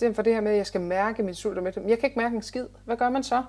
stedet 0.00 0.14
for 0.14 0.22
det 0.22 0.34
her 0.34 0.40
med, 0.40 0.50
at 0.50 0.56
jeg 0.56 0.66
skal 0.66 0.80
mærke 0.80 1.22
min 1.22 1.34
sult 1.34 1.58
og 1.58 1.64
mæthed. 1.64 1.88
Jeg 1.88 1.98
kan 1.98 2.06
ikke 2.06 2.18
mærke 2.18 2.36
en 2.36 2.42
skid. 2.42 2.66
Hvad 2.84 2.96
gør 2.96 3.08
man 3.08 3.22
så? 3.22 3.42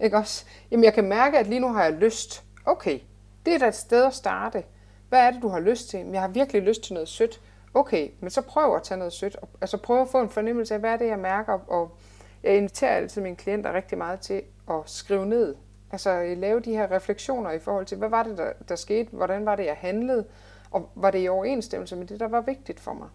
Ikke 0.00 0.16
også? 0.16 0.44
Jamen, 0.70 0.84
jeg 0.84 0.94
kan 0.94 1.04
mærke, 1.04 1.38
at 1.38 1.46
lige 1.46 1.60
nu 1.60 1.68
har 1.68 1.84
jeg 1.84 1.92
lyst. 1.92 2.44
Okay, 2.64 2.98
det 3.46 3.54
er 3.54 3.58
da 3.58 3.68
et 3.68 3.74
sted 3.74 4.04
at 4.04 4.14
starte. 4.14 4.64
Hvad 5.08 5.20
er 5.20 5.30
det, 5.30 5.42
du 5.42 5.48
har 5.48 5.60
lyst 5.60 5.88
til? 5.88 6.06
Jeg 6.12 6.20
har 6.20 6.28
virkelig 6.28 6.62
lyst 6.62 6.82
til 6.82 6.94
noget 6.94 7.08
sødt. 7.08 7.40
Okay, 7.74 8.10
men 8.20 8.30
så 8.30 8.42
prøv 8.42 8.76
at 8.76 8.82
tage 8.82 8.98
noget 8.98 9.12
sødt. 9.12 9.36
Altså 9.60 9.76
prøv 9.76 10.02
at 10.02 10.08
få 10.08 10.20
en 10.20 10.28
fornemmelse 10.28 10.74
af, 10.74 10.80
hvad 10.80 10.90
er 10.90 10.96
det, 10.96 11.06
jeg 11.06 11.18
mærker. 11.18 11.52
Og 11.52 11.96
jeg 12.42 12.56
inviterer 12.56 12.96
altid 12.96 13.22
mine 13.22 13.36
klienter 13.36 13.72
rigtig 13.72 13.98
meget 13.98 14.20
til 14.20 14.42
at 14.70 14.80
skrive 14.86 15.26
ned. 15.26 15.56
Altså 15.92 16.10
øh, 16.10 16.38
lave 16.38 16.60
de 16.60 16.70
her 16.70 16.90
refleksioner 16.90 17.50
i 17.50 17.58
forhold 17.58 17.86
til, 17.86 17.98
hvad 17.98 18.08
var 18.08 18.22
det, 18.22 18.38
der, 18.38 18.52
der 18.68 18.76
skete? 18.76 19.10
Hvordan 19.12 19.46
var 19.46 19.56
det, 19.56 19.64
jeg 19.66 19.76
handlede? 19.76 20.24
Og 20.70 20.90
var 20.94 21.10
det 21.10 21.24
i 21.24 21.28
overensstemmelse 21.28 21.96
med 21.96 22.06
det, 22.06 22.20
der 22.20 22.28
var 22.28 22.40
vigtigt 22.40 22.80
for 22.80 22.92
mig? 22.92 23.08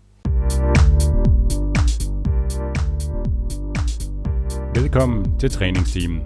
Velkommen 4.81 5.39
til 5.39 5.51
træningsteamen. 5.51 6.21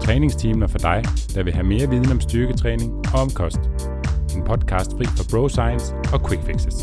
Træningsteamen 0.00 0.62
er 0.62 0.66
for 0.66 0.78
dig, 0.78 1.02
der 1.34 1.42
vil 1.42 1.52
have 1.52 1.66
mere 1.66 1.88
viden 1.88 2.10
om 2.10 2.20
styrketræning 2.20 2.92
og 3.14 3.20
om 3.20 3.30
kost. 3.30 3.58
En 4.36 4.44
podcast 4.44 4.90
fri 4.90 5.04
for 5.04 5.24
bro 5.30 5.48
science 5.48 5.94
og 6.12 6.28
quick 6.28 6.42
fixes. 6.46 6.74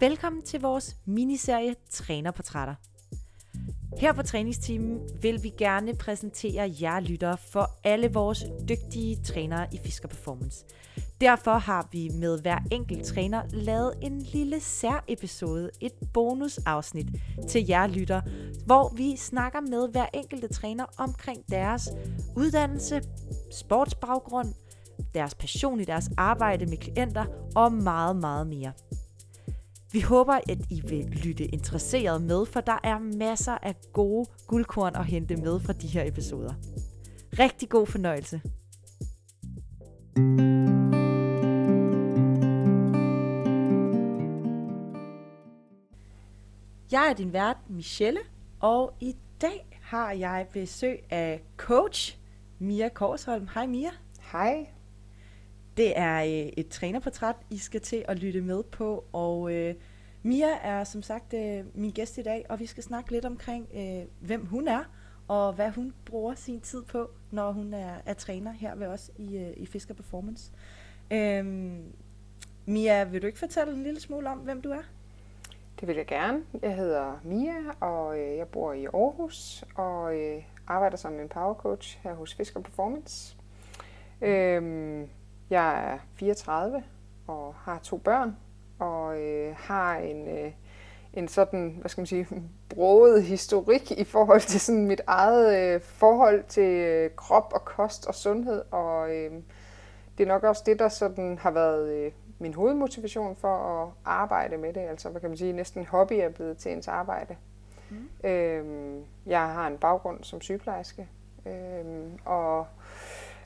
Velkommen 0.00 0.42
til 0.42 0.60
vores 0.60 0.96
miniserie 1.06 1.74
Trænerportrætter. 1.90 2.74
Her 3.98 4.12
på 4.12 4.22
træningsteamen 4.22 5.00
vil 5.22 5.42
vi 5.42 5.52
gerne 5.58 5.94
præsentere 5.94 6.74
jer 6.80 7.00
lyttere 7.00 7.36
for 7.36 7.70
alle 7.84 8.12
vores 8.12 8.44
dygtige 8.68 9.16
trænere 9.24 9.66
i 9.72 9.78
Fisker 9.84 10.08
Performance. 10.08 10.64
Derfor 11.20 11.52
har 11.52 11.88
vi 11.92 12.10
med 12.14 12.42
hver 12.42 12.58
enkelt 12.72 13.04
træner 13.04 13.42
lavet 13.50 13.94
en 14.02 14.22
lille 14.22 14.60
sær-episode, 14.60 15.70
et 15.80 15.92
bonusafsnit 16.14 17.06
til 17.48 17.66
jer 17.66 17.86
lytter, 17.86 18.20
hvor 18.66 18.94
vi 18.96 19.16
snakker 19.16 19.60
med 19.60 19.88
hver 19.92 20.06
enkelte 20.14 20.48
træner 20.48 20.84
omkring 20.98 21.50
deres 21.50 21.88
uddannelse, 22.36 23.02
sportsbaggrund, 23.52 24.54
deres 25.14 25.34
passion 25.34 25.80
i 25.80 25.84
deres 25.84 26.10
arbejde 26.16 26.66
med 26.66 26.76
klienter 26.76 27.24
og 27.54 27.72
meget, 27.72 28.16
meget 28.16 28.46
mere. 28.46 28.72
Vi 29.92 30.00
håber, 30.00 30.32
at 30.32 30.58
I 30.70 30.80
vil 30.88 31.04
lytte 31.24 31.44
interesseret 31.44 32.22
med, 32.22 32.46
for 32.46 32.60
der 32.60 32.78
er 32.84 32.98
masser 32.98 33.58
af 33.62 33.74
gode 33.92 34.26
guldkorn 34.46 34.96
at 34.96 35.06
hente 35.06 35.36
med 35.36 35.60
fra 35.60 35.72
de 35.72 35.86
her 35.86 36.04
episoder. 36.04 36.54
Rigtig 37.38 37.68
god 37.68 37.86
fornøjelse. 37.86 38.40
Jeg 46.92 47.08
er 47.10 47.14
din 47.14 47.32
vært, 47.32 47.56
Michelle, 47.68 48.20
og 48.60 48.92
i 49.00 49.16
dag 49.40 49.78
har 49.82 50.12
jeg 50.12 50.46
besøg 50.52 50.98
af 51.10 51.42
coach 51.56 52.18
Mia 52.58 52.88
Korsholm. 52.88 53.48
Hej 53.54 53.66
Mia. 53.66 53.90
Hej. 54.32 54.75
Det 55.76 55.98
er 55.98 56.22
øh, 56.22 56.52
et 56.56 56.68
trænerportræt, 56.68 57.36
I 57.50 57.58
skal 57.58 57.80
til 57.80 58.04
at 58.08 58.18
lytte 58.18 58.40
med 58.40 58.62
på, 58.62 59.04
og 59.12 59.52
øh, 59.54 59.74
Mia 60.22 60.58
er 60.62 60.84
som 60.84 61.02
sagt 61.02 61.34
øh, 61.34 61.64
min 61.74 61.90
gæst 61.90 62.18
i 62.18 62.22
dag, 62.22 62.46
og 62.48 62.60
vi 62.60 62.66
skal 62.66 62.82
snakke 62.82 63.10
lidt 63.10 63.24
omkring, 63.24 63.68
øh, 63.74 64.04
hvem 64.20 64.46
hun 64.46 64.68
er, 64.68 64.84
og 65.28 65.52
hvad 65.52 65.70
hun 65.70 65.94
bruger 66.04 66.34
sin 66.34 66.60
tid 66.60 66.82
på, 66.82 67.10
når 67.30 67.52
hun 67.52 67.74
er, 67.74 67.94
er 68.06 68.14
træner 68.14 68.52
her 68.52 68.74
ved 68.74 68.86
os 68.86 69.10
i, 69.18 69.36
øh, 69.36 69.52
i 69.56 69.66
Fisker 69.66 69.94
Performance. 69.94 70.52
Øhm, 71.10 71.92
Mia, 72.66 73.04
vil 73.04 73.22
du 73.22 73.26
ikke 73.26 73.38
fortælle 73.38 73.72
en 73.72 73.82
lille 73.82 74.00
smule 74.00 74.30
om, 74.30 74.38
hvem 74.38 74.62
du 74.62 74.70
er? 74.70 74.82
Det 75.80 75.88
vil 75.88 75.96
jeg 75.96 76.06
gerne. 76.06 76.42
Jeg 76.62 76.76
hedder 76.76 77.20
Mia, 77.24 77.54
og 77.80 78.18
øh, 78.18 78.36
jeg 78.36 78.48
bor 78.48 78.72
i 78.72 78.84
Aarhus, 78.84 79.64
og 79.74 80.16
øh, 80.18 80.42
arbejder 80.66 80.96
som 80.96 81.20
en 81.20 81.28
power 81.28 81.54
coach 81.54 81.98
her 82.02 82.14
hos 82.14 82.34
Fisker 82.34 82.60
Performance. 82.60 83.36
Øhm, 84.22 85.08
jeg 85.50 85.92
er 85.92 85.98
34 86.14 86.82
og 87.26 87.54
har 87.54 87.78
to 87.78 87.96
børn, 87.96 88.36
og 88.78 89.20
øh, 89.20 89.54
har 89.56 89.96
en, 89.96 90.28
øh, 90.28 90.52
en 91.12 91.28
sådan, 91.28 91.76
hvad 91.80 91.88
skal 91.88 92.00
man 92.00 92.06
sige, 92.06 92.28
broget 92.74 93.22
historik 93.22 93.90
i 93.90 94.04
forhold 94.04 94.40
til 94.40 94.60
sådan 94.60 94.86
mit 94.86 95.00
eget 95.06 95.74
øh, 95.74 95.80
forhold 95.80 96.44
til 96.48 96.70
øh, 96.70 97.10
krop 97.16 97.52
og 97.54 97.64
kost 97.64 98.06
og 98.06 98.14
sundhed, 98.14 98.62
og 98.70 99.10
øh, 99.16 99.32
det 100.18 100.24
er 100.24 100.28
nok 100.28 100.42
også 100.42 100.62
det, 100.66 100.78
der 100.78 100.88
sådan 100.88 101.38
har 101.38 101.50
været 101.50 101.92
øh, 101.92 102.12
min 102.38 102.54
hovedmotivation 102.54 103.36
for 103.36 103.56
at 103.56 103.92
arbejde 104.04 104.56
med 104.56 104.72
det. 104.72 104.80
Altså, 104.80 105.08
hvad 105.08 105.20
kan 105.20 105.30
man 105.30 105.36
sige, 105.36 105.52
næsten 105.52 105.86
hobby 105.86 106.12
er 106.12 106.28
blevet 106.28 106.58
til 106.58 106.72
ens 106.72 106.88
arbejde. 106.88 107.36
Mm. 107.90 108.28
Øhm, 108.28 109.04
jeg 109.26 109.40
har 109.40 109.66
en 109.66 109.78
baggrund 109.78 110.24
som 110.24 110.40
sygeplejerske, 110.40 111.08
øhm, 111.46 112.18
og 112.24 112.66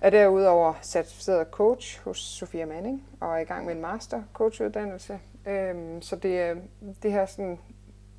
er 0.01 0.11
derudover 0.11 0.75
certificeret 0.83 1.47
coach 1.51 2.01
hos 2.05 2.19
Sofia 2.19 2.67
Manning, 2.67 3.07
og 3.21 3.35
er 3.35 3.39
i 3.39 3.45
gang 3.45 3.67
med 3.67 3.75
en 3.75 3.81
master 3.81 4.23
coachuddannelse. 4.33 5.21
Øhm, 5.47 6.03
så 6.03 6.17
det 6.17 6.41
er 6.41 6.55
det 7.03 7.13
her 7.13 7.27
sådan, 7.27 7.59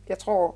jeg 0.08 0.18
tror, 0.18 0.56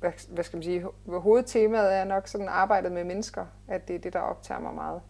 hvad, 0.00 0.12
hvad 0.28 0.44
skal 0.44 0.56
man 0.56 0.62
sige, 0.62 0.86
hovedtemaet 1.06 1.94
er 1.94 2.04
nok 2.04 2.28
sådan 2.28 2.48
arbejdet 2.48 2.92
med 2.92 3.04
mennesker, 3.04 3.46
at 3.68 3.88
det 3.88 3.96
er 3.96 4.00
det, 4.00 4.12
der 4.12 4.20
optager 4.20 4.60
mig 4.60 4.74
meget. 4.74 5.00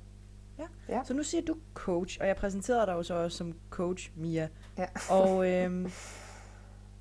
Ja. 0.58 0.66
ja. 0.88 1.00
Så 1.04 1.14
nu 1.14 1.22
siger 1.22 1.42
du 1.42 1.56
coach, 1.74 2.18
og 2.20 2.26
jeg 2.26 2.36
præsenterede 2.36 2.86
dig 2.86 2.92
jo 2.92 3.02
så 3.02 3.14
også 3.14 3.36
som 3.36 3.54
coach, 3.70 4.10
Mia. 4.16 4.48
Ja. 4.78 4.86
Og 5.10 5.50
øhm, 5.52 5.90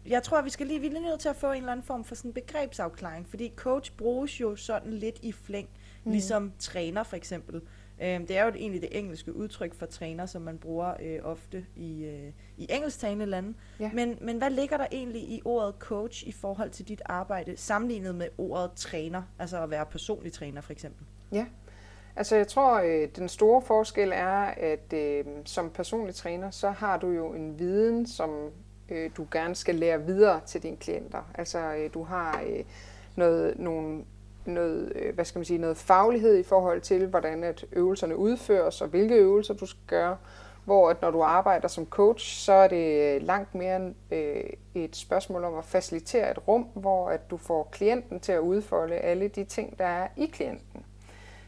jeg 0.06 0.24
tror, 0.24 0.41
vi 0.41 0.50
skal 0.50 0.68
lige, 0.68 0.80
vi 0.80 0.88
er 0.88 0.91
nødt 0.91 1.19
til 1.19 1.30
at 1.30 1.35
få 1.35 1.52
en 1.52 1.58
eller 1.58 1.72
anden 1.72 1.85
form 1.85 2.03
for 2.03 2.16
sådan 2.16 2.34
begrebsafklaring, 2.34 3.28
fordi 3.30 3.53
coach 3.56 3.91
bruges 3.97 4.41
jo 4.41 4.56
sådan 4.56 4.94
lidt 4.94 5.19
i 5.22 5.31
flæng, 5.31 5.69
mm. 6.03 6.12
ligesom 6.12 6.53
træner 6.59 7.03
for 7.03 7.16
eksempel. 7.16 7.62
Øhm, 8.01 8.28
det 8.28 8.38
er 8.38 8.44
jo 8.44 8.51
egentlig 8.56 8.81
det 8.81 8.97
engelske 8.97 9.35
udtryk 9.35 9.73
for 9.73 9.85
træner, 9.85 10.25
som 10.25 10.41
man 10.41 10.57
bruger 10.57 10.94
øh, 11.01 11.19
ofte 11.23 11.66
i, 11.75 12.06
øh, 12.06 12.31
i 12.57 12.67
engelsktalende 12.69 13.25
lande. 13.25 13.53
Ja. 13.79 13.91
Men, 13.94 14.17
men 14.22 14.38
hvad 14.38 14.50
ligger 14.50 14.78
der 14.78 14.88
egentlig 14.91 15.22
i 15.22 15.41
ordet 15.45 15.75
coach 15.79 16.28
i 16.28 16.31
forhold 16.31 16.69
til 16.69 16.88
dit 16.88 17.01
arbejde, 17.05 17.57
sammenlignet 17.57 18.16
med 18.16 18.28
ordet 18.38 18.72
træner, 18.75 19.22
altså 19.39 19.63
at 19.63 19.69
være 19.69 19.85
personlig 19.85 20.34
træner 20.34 20.61
for 20.61 20.72
eksempel? 20.72 21.05
Ja, 21.31 21.45
altså 22.16 22.35
jeg 22.35 22.47
tror, 22.47 22.79
øh, 22.79 23.07
den 23.16 23.29
store 23.29 23.61
forskel 23.61 24.11
er, 24.16 24.53
at 24.57 24.94
øh, 24.94 25.25
som 25.45 25.69
personlig 25.69 26.16
træner, 26.16 26.51
så 26.51 26.69
har 26.69 26.97
du 26.97 27.09
jo 27.09 27.34
en 27.34 27.59
viden, 27.59 28.07
som 28.07 28.51
øh, 28.89 29.11
du 29.17 29.28
gerne 29.31 29.55
skal 29.55 29.75
lære 29.75 30.05
videre 30.05 30.41
til 30.45 30.63
dine 30.63 30.78
klienter. 30.78 31.31
Altså 31.35 31.73
øh, 31.73 31.94
du 31.94 32.03
har 32.03 32.44
øh, 32.47 32.63
noget, 33.16 33.59
nogle 33.59 34.03
noget, 34.53 34.91
øh, 34.95 35.16
hvad 35.16 35.25
skal 35.25 35.39
man 35.39 35.45
sige, 35.45 35.59
noget 35.59 35.78
faglighed 35.78 36.38
i 36.38 36.44
forhold 36.44 36.81
til, 36.81 37.07
hvordan 37.07 37.44
at 37.44 37.66
øvelserne 37.72 38.17
udføres 38.17 38.81
og 38.81 38.88
hvilke 38.88 39.16
øvelser 39.16 39.53
du 39.53 39.66
skal 39.66 39.81
gøre. 39.88 40.17
Hvor 40.66 40.89
at 40.89 41.01
når 41.01 41.11
du 41.11 41.22
arbejder 41.22 41.67
som 41.67 41.85
coach, 41.85 42.45
så 42.45 42.53
er 42.53 42.67
det 42.67 43.16
øh, 43.16 43.22
langt 43.22 43.55
mere 43.55 43.94
øh, 44.11 44.44
et 44.75 44.95
spørgsmål 44.95 45.44
om 45.44 45.57
at 45.57 45.66
facilitere 45.66 46.31
et 46.31 46.47
rum, 46.47 46.67
hvor 46.73 47.09
at 47.09 47.29
du 47.29 47.38
får 47.38 47.69
klienten 47.72 48.19
til 48.19 48.31
at 48.31 48.39
udfolde 48.39 48.95
alle 48.95 49.28
de 49.28 49.44
ting, 49.44 49.79
der 49.79 49.85
er 49.85 50.07
i 50.17 50.25
klienten. 50.25 50.85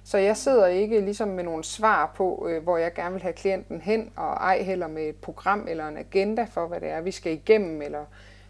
Så 0.07 0.17
jeg 0.17 0.37
sidder 0.37 0.67
ikke 0.67 0.99
ligesom 0.99 1.27
med 1.27 1.43
nogle 1.43 1.63
svar 1.63 2.11
på, 2.15 2.47
øh, 2.49 2.63
hvor 2.63 2.77
jeg 2.77 2.93
gerne 2.93 3.13
vil 3.13 3.21
have 3.21 3.33
klienten 3.33 3.81
hen, 3.81 4.11
og 4.15 4.33
ej 4.33 4.61
heller 4.61 4.87
med 4.87 5.03
et 5.03 5.15
program 5.15 5.67
eller 5.69 5.87
en 5.87 5.97
agenda 5.97 6.47
for, 6.51 6.67
hvad 6.67 6.81
det 6.81 6.89
er, 6.89 7.01
vi 7.01 7.11
skal 7.11 7.33
igennem, 7.33 7.81
eller, 7.81 8.05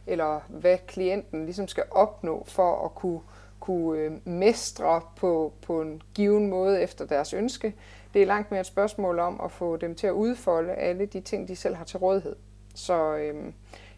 eller 0.08 0.40
hvad 0.48 0.78
klienten 0.88 1.46
ligesom 1.46 1.68
skal 1.68 1.84
opnå 1.92 2.44
for 2.48 2.86
at 2.86 2.96
kunne 2.96 3.20
kunne 3.60 4.00
øh, 4.00 4.12
mestre 4.28 5.02
på, 5.16 5.54
på 5.62 5.82
en 5.82 6.02
given 6.14 6.50
måde 6.50 6.82
efter 6.82 7.06
deres 7.06 7.34
ønske. 7.34 7.74
Det 8.14 8.22
er 8.22 8.26
langt 8.26 8.52
mere 8.52 8.60
et 8.60 8.66
spørgsmål 8.66 9.20
om 9.20 9.42
at 9.44 9.52
få 9.52 9.78
dem 9.78 9.96
til 9.96 10.08
at 10.08 10.12
udfolde 10.12 10.74
alle 10.74 11.06
de 11.06 11.22
ting, 11.22 11.48
de 11.48 11.56
selv 11.56 11.76
har 11.76 11.86
til 11.86 12.00
rådighed. 12.00 12.36
Så 12.76 13.16
øh, 13.16 13.54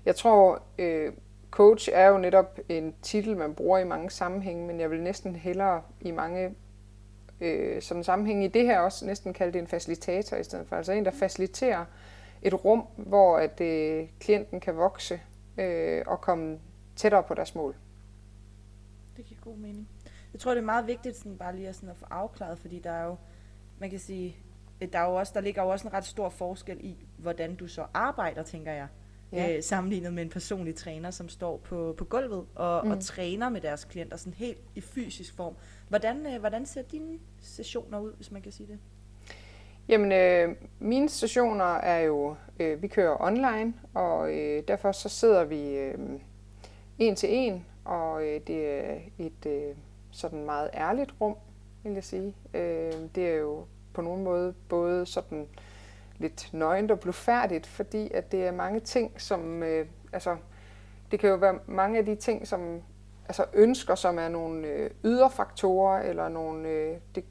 jeg 0.05 0.15
tror, 0.15 0.61
øh, 0.77 1.11
coach 1.51 1.89
er 1.93 2.07
jo 2.07 2.17
netop 2.17 2.59
en 2.69 2.93
titel, 3.01 3.37
man 3.37 3.53
bruger 3.53 3.77
i 3.77 3.83
mange 3.83 4.09
sammenhænge, 4.09 4.67
men 4.67 4.79
jeg 4.79 4.91
vil 4.91 5.01
næsten 5.01 5.35
hellere 5.35 5.81
i 6.01 6.11
mange 6.11 6.55
øh, 7.41 7.81
sådan 7.81 8.03
sammenhænge 8.03 8.45
i 8.45 8.47
det 8.47 8.65
her 8.65 8.79
også 8.79 9.05
næsten 9.05 9.33
kalde 9.33 9.53
det 9.53 9.59
en 9.59 9.67
facilitator 9.67 10.37
i 10.37 10.43
stedet 10.43 10.67
for. 10.67 10.75
Altså 10.75 10.91
en, 10.91 11.05
der 11.05 11.11
faciliterer 11.11 11.85
et 12.41 12.65
rum, 12.65 12.83
hvor 12.95 13.37
at 13.37 13.61
øh, 13.61 14.07
klienten 14.19 14.59
kan 14.59 14.77
vokse 14.77 15.21
øh, 15.57 16.03
og 16.07 16.21
komme 16.21 16.59
tættere 16.95 17.23
på 17.23 17.33
deres 17.33 17.55
mål 17.55 17.75
det 19.19 19.27
giver 19.27 19.41
god 19.41 19.57
mening. 19.57 19.87
Jeg 20.33 20.39
tror, 20.39 20.51
det 20.51 20.61
er 20.61 20.65
meget 20.65 20.87
vigtigt 20.87 21.17
sådan 21.17 21.37
bare 21.37 21.55
lige 21.55 21.67
at, 21.67 21.75
sådan 21.75 21.89
at 21.89 21.97
få 21.97 22.05
afklaret, 22.09 22.59
fordi 22.59 22.79
der 22.79 22.91
er 22.91 23.05
jo, 23.05 23.15
man 23.79 23.89
kan 23.89 23.99
sige, 23.99 24.35
der, 24.93 24.99
er 24.99 25.09
jo 25.09 25.15
også, 25.15 25.31
der 25.35 25.41
ligger 25.41 25.63
jo 25.63 25.69
også 25.69 25.87
en 25.87 25.93
ret 25.93 26.05
stor 26.05 26.29
forskel 26.29 26.77
i, 26.79 26.97
hvordan 27.17 27.55
du 27.55 27.67
så 27.67 27.85
arbejder, 27.93 28.43
tænker 28.43 28.71
jeg. 28.71 28.87
Ja. 29.31 29.55
Øh, 29.55 29.63
sammenlignet 29.63 30.13
med 30.13 30.23
en 30.23 30.29
personlig 30.29 30.75
træner, 30.75 31.11
som 31.11 31.29
står 31.29 31.57
på, 31.57 31.95
på 31.97 32.05
gulvet 32.05 32.45
og, 32.55 32.85
mm. 32.85 32.91
og 32.91 32.99
træner 32.99 33.49
med 33.49 33.61
deres 33.61 33.85
klienter 33.85 34.17
sådan 34.17 34.33
helt 34.33 34.61
i 34.75 34.81
fysisk 34.81 35.35
form. 35.35 35.55
Hvordan, 35.89 36.33
øh, 36.33 36.39
hvordan 36.39 36.65
ser 36.65 36.81
dine 36.81 37.19
sessioner 37.39 37.99
ud, 37.99 38.13
hvis 38.13 38.31
man 38.31 38.41
kan 38.41 38.51
sige 38.51 38.67
det? 38.67 38.79
Jamen, 39.87 40.11
øh, 40.11 40.55
mine 40.79 41.09
stationer 41.09 41.75
er 41.75 41.99
jo, 41.99 42.35
øh, 42.59 42.81
vi 42.81 42.87
kører 42.87 43.21
online, 43.21 43.73
og 43.93 44.33
øh, 44.33 44.63
derfor 44.67 44.91
så 44.91 45.09
sidder 45.09 45.43
vi 45.43 45.69
øh, 45.69 45.97
en 46.99 47.15
til 47.15 47.29
en, 47.31 47.65
og 47.85 48.23
øh, 48.23 48.41
det 48.47 48.69
er 48.69 48.97
et 49.17 49.45
øh, 49.45 49.75
sådan 50.11 50.45
meget 50.45 50.69
ærligt 50.73 51.13
rum, 51.21 51.35
vil 51.83 51.93
jeg 51.93 52.03
sige. 52.03 52.35
Øh, 52.53 52.93
det 53.15 53.29
er 53.29 53.35
jo 53.35 53.65
på 53.93 54.01
nogen 54.01 54.23
måde 54.23 54.53
både 54.69 55.05
sådan 55.05 55.47
lidt 56.17 56.49
nøgent 56.53 56.91
og 56.91 56.99
blufærdigt, 56.99 57.67
fordi 57.67 58.11
at 58.13 58.31
det 58.31 58.45
er 58.45 58.51
mange 58.51 58.79
ting, 58.79 59.21
som, 59.21 59.63
øh, 59.63 59.87
altså, 60.13 60.37
det 61.11 61.19
kan 61.19 61.29
jo 61.29 61.35
være 61.35 61.59
mange 61.65 61.99
af 61.99 62.05
de 62.05 62.15
ting, 62.15 62.47
som 62.47 62.81
altså 63.27 63.45
ønsker, 63.53 63.95
som 63.95 64.19
er 64.19 64.29
nogle 64.29 64.67
øh, 64.67 64.89
ydre 65.03 65.31
faktorer, 65.31 66.01
eller 66.01 66.29
nogle, 66.29 66.69
øh, 66.69 66.97
det, 67.15 67.23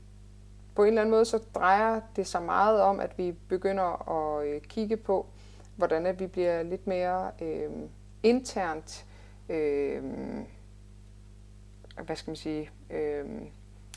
på 0.74 0.82
en 0.82 0.88
eller 0.88 1.00
anden 1.00 1.10
måde, 1.10 1.24
så 1.24 1.38
drejer 1.54 2.00
det 2.16 2.26
sig 2.26 2.42
meget 2.42 2.80
om, 2.80 3.00
at 3.00 3.18
vi 3.18 3.32
begynder 3.48 4.10
at 4.10 4.46
øh, 4.46 4.60
kigge 4.60 4.96
på, 4.96 5.26
hvordan 5.76 6.06
at 6.06 6.20
vi 6.20 6.26
bliver 6.26 6.62
lidt 6.62 6.86
mere 6.86 7.30
øh, 7.42 7.70
internt, 8.22 9.06
øh, 9.48 10.02
hvad 12.04 12.16
skal 12.16 12.30
man 12.30 12.36
sige, 12.36 12.70
øh, 12.90 13.24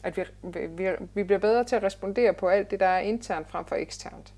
at 0.03 0.17
vi, 0.17 0.23
vi, 0.67 0.89
vi 1.13 1.23
bliver 1.23 1.39
bedre 1.39 1.63
til 1.63 1.75
at 1.75 1.83
respondere 1.83 2.33
på 2.33 2.47
alt 2.47 2.71
det, 2.71 2.79
der 2.79 2.85
er 2.85 2.99
internt 2.99 3.49
frem 3.49 3.65
for 3.65 3.75
eksternt. 3.75 4.33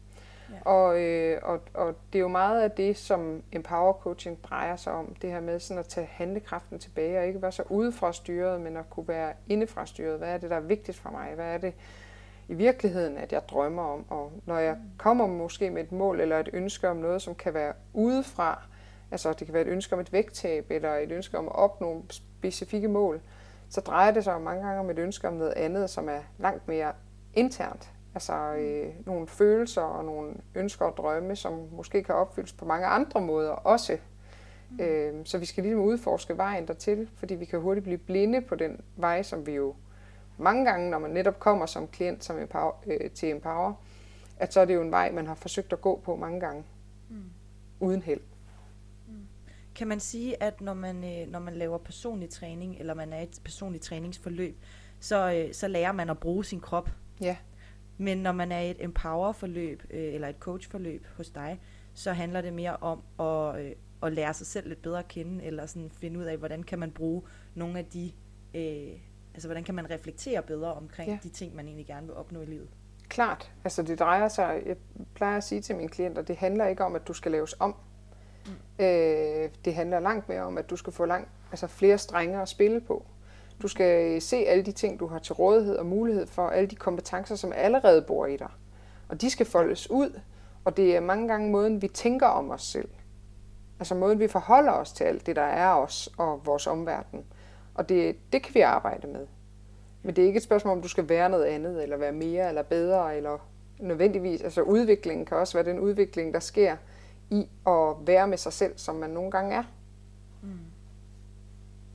Ja. 0.50 0.71
Og, 0.71 1.01
øh, 1.01 1.39
og, 1.44 1.62
og 1.74 1.95
det 2.13 2.19
er 2.19 2.21
jo 2.21 2.27
meget 2.27 2.62
af 2.62 2.71
det, 2.71 2.98
som 2.98 3.44
empower 3.51 3.94
coaching 3.94 4.44
drejer 4.44 4.75
sig 4.75 4.94
om. 4.94 5.15
Det 5.21 5.31
her 5.31 5.39
med 5.39 5.60
sådan 5.60 5.80
at 5.80 5.86
tage 5.86 6.07
handlekraften 6.12 6.80
tilbage 6.80 7.19
og 7.19 7.27
ikke 7.27 7.42
være 7.42 7.51
så 7.51 7.63
udefra 7.69 8.13
styret, 8.13 8.62
men 8.62 8.77
at 8.77 8.89
kunne 8.89 9.07
være 9.07 9.33
indefra 9.48 9.86
styret. 9.86 10.18
Hvad 10.18 10.30
er 10.30 10.38
det, 10.38 10.50
der 10.50 10.56
er 10.56 10.60
vigtigt 10.62 10.98
for 10.98 11.10
mig? 11.10 11.31
Hvad 11.36 11.54
er 11.54 11.57
det 11.57 11.74
i 12.48 12.54
virkeligheden, 12.54 13.18
at 13.18 13.31
jeg 13.31 13.42
drømmer 13.50 13.83
om? 13.83 14.06
Og 14.10 14.31
når 14.45 14.57
jeg 14.57 14.77
kommer 14.98 15.27
måske 15.27 15.69
med 15.69 15.83
et 15.83 15.92
mål 15.92 16.21
eller 16.21 16.39
et 16.39 16.50
ønske 16.54 16.89
om 16.89 16.98
noget, 16.98 17.21
som 17.21 17.36
kan 17.36 17.54
være 17.54 17.74
udefra, 17.94 18.63
altså 19.13 19.33
det 19.33 19.48
kan 19.48 19.54
være 19.54 19.63
et 19.63 19.68
ønske 19.68 19.95
om 19.95 20.00
et 20.00 20.13
vægttab 20.13 20.65
eller 20.69 20.95
et 20.95 21.12
ønske 21.12 21.38
om 21.38 21.48
at 21.48 21.56
opnå 21.56 22.06
specifikke 22.10 22.88
mål, 22.88 23.21
så 23.69 23.81
drejer 23.81 24.12
det 24.12 24.24
sig 24.24 24.33
jo 24.33 24.39
mange 24.39 24.63
gange 24.63 24.80
om 24.80 24.89
et 24.89 25.00
ønske 25.00 25.27
om 25.27 25.33
noget 25.33 25.54
andet, 25.54 25.89
som 25.89 26.10
er 26.10 26.19
langt 26.39 26.68
mere 26.68 26.92
internt. 27.33 27.92
Altså 28.15 28.33
øh, 28.33 29.06
nogle 29.06 29.27
følelser 29.27 29.81
og 29.81 30.06
nogle 30.06 30.33
ønsker 30.56 30.86
og 30.86 30.98
drømme, 30.98 31.36
som 31.36 31.68
måske 31.71 32.04
kan 32.04 32.15
opfyldes 32.15 32.54
på 32.54 32.65
mange 32.65 32.88
andre 32.88 33.21
måder 33.21 33.50
også. 33.50 33.98
Mm. 34.69 34.80
Øh, 34.80 35.25
så 35.25 35.38
vi 35.38 35.45
skal 35.45 35.63
ligesom 35.63 35.81
udforske 35.81 36.38
vejen 36.38 36.68
dertil, 36.68 37.10
fordi 37.15 37.36
vi 37.36 37.45
kan 37.45 37.60
hurtigt 37.60 37.83
blive 37.83 37.98
blinde 37.98 38.42
på 38.42 38.56
den 38.56 38.81
vej, 38.95 39.24
som 39.24 39.48
vi 39.48 39.51
jo 39.51 39.75
mange 40.38 40.65
gange, 40.65 40.89
når 40.89 41.00
man 41.00 41.12
netop 41.12 41.39
kommer 41.39 41.65
som 41.65 41.88
klient 41.88 42.24
som 42.24 42.39
empower, 42.39 42.71
øh, 42.86 43.12
til 43.12 43.30
Empower, 43.30 43.74
at 44.38 44.54
så 44.54 44.60
er 44.60 44.65
det 44.65 44.75
jo 44.75 44.81
en 44.81 44.92
vej, 44.92 45.12
man 45.12 45.27
har 45.27 45.36
forsøgt 45.36 45.74
at 45.74 45.81
gå 45.81 46.01
på 46.06 46.15
mange 46.15 46.39
gange, 46.39 46.63
mm. 47.10 47.24
uden 47.80 48.01
held. 48.01 48.21
Kan 49.75 49.88
man 49.88 50.00
sige, 50.00 50.44
at 50.44 50.62
når 50.62 50.74
man, 50.74 51.04
øh, 51.04 51.31
når 51.31 51.40
man 51.40 51.54
laver 51.54 51.78
personlig 51.78 52.30
træning, 52.30 52.80
eller 52.80 52.94
man 52.94 53.14
er 53.14 53.20
i 53.20 53.24
et 53.24 53.40
personligt 53.44 53.84
træningsforløb, 53.84 54.58
så, 55.00 55.34
øh, 55.34 55.54
så 55.54 55.68
lærer 55.68 55.92
man 55.92 56.10
at 56.10 56.20
bruge 56.20 56.46
sin 56.46 56.60
krop? 56.60 56.90
Ja. 57.22 57.38
Men 57.98 58.18
når 58.18 58.31
man 58.31 58.52
er 58.52 58.60
i 58.60 58.72
et 58.72 58.84
empower-forløb 58.84 59.84
øh, 59.90 60.14
eller 60.14 60.28
et 60.28 60.36
coach-forløb 60.40 61.06
hos 61.18 61.30
dig, 61.30 61.60
så 61.94 62.14
handler 62.14 62.42
det 62.42 62.54
mere 62.54 62.78
om 62.78 63.04
at, 63.20 63.66
øh, 63.66 63.72
at 64.04 64.14
lære 64.14 64.34
sig 64.34 64.48
selv 64.48 64.68
lidt 64.68 64.81
bedre 64.81 65.00
at 65.00 65.08
kende, 65.08 65.44
eller 65.44 65.66
sådan 65.66 65.90
finde 65.90 66.20
ud 66.20 66.24
af, 66.24 66.38
hvordan 66.38 66.64
kan 66.64 66.80
man 66.80 66.92
bruge 66.92 67.22
nogle 67.56 67.80
af 67.80 67.86
de, 67.86 68.12
øh, 68.54 69.00
altså 69.34 69.48
hvordan 69.48 69.64
kan 69.64 69.75
man 69.75 69.90
reflektere 69.90 70.42
bedre 70.42 70.74
omkring 70.74 71.10
ja. 71.10 71.18
de 71.24 71.30
ting, 71.30 71.56
man 71.56 71.66
egentlig 71.66 71.88
gerne 71.88 72.08
vil 72.08 72.16
opnå 72.16 72.42
i 72.42 72.46
livet. 72.46 72.70
Klart. 73.08 73.52
Altså 73.64 73.84
det 73.84 74.00
drejer 74.00 74.28
sig, 74.28 74.64
jeg 74.66 74.78
plejer 75.16 75.38
at 75.38 75.44
sige 75.44 75.62
til 75.62 75.75
mine 75.75 75.90
klienter, 75.90 76.22
det 76.22 76.36
handler 76.36 76.68
ikke 76.68 76.84
om, 76.84 76.96
at 76.96 77.08
du 77.08 77.14
skal 77.14 77.31
laves 77.31 77.56
om. 77.60 77.75
Mm. 78.45 78.86
Øh, 78.86 79.50
det 79.66 79.75
handler 79.75 80.00
langt 80.00 80.30
mere 80.30 80.42
om, 80.42 80.57
at 80.57 80.69
du 80.69 80.75
skal 80.75 80.94
få 80.94 81.06
langt, 81.06 81.30
altså 81.51 81.68
flere 81.68 81.98
strenge 81.98 82.42
at 82.42 82.50
spille 82.50 82.81
på. 82.81 83.06
Du 83.62 83.68
skal 83.68 84.22
se 84.22 84.36
alle 84.36 84.63
de 84.63 84.72
ting, 84.72 85.00
du 85.00 85.07
har 85.07 85.19
til 85.19 85.34
rådighed 85.34 85.75
og 85.75 85.86
mulighed 85.86 86.28
for, 86.28 86.50
alle 86.50 86.68
de 86.68 86.75
kompetencer, 86.75 87.36
som 87.36 87.51
allerede 87.56 88.01
bor 88.01 88.25
i 88.25 88.38
dig. 88.38 88.50
Og 89.10 89.22
de 89.22 89.30
skal 89.30 89.45
foldes 89.45 89.92
ud, 89.92 90.19
og 90.66 90.78
det 90.78 90.95
er 90.95 91.00
mange 91.00 91.28
gange 91.28 91.51
måden, 91.51 91.81
vi 91.81 91.88
tænker 91.88 92.28
om 92.28 92.51
os 92.51 92.63
selv. 92.63 92.90
Altså 93.80 93.95
måden, 93.95 94.19
vi 94.19 94.28
forholder 94.28 94.72
os 94.72 94.92
til 94.92 95.04
alt 95.04 95.25
det, 95.25 95.36
der 95.36 95.42
er 95.42 95.74
os 95.74 96.10
og 96.18 96.42
vores 96.46 96.68
omverden. 96.68 97.25
Og 97.75 97.89
det, 97.89 98.16
det 98.34 98.44
kan 98.44 98.56
vi 98.56 98.60
arbejde 98.60 99.07
med. 99.07 99.28
Men 100.04 100.16
det 100.16 100.22
er 100.22 100.28
ikke 100.28 100.38
et 100.38 100.44
spørgsmål, 100.44 100.78
om 100.78 100.81
du 100.81 100.88
skal 100.88 101.10
være 101.10 101.30
noget 101.30 101.46
andet, 101.46 101.84
eller 101.84 101.98
være 101.98 102.12
mere, 102.12 102.50
eller 102.50 102.62
bedre, 102.62 103.18
eller 103.18 103.38
nødvendigvis. 103.80 104.42
Altså 104.42 104.62
udviklingen 104.62 105.25
kan 105.25 105.38
også 105.38 105.57
være 105.57 105.72
den 105.72 105.80
udvikling, 105.80 106.34
der 106.34 106.39
sker 106.39 106.75
i 107.34 107.50
at 107.68 108.08
være 108.08 108.28
med 108.28 108.38
sig 108.38 108.54
selv, 108.54 108.78
som 108.78 108.96
man 108.96 109.10
nogle 109.10 109.32
gange 109.32 109.56
er. 109.56 109.64
Mm. 110.42 110.60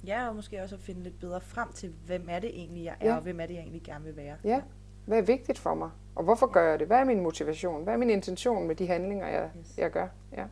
Ja, 0.07 0.29
og 0.29 0.37
måske 0.37 0.63
også 0.63 0.75
at 0.75 0.81
finde 0.81 1.03
lidt 1.03 1.21
bedre 1.21 1.41
frem 1.41 1.73
til, 1.73 1.95
hvem 2.07 2.27
er 2.31 2.39
det 2.39 2.51
egentlig, 2.51 2.85
jeg 2.85 2.97
er, 3.01 3.09
ja. 3.09 3.17
og 3.17 3.23
hvem 3.23 3.41
er 3.41 3.47
det, 3.47 3.55
jeg 3.55 3.61
egentlig 3.61 3.83
gerne 3.83 4.05
vil 4.05 4.17
være. 4.17 4.37
Ja, 4.45 4.63
hvad 5.07 5.19
er 5.19 5.23
vigtigt 5.23 5.59
for 5.59 5.75
mig? 5.75 5.91
Og 6.15 6.25
hvorfor 6.25 6.47
gør 6.47 6.71
jeg 6.71 6.79
det? 6.79 6.87
Hvad 6.87 6.99
er 6.99 7.05
min 7.05 7.21
motivation? 7.21 7.83
Hvad 7.83 7.95
er 7.95 7.99
min 7.99 8.11
intention 8.11 8.67
med 8.67 8.77
de 8.77 8.87
handlinger, 8.87 9.29
jeg, 9.29 9.51
yes. 9.59 9.79
jeg 9.79 9.91
gør? 9.91 10.09
Ja. 10.33 10.41
Ja. 10.41 10.47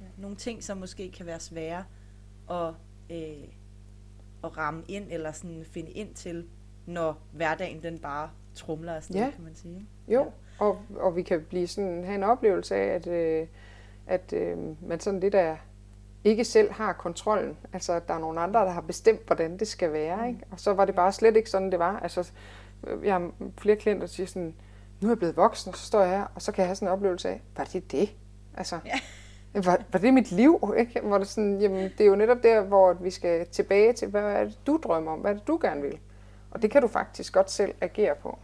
Ja. 0.00 0.06
Nogle 0.16 0.36
ting, 0.36 0.62
som 0.62 0.78
måske 0.78 1.12
kan 1.12 1.26
være 1.26 1.40
svære 1.40 1.84
at, 2.50 2.74
øh, 3.10 3.48
at 4.44 4.56
ramme 4.56 4.82
ind, 4.88 5.06
eller 5.10 5.32
sådan 5.32 5.64
finde 5.64 5.90
ind 5.90 6.14
til, 6.14 6.48
når 6.86 7.18
hverdagen 7.32 7.82
den 7.82 7.98
bare 7.98 8.30
trumler 8.54 8.94
afsted, 8.94 9.16
ja. 9.16 9.30
kan 9.34 9.44
man 9.44 9.54
sige. 9.54 9.88
Jo, 10.08 10.20
ja. 10.20 10.26
og, 10.58 10.78
og 10.96 11.16
vi 11.16 11.22
kan 11.22 11.44
blive 11.48 11.66
sådan, 11.66 12.04
have 12.04 12.14
en 12.14 12.22
oplevelse 12.22 12.76
af, 12.76 12.94
at, 12.94 13.06
øh, 13.06 13.46
at 14.06 14.32
øh, 14.32 14.58
man 14.88 15.00
sådan 15.00 15.20
lidt 15.20 15.34
er 15.34 15.56
ikke 16.24 16.44
selv 16.44 16.72
har 16.72 16.92
kontrollen. 16.92 17.56
Altså, 17.72 17.92
at 17.92 18.08
der 18.08 18.14
er 18.14 18.18
nogle 18.18 18.40
andre, 18.40 18.60
der 18.60 18.70
har 18.70 18.80
bestemt, 18.80 19.26
hvordan 19.26 19.56
det 19.58 19.68
skal 19.68 19.92
være. 19.92 20.16
Mm. 20.16 20.28
Ikke? 20.28 20.40
Og 20.50 20.60
så 20.60 20.72
var 20.72 20.84
det 20.84 20.94
bare 20.94 21.12
slet 21.12 21.36
ikke 21.36 21.50
sådan, 21.50 21.70
det 21.70 21.78
var. 21.78 21.98
Altså, 21.98 22.30
jeg 23.02 23.12
har 23.12 23.30
flere 23.58 23.76
klienter, 23.76 24.06
der 24.06 24.12
siger 24.12 24.26
sådan, 24.26 24.54
nu 25.00 25.08
er 25.08 25.12
jeg 25.12 25.18
blevet 25.18 25.36
voksen, 25.36 25.74
så 25.74 25.86
står 25.86 26.00
jeg 26.00 26.10
her, 26.10 26.26
og 26.34 26.42
så 26.42 26.52
kan 26.52 26.62
jeg 26.62 26.68
have 26.68 26.76
sådan 26.76 26.88
en 26.88 26.92
oplevelse 26.92 27.28
af, 27.28 27.42
var 27.56 27.64
det 27.64 27.92
det? 27.92 28.10
Altså, 28.56 28.78
ja. 28.84 29.00
var, 29.60 29.78
var 29.92 29.98
det 29.98 30.14
mit 30.14 30.32
liv? 30.32 30.74
Ikke? 30.78 31.00
Hvor 31.00 31.18
det, 31.18 31.28
sådan, 31.28 31.60
jamen, 31.60 31.82
det 31.82 32.00
er 32.00 32.04
jo 32.04 32.16
netop 32.16 32.42
der, 32.42 32.60
hvor 32.60 32.92
vi 32.92 33.10
skal 33.10 33.46
tilbage 33.46 33.92
til, 33.92 34.08
hvad 34.08 34.22
er 34.22 34.44
det, 34.44 34.58
du 34.66 34.80
drømmer 34.82 35.12
om? 35.12 35.18
Hvad 35.18 35.30
er 35.30 35.34
det, 35.34 35.46
du 35.46 35.58
gerne 35.62 35.82
vil? 35.82 35.98
Og 36.50 36.62
det 36.62 36.70
kan 36.70 36.82
du 36.82 36.88
faktisk 36.88 37.32
godt 37.32 37.50
selv 37.50 37.74
agere 37.80 38.14
på. 38.14 38.38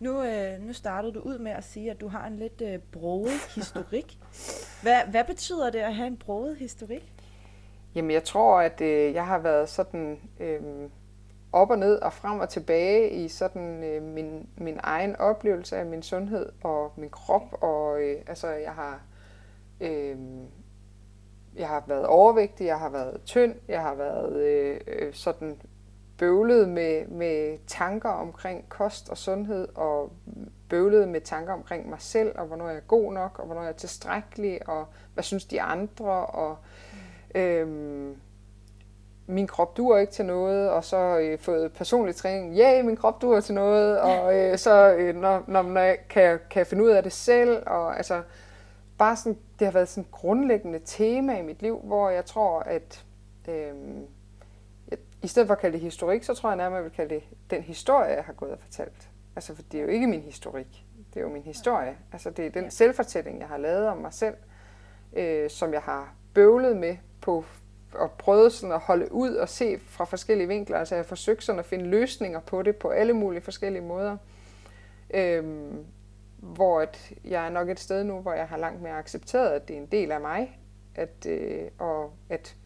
Nu, 0.00 0.22
øh, 0.22 0.60
nu 0.60 0.72
startede 0.72 1.12
du 1.12 1.20
ud 1.20 1.38
med 1.38 1.52
at 1.52 1.64
sige, 1.64 1.90
at 1.90 2.00
du 2.00 2.08
har 2.08 2.26
en 2.26 2.36
lidt 2.36 2.60
øh, 2.60 2.78
broget 2.78 3.40
historik. 3.54 4.18
Hvad, 4.82 5.00
hvad 5.10 5.24
betyder 5.24 5.70
det 5.70 5.78
at 5.78 5.94
have 5.94 6.06
en 6.06 6.16
broget 6.16 6.56
historik? 6.56 7.12
Jamen, 7.94 8.10
jeg 8.10 8.24
tror, 8.24 8.60
at 8.60 8.80
øh, 8.80 9.14
jeg 9.14 9.26
har 9.26 9.38
været 9.38 9.68
sådan 9.68 10.18
øh, 10.40 10.60
op 11.52 11.70
og 11.70 11.78
ned 11.78 11.96
og 11.96 12.12
frem 12.12 12.40
og 12.40 12.48
tilbage 12.48 13.10
i 13.10 13.28
sådan 13.28 13.84
øh, 13.84 14.02
min, 14.02 14.48
min 14.56 14.80
egen 14.82 15.16
oplevelse 15.16 15.76
af 15.76 15.86
min 15.86 16.02
sundhed 16.02 16.52
og 16.64 16.92
min 16.96 17.10
krop. 17.10 17.62
Og 17.62 18.02
øh, 18.02 18.16
altså, 18.26 18.48
jeg 18.48 18.72
har, 18.72 19.00
øh, 19.80 20.16
jeg 21.56 21.68
har 21.68 21.84
været 21.86 22.06
overvægtig, 22.06 22.66
jeg 22.66 22.78
har 22.78 22.88
været 22.88 23.20
tynd, 23.24 23.54
jeg 23.68 23.82
har 23.82 23.94
været 23.94 24.36
øh, 24.36 24.80
øh 24.86 25.14
sådan 25.14 25.60
bøvlet 26.18 26.68
med, 26.68 27.06
med 27.06 27.58
tanker 27.66 28.08
omkring 28.08 28.68
kost 28.68 29.08
og 29.08 29.18
sundhed, 29.18 29.68
og 29.74 30.12
bøvlet 30.68 31.08
med 31.08 31.20
tanker 31.20 31.52
omkring 31.52 31.88
mig 31.88 32.00
selv, 32.00 32.38
og 32.38 32.46
hvornår 32.46 32.68
jeg 32.68 32.76
er 32.76 32.80
god 32.80 33.12
nok, 33.12 33.38
og 33.38 33.46
hvornår 33.46 33.62
jeg 33.62 33.68
er 33.68 33.76
tilstrækkelig, 33.76 34.68
og 34.68 34.86
hvad 35.14 35.24
synes 35.24 35.44
de 35.44 35.62
andre, 35.62 36.26
og 36.26 36.56
øhm, 37.34 38.16
min 39.26 39.46
krop 39.46 39.76
duer 39.76 39.98
ikke 39.98 40.12
til 40.12 40.24
noget, 40.24 40.70
og 40.70 40.84
så 40.84 41.18
øh, 41.18 41.38
fået 41.38 41.72
personlig 41.72 42.16
træning, 42.16 42.54
ja, 42.54 42.74
yeah, 42.74 42.84
min 42.84 42.96
krop 42.96 43.22
duer 43.22 43.40
til 43.40 43.54
noget, 43.54 44.00
og 44.00 44.38
øh, 44.38 44.58
så 44.58 44.94
øh, 44.94 45.16
når, 45.16 45.44
når, 45.46 45.62
når 45.62 45.80
jeg 45.80 45.98
kan, 46.08 46.38
kan 46.50 46.58
jeg 46.58 46.66
finde 46.66 46.84
ud 46.84 46.90
af 46.90 47.02
det 47.02 47.12
selv, 47.12 47.62
og 47.66 47.96
altså 47.96 48.22
bare 48.98 49.16
sådan, 49.16 49.38
det 49.58 49.66
har 49.66 49.72
været 49.72 49.88
sådan 49.88 50.04
et 50.04 50.10
grundlæggende 50.10 50.80
tema 50.84 51.38
i 51.38 51.42
mit 51.42 51.62
liv, 51.62 51.80
hvor 51.84 52.10
jeg 52.10 52.24
tror, 52.24 52.60
at 52.60 53.04
øh, 53.48 53.74
i 55.22 55.26
stedet 55.26 55.46
for 55.46 55.54
at 55.54 55.60
kalde 55.60 55.72
det 55.72 55.80
historik, 55.80 56.22
så 56.22 56.34
tror 56.34 56.50
jeg 56.50 56.56
nærmere, 56.56 56.78
at 56.78 56.82
jeg 56.82 56.90
vil 56.90 56.96
kalde 56.96 57.14
det 57.14 57.22
den 57.50 57.62
historie, 57.62 58.08
jeg 58.08 58.24
har 58.24 58.32
gået 58.32 58.52
og 58.52 58.58
fortalt. 58.60 59.10
Altså, 59.36 59.54
for 59.54 59.62
det 59.62 59.78
er 59.78 59.82
jo 59.82 59.88
ikke 59.88 60.06
min 60.06 60.22
historik. 60.22 60.84
Det 61.14 61.20
er 61.20 61.24
jo 61.24 61.28
min 61.28 61.42
historie. 61.42 61.96
Altså, 62.12 62.30
det 62.30 62.46
er 62.46 62.50
den 62.50 62.64
ja. 62.64 62.70
selvfortælling, 62.70 63.40
jeg 63.40 63.48
har 63.48 63.56
lavet 63.56 63.88
om 63.88 63.96
mig 63.96 64.12
selv, 64.12 64.34
øh, 65.12 65.50
som 65.50 65.72
jeg 65.72 65.82
har 65.82 66.14
bøvlet 66.34 66.76
med 66.76 66.96
på 67.20 67.44
og 67.94 68.10
prøvet 68.10 68.52
sådan 68.52 68.72
at 68.72 68.80
holde 68.80 69.12
ud 69.12 69.34
og 69.34 69.48
se 69.48 69.78
fra 69.78 70.04
forskellige 70.04 70.48
vinkler. 70.48 70.78
Altså 70.78 70.94
jeg 70.94 71.04
har 71.04 71.08
forsøgt 71.08 71.44
sådan 71.44 71.58
at 71.58 71.66
finde 71.66 71.84
løsninger 71.84 72.40
på 72.40 72.62
det 72.62 72.76
på 72.76 72.88
alle 72.88 73.12
mulige 73.12 73.40
forskellige 73.40 73.82
måder. 73.82 74.16
Øhm, 75.10 75.84
hvor 76.36 76.80
at 76.80 77.12
jeg 77.24 77.46
er 77.46 77.50
nok 77.50 77.68
et 77.68 77.80
sted 77.80 78.04
nu, 78.04 78.20
hvor 78.20 78.32
jeg 78.32 78.48
har 78.48 78.56
langt 78.56 78.82
mere 78.82 78.98
accepteret, 78.98 79.50
at 79.50 79.68
det 79.68 79.76
er 79.76 79.80
en 79.80 79.86
del 79.86 80.12
af 80.12 80.20
mig. 80.20 80.58
At, 80.94 81.26
øh, 81.26 81.62
og 81.78 82.12
at 82.28 82.56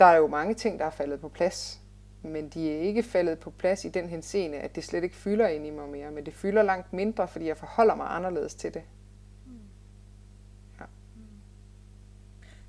der 0.00 0.06
er 0.06 0.16
jo 0.16 0.26
mange 0.26 0.54
ting, 0.54 0.78
der 0.78 0.84
er 0.84 0.90
faldet 0.90 1.20
på 1.20 1.28
plads. 1.28 1.80
men 2.22 2.48
de 2.48 2.72
er 2.72 2.78
ikke 2.80 3.02
faldet 3.02 3.38
på 3.38 3.50
plads 3.50 3.84
i 3.84 3.88
den 3.88 4.08
henseende, 4.08 4.58
at 4.58 4.76
det 4.76 4.84
slet 4.84 5.04
ikke 5.04 5.16
fylder 5.16 5.48
ind 5.48 5.66
i 5.66 5.70
mig 5.70 5.88
mere, 5.88 6.10
men 6.10 6.26
det 6.26 6.34
fylder 6.34 6.62
langt 6.62 6.92
mindre, 6.92 7.28
fordi 7.28 7.46
jeg 7.46 7.56
forholder 7.56 7.94
mig 7.94 8.06
anderledes 8.10 8.54
til 8.54 8.74
det. 8.74 8.82
Ja. 10.80 10.84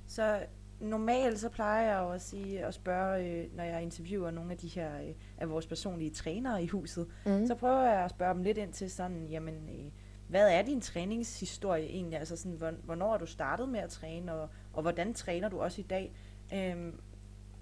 Så 0.06 0.40
normalt 0.80 1.38
så 1.38 1.48
plejer 1.48 1.92
jeg 1.92 2.02
jo 2.02 2.10
at 2.10 2.22
sige 2.22 2.64
at 2.64 2.74
spørge, 2.74 3.24
øh, 3.24 3.56
når 3.56 3.64
jeg 3.64 3.82
interviewer 3.82 4.30
nogle 4.30 4.52
af 4.52 4.58
de 4.58 4.68
her 4.68 5.00
øh, 5.00 5.14
af 5.38 5.50
vores 5.50 5.66
personlige 5.66 6.10
trænere 6.10 6.62
i 6.62 6.66
huset, 6.66 7.06
mm. 7.26 7.46
så 7.46 7.54
prøver 7.54 7.82
jeg 7.82 8.04
at 8.04 8.10
spørge 8.10 8.34
dem 8.34 8.42
lidt 8.42 8.58
ind 8.58 8.72
til 8.72 8.90
sådan, 8.90 9.26
jamen, 9.26 9.54
øh, 9.54 9.92
hvad 10.28 10.48
er 10.50 10.62
din 10.62 10.80
træningshistorie 10.80 11.86
egentlig? 11.86 12.18
Altså 12.18 12.36
sådan, 12.36 12.76
hvornår 12.84 13.10
har 13.10 13.18
du 13.18 13.26
startet 13.26 13.68
med 13.68 13.80
at 13.80 13.90
træne, 13.90 14.32
og, 14.34 14.48
og 14.72 14.82
hvordan 14.82 15.14
træner 15.14 15.48
du 15.48 15.60
også 15.60 15.80
i 15.80 15.84
dag? 15.84 16.12
Øhm, 16.54 17.00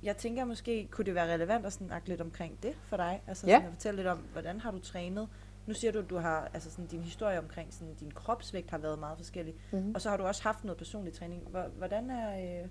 jeg 0.02 0.16
tænker 0.16 0.44
måske, 0.44 0.88
kunne 0.90 1.04
det 1.04 1.14
være 1.14 1.34
relevant 1.34 1.66
at 1.66 1.72
snakke 1.72 2.08
lidt 2.08 2.20
omkring 2.20 2.62
det 2.62 2.74
for 2.82 2.96
dig? 2.96 3.22
Altså 3.26 3.46
ja. 3.46 3.54
sådan 3.54 3.66
at 3.66 3.72
fortælle 3.72 3.96
lidt 3.96 4.08
om, 4.08 4.18
hvordan 4.18 4.60
har 4.60 4.70
du 4.70 4.78
trænet? 4.78 5.28
Nu 5.66 5.74
siger 5.74 5.92
du, 5.92 5.98
at 5.98 6.10
du 6.10 6.16
har, 6.16 6.50
altså 6.54 6.70
sådan, 6.70 6.86
din 6.86 7.02
historie 7.02 7.38
omkring 7.38 7.74
sådan, 7.74 7.94
din 7.94 8.10
kropsvægt 8.10 8.70
har 8.70 8.78
været 8.78 8.98
meget 8.98 9.16
forskellig. 9.16 9.54
Mm-hmm. 9.72 9.94
Og 9.94 10.00
så 10.00 10.10
har 10.10 10.16
du 10.16 10.24
også 10.24 10.42
haft 10.42 10.64
noget 10.64 10.78
personlig 10.78 11.12
træning. 11.12 11.42
Hvordan 11.76 12.10
er, 12.10 12.62
øh, 12.62 12.68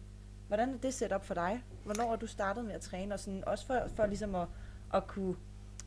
hvordan 0.48 0.74
er 0.74 0.78
det 0.78 0.94
set 0.94 1.12
op 1.12 1.26
for 1.26 1.34
dig? 1.34 1.64
Hvornår 1.86 2.10
har 2.10 2.16
du 2.16 2.28
startet 2.28 2.66
med 2.66 2.74
at 2.74 2.82
træne? 2.82 3.14
Og 3.14 3.20
sådan, 3.20 3.44
også 3.48 3.66
for, 3.66 3.82
for 3.96 4.06
ligesom 4.06 4.36
at, 4.36 4.48
at 4.94 5.08
kunne, 5.08 5.36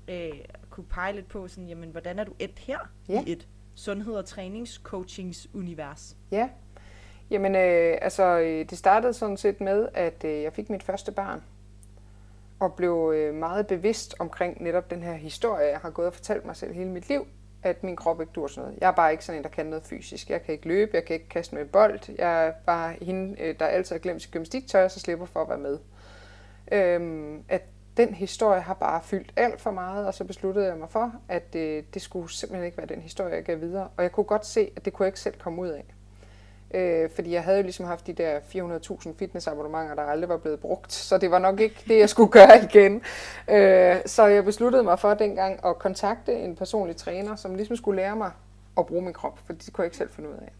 øh, 0.08 0.32
kunne 0.70 0.86
pege 0.86 1.12
lidt 1.12 1.28
på, 1.28 1.48
sådan, 1.48 1.68
jamen, 1.68 1.90
hvordan 1.90 2.18
er 2.18 2.24
du 2.24 2.32
et 2.38 2.58
her 2.58 2.78
ja. 3.08 3.24
i 3.26 3.32
et 3.32 3.48
sundhed- 3.74 4.14
og 4.14 4.24
træningscoachingsunivers? 4.24 6.16
Ja, 6.30 6.48
Jamen, 7.32 7.54
øh, 7.54 7.98
altså, 8.02 8.38
øh, 8.38 8.70
det 8.70 8.78
startede 8.78 9.12
sådan 9.12 9.36
set 9.36 9.60
med, 9.60 9.88
at 9.94 10.24
øh, 10.24 10.42
jeg 10.42 10.52
fik 10.52 10.70
mit 10.70 10.82
første 10.82 11.12
barn, 11.12 11.42
og 12.60 12.74
blev 12.74 13.12
øh, 13.16 13.34
meget 13.34 13.66
bevidst 13.66 14.14
omkring 14.18 14.62
netop 14.62 14.90
den 14.90 15.02
her 15.02 15.14
historie, 15.14 15.66
jeg 15.66 15.78
har 15.78 15.90
gået 15.90 16.06
og 16.06 16.14
fortalt 16.14 16.44
mig 16.44 16.56
selv 16.56 16.72
hele 16.72 16.90
mit 16.90 17.08
liv, 17.08 17.26
at 17.62 17.84
min 17.84 17.96
krop 17.96 18.20
ikke 18.20 18.32
dur 18.32 18.46
sådan 18.46 18.62
noget. 18.62 18.78
Jeg 18.80 18.88
er 18.88 18.92
bare 18.92 19.12
ikke 19.12 19.24
sådan 19.24 19.38
en, 19.38 19.44
der 19.44 19.50
kan 19.50 19.66
noget 19.66 19.84
fysisk. 19.84 20.30
Jeg 20.30 20.42
kan 20.42 20.52
ikke 20.52 20.68
løbe, 20.68 20.90
jeg 20.94 21.04
kan 21.04 21.14
ikke 21.14 21.28
kaste 21.28 21.54
med 21.54 21.64
bold. 21.64 22.00
Jeg 22.18 22.46
er 22.46 22.52
bare 22.66 22.94
hende, 23.02 23.42
øh, 23.42 23.54
der 23.58 23.66
altid 23.66 23.94
har 23.94 24.00
glemt 24.00 24.22
sit 24.22 24.30
gymnastiktøj, 24.30 24.84
og 24.84 24.90
så 24.90 25.00
slipper 25.00 25.26
for 25.26 25.42
at 25.42 25.48
være 25.48 25.58
med. 25.58 25.78
Øhm, 26.72 27.44
at 27.48 27.62
den 27.96 28.14
historie 28.14 28.60
har 28.60 28.74
bare 28.74 29.00
fyldt 29.02 29.32
alt 29.36 29.60
for 29.60 29.70
meget, 29.70 30.06
og 30.06 30.14
så 30.14 30.24
besluttede 30.24 30.66
jeg 30.66 30.76
mig 30.76 30.90
for, 30.90 31.12
at 31.28 31.54
øh, 31.56 31.82
det 31.94 32.02
skulle 32.02 32.32
simpelthen 32.32 32.66
ikke 32.66 32.78
være 32.78 32.86
den 32.86 33.00
historie, 33.00 33.34
jeg 33.34 33.44
gav 33.44 33.60
videre. 33.60 33.88
Og 33.96 34.02
jeg 34.02 34.12
kunne 34.12 34.24
godt 34.24 34.46
se, 34.46 34.70
at 34.76 34.84
det 34.84 34.92
kunne 34.92 35.04
jeg 35.04 35.08
ikke 35.08 35.20
selv 35.20 35.38
komme 35.38 35.62
ud 35.62 35.68
af. 35.68 35.84
Øh, 36.74 37.10
fordi 37.10 37.32
jeg 37.32 37.44
havde 37.44 37.56
jo 37.58 37.62
ligesom 37.62 37.86
haft 37.86 38.06
de 38.06 38.12
der 38.12 38.40
400.000 38.40 39.18
fitnessabonnementer, 39.18 39.94
der 39.94 40.02
aldrig 40.02 40.28
var 40.28 40.36
blevet 40.36 40.60
brugt, 40.60 40.92
så 40.92 41.18
det 41.18 41.30
var 41.30 41.38
nok 41.38 41.60
ikke 41.60 41.82
det, 41.88 41.98
jeg 41.98 42.08
skulle 42.08 42.30
gøre 42.30 42.64
igen. 42.64 43.02
Øh, 43.50 43.96
så 44.06 44.26
jeg 44.26 44.44
besluttede 44.44 44.82
mig 44.82 44.98
for 44.98 45.14
dengang 45.14 45.66
at 45.66 45.78
kontakte 45.78 46.34
en 46.34 46.56
personlig 46.56 46.96
træner, 46.96 47.36
som 47.36 47.54
ligesom 47.54 47.76
skulle 47.76 47.96
lære 47.96 48.16
mig 48.16 48.30
at 48.78 48.86
bruge 48.86 49.02
min 49.02 49.12
krop, 49.12 49.38
for 49.46 49.52
det 49.52 49.72
kunne 49.72 49.82
jeg 49.82 49.86
ikke 49.86 49.96
selv 49.96 50.10
finde 50.10 50.28
ud 50.28 50.34
af. 50.34 50.52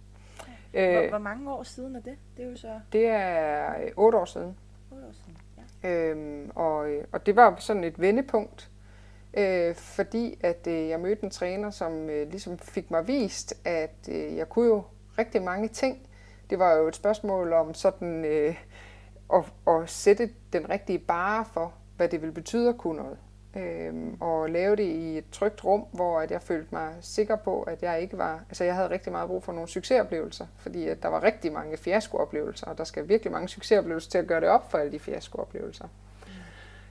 Hvor, 0.73 1.03
øh, 1.03 1.09
hvor 1.09 1.19
mange 1.19 1.53
år 1.53 1.63
siden 1.63 1.97
er 1.97 2.01
det? 2.01 2.17
Det 2.37 2.45
er 2.45 2.51
jo 2.51 2.57
så... 2.57 2.81
Det 2.93 3.07
er 3.07 3.75
8 3.97 4.19
år 4.19 4.25
siden. 4.25 4.57
8 4.93 5.07
år 5.07 5.13
siden, 5.13 5.39
ja. 5.83 5.89
Øhm, 5.89 6.51
og, 6.55 6.89
og 7.13 7.27
det 7.27 7.37
var 7.37 7.57
sådan 7.59 7.85
et 7.85 8.01
vendepunkt, 8.01 8.71
øh, 9.35 9.75
fordi 9.75 10.39
at 10.41 10.67
øh, 10.67 10.89
jeg 10.89 11.01
mødte 11.01 11.25
en 11.25 11.31
træner, 11.31 11.71
som 11.71 12.11
øh, 12.11 12.31
ligesom 12.31 12.59
fik 12.59 12.91
mig 12.91 13.09
vist, 13.09 13.55
at 13.65 14.09
øh, 14.09 14.37
jeg 14.37 14.49
kunne 14.49 14.67
jo 14.67 14.83
rigtig 15.19 15.43
mange 15.43 15.69
ting. 15.69 16.09
Det 16.51 16.59
var 16.59 16.73
jo 16.73 16.89
et 16.89 16.97
spørgsmål 16.97 17.53
om 17.53 17.75
sådan 17.75 18.25
øh, 18.25 18.57
at, 19.33 19.45
at 19.67 19.91
sætte 19.91 20.31
den 20.53 20.71
rigtige 20.71 20.99
bare 20.99 21.45
for, 21.45 21.73
hvad 21.97 22.09
det 22.09 22.21
ville 22.21 22.35
betyde 22.35 22.69
at 22.69 22.79
kunne 22.79 23.03
noget. 23.03 23.19
Øh, 23.57 23.95
og 24.21 24.51
lave 24.51 24.77
det 24.77 24.83
i 24.83 25.19
et 25.19 25.25
trygt 25.33 25.65
rum, 25.65 25.87
hvor 25.93 26.21
at 26.21 26.31
jeg 26.31 26.43
følte 26.43 26.69
mig 26.75 26.95
sikker 27.01 27.37
på, 27.37 27.63
at 27.63 27.83
jeg 27.83 28.01
ikke 28.01 28.19
var... 28.19 28.41
Altså 28.49 28.65
jeg 28.65 28.75
havde 28.75 28.91
rigtig 28.91 29.13
meget 29.13 29.29
brug 29.29 29.43
for 29.43 29.53
nogle 29.53 29.69
succesoplevelser, 29.69 30.47
fordi 30.57 30.89
at 30.89 31.03
der 31.03 31.09
var 31.09 31.23
rigtig 31.23 31.53
mange 31.53 31.77
fiaskooplevelser, 31.77 32.67
og 32.67 32.79
der 32.79 32.85
skal 32.85 33.09
virkelig 33.09 33.33
mange 33.33 33.49
succesoplevelser 33.49 34.11
til 34.11 34.19
at 34.19 34.27
gøre 34.27 34.41
det 34.41 34.49
op 34.49 34.71
for 34.71 34.79
alle 34.79 34.93
de 34.93 34.99
fiaskooplevelser. 34.99 35.89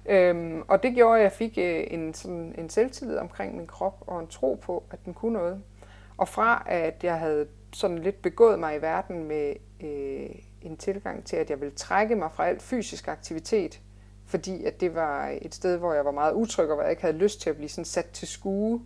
Øhm, 0.05 0.63
og 0.67 0.83
det 0.83 0.93
gjorde, 0.93 1.17
at 1.17 1.23
jeg 1.23 1.31
fik 1.31 1.57
øh, 1.57 1.83
en, 1.87 2.13
sådan, 2.13 2.55
en 2.57 2.69
selvtillid 2.69 3.17
omkring 3.17 3.57
min 3.57 3.67
krop, 3.67 4.03
og 4.07 4.19
en 4.19 4.27
tro 4.27 4.59
på, 4.61 4.83
at 4.91 5.05
den 5.05 5.13
kunne 5.13 5.33
noget. 5.33 5.61
Og 6.17 6.27
fra 6.27 6.63
at 6.67 7.03
jeg 7.03 7.19
havde 7.19 7.47
sådan 7.73 7.99
lidt 7.99 8.21
begået 8.21 8.59
mig 8.59 8.75
i 8.75 8.81
verden 8.81 9.23
med 9.23 9.53
øh, 9.81 10.29
en 10.61 10.77
tilgang 10.77 11.25
til, 11.25 11.35
at 11.35 11.49
jeg 11.49 11.61
ville 11.61 11.75
trække 11.75 12.15
mig 12.15 12.31
fra 12.31 12.47
alt 12.47 12.61
fysisk 12.61 13.07
aktivitet, 13.07 13.81
fordi 14.25 14.63
at 14.63 14.81
det 14.81 14.95
var 14.95 15.37
et 15.41 15.55
sted, 15.55 15.77
hvor 15.77 15.93
jeg 15.93 16.05
var 16.05 16.11
meget 16.11 16.33
utryg, 16.33 16.69
og 16.69 16.75
hvor 16.75 16.83
jeg 16.83 16.91
ikke 16.91 17.01
havde 17.01 17.17
lyst 17.17 17.41
til 17.41 17.49
at 17.49 17.55
blive 17.55 17.69
sådan 17.69 17.85
sat 17.85 18.05
til 18.05 18.27
skue, 18.27 18.81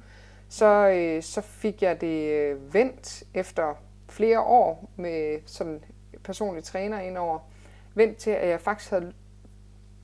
så, 0.49 0.89
øh, 0.89 1.23
så 1.23 1.41
fik 1.41 1.81
jeg 1.81 2.01
det 2.01 2.31
øh, 2.31 2.73
vendt 2.73 3.23
efter 3.33 3.73
flere 4.09 4.41
år 4.41 4.89
med 4.95 5.39
sådan 5.45 5.83
personlig 6.23 6.63
træner 6.63 6.99
indover, 6.99 7.39
vendt 7.95 8.17
til, 8.17 8.31
at 8.31 8.49
jeg 8.49 8.61
faktisk 8.61 8.91
havde 8.91 9.13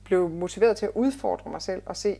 blev 0.04 0.28
motiveret 0.28 0.76
til 0.76 0.86
at 0.86 0.92
udfordre 0.94 1.50
mig 1.50 1.62
selv 1.62 1.82
og 1.86 1.96
se, 1.96 2.18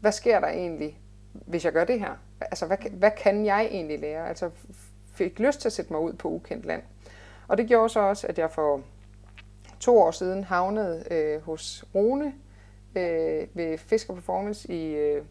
hvad 0.00 0.12
sker 0.12 0.40
der 0.40 0.48
egentlig, 0.48 1.00
hvis 1.32 1.64
jeg 1.64 1.72
gør 1.72 1.84
det 1.84 2.00
her? 2.00 2.12
Altså, 2.40 2.66
hvad, 2.66 2.76
hvad 2.92 3.10
kan 3.10 3.46
jeg 3.46 3.64
egentlig 3.64 3.98
lære? 3.98 4.28
Altså, 4.28 4.50
fik 5.18 5.38
lyst 5.38 5.60
til 5.60 5.68
at 5.68 5.72
sætte 5.72 5.92
mig 5.92 6.00
ud 6.00 6.12
på 6.12 6.28
ukendt 6.28 6.66
land. 6.66 6.82
Og 7.48 7.58
det 7.58 7.68
gjorde 7.68 7.88
så 7.88 8.00
også, 8.00 8.26
at 8.26 8.38
jeg 8.38 8.50
for 8.50 8.80
to 9.80 9.98
år 9.98 10.10
siden 10.10 10.44
havnede 10.44 11.04
øh, 11.10 11.42
hos 11.42 11.84
Rune 11.94 12.32
øh, 12.96 13.46
ved 13.54 13.78
Fisker 13.78 14.14
Performance 14.14 14.72
i, 14.72 14.94
øh, 14.94 15.22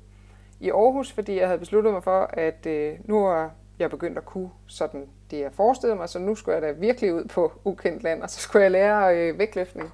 i 0.59 0.69
Aarhus, 0.69 1.11
fordi 1.11 1.39
jeg 1.39 1.47
havde 1.47 1.59
besluttet 1.59 1.93
mig 1.93 2.03
for, 2.03 2.29
at 2.33 2.65
øh, 2.65 2.95
nu 3.05 3.25
er 3.25 3.49
jeg 3.79 3.89
begyndt 3.89 4.17
at 4.17 4.25
kunne 4.25 4.49
sådan 4.67 5.05
det, 5.31 5.39
jeg 5.39 5.51
forestillede 5.53 5.97
mig, 5.97 6.09
så 6.09 6.19
nu 6.19 6.35
skulle 6.35 6.55
jeg 6.55 6.61
da 6.61 6.71
virkelig 6.71 7.13
ud 7.13 7.25
på 7.25 7.51
ukendt 7.63 8.03
land, 8.03 8.23
og 8.23 8.29
så 8.29 8.39
skulle 8.39 8.63
jeg 8.63 8.71
lære 8.71 9.17
øh, 9.17 9.39
vægtløftning. 9.39 9.93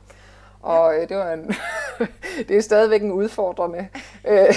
Og 0.64 0.96
øh, 0.96 1.10
det 1.10 1.18
var 1.18 1.34
en 1.34 1.52
det 2.48 2.58
er 2.58 2.62
stadigvæk 2.62 3.02
en 3.02 3.12
udfordrende 3.12 3.88
øh, 4.28 4.56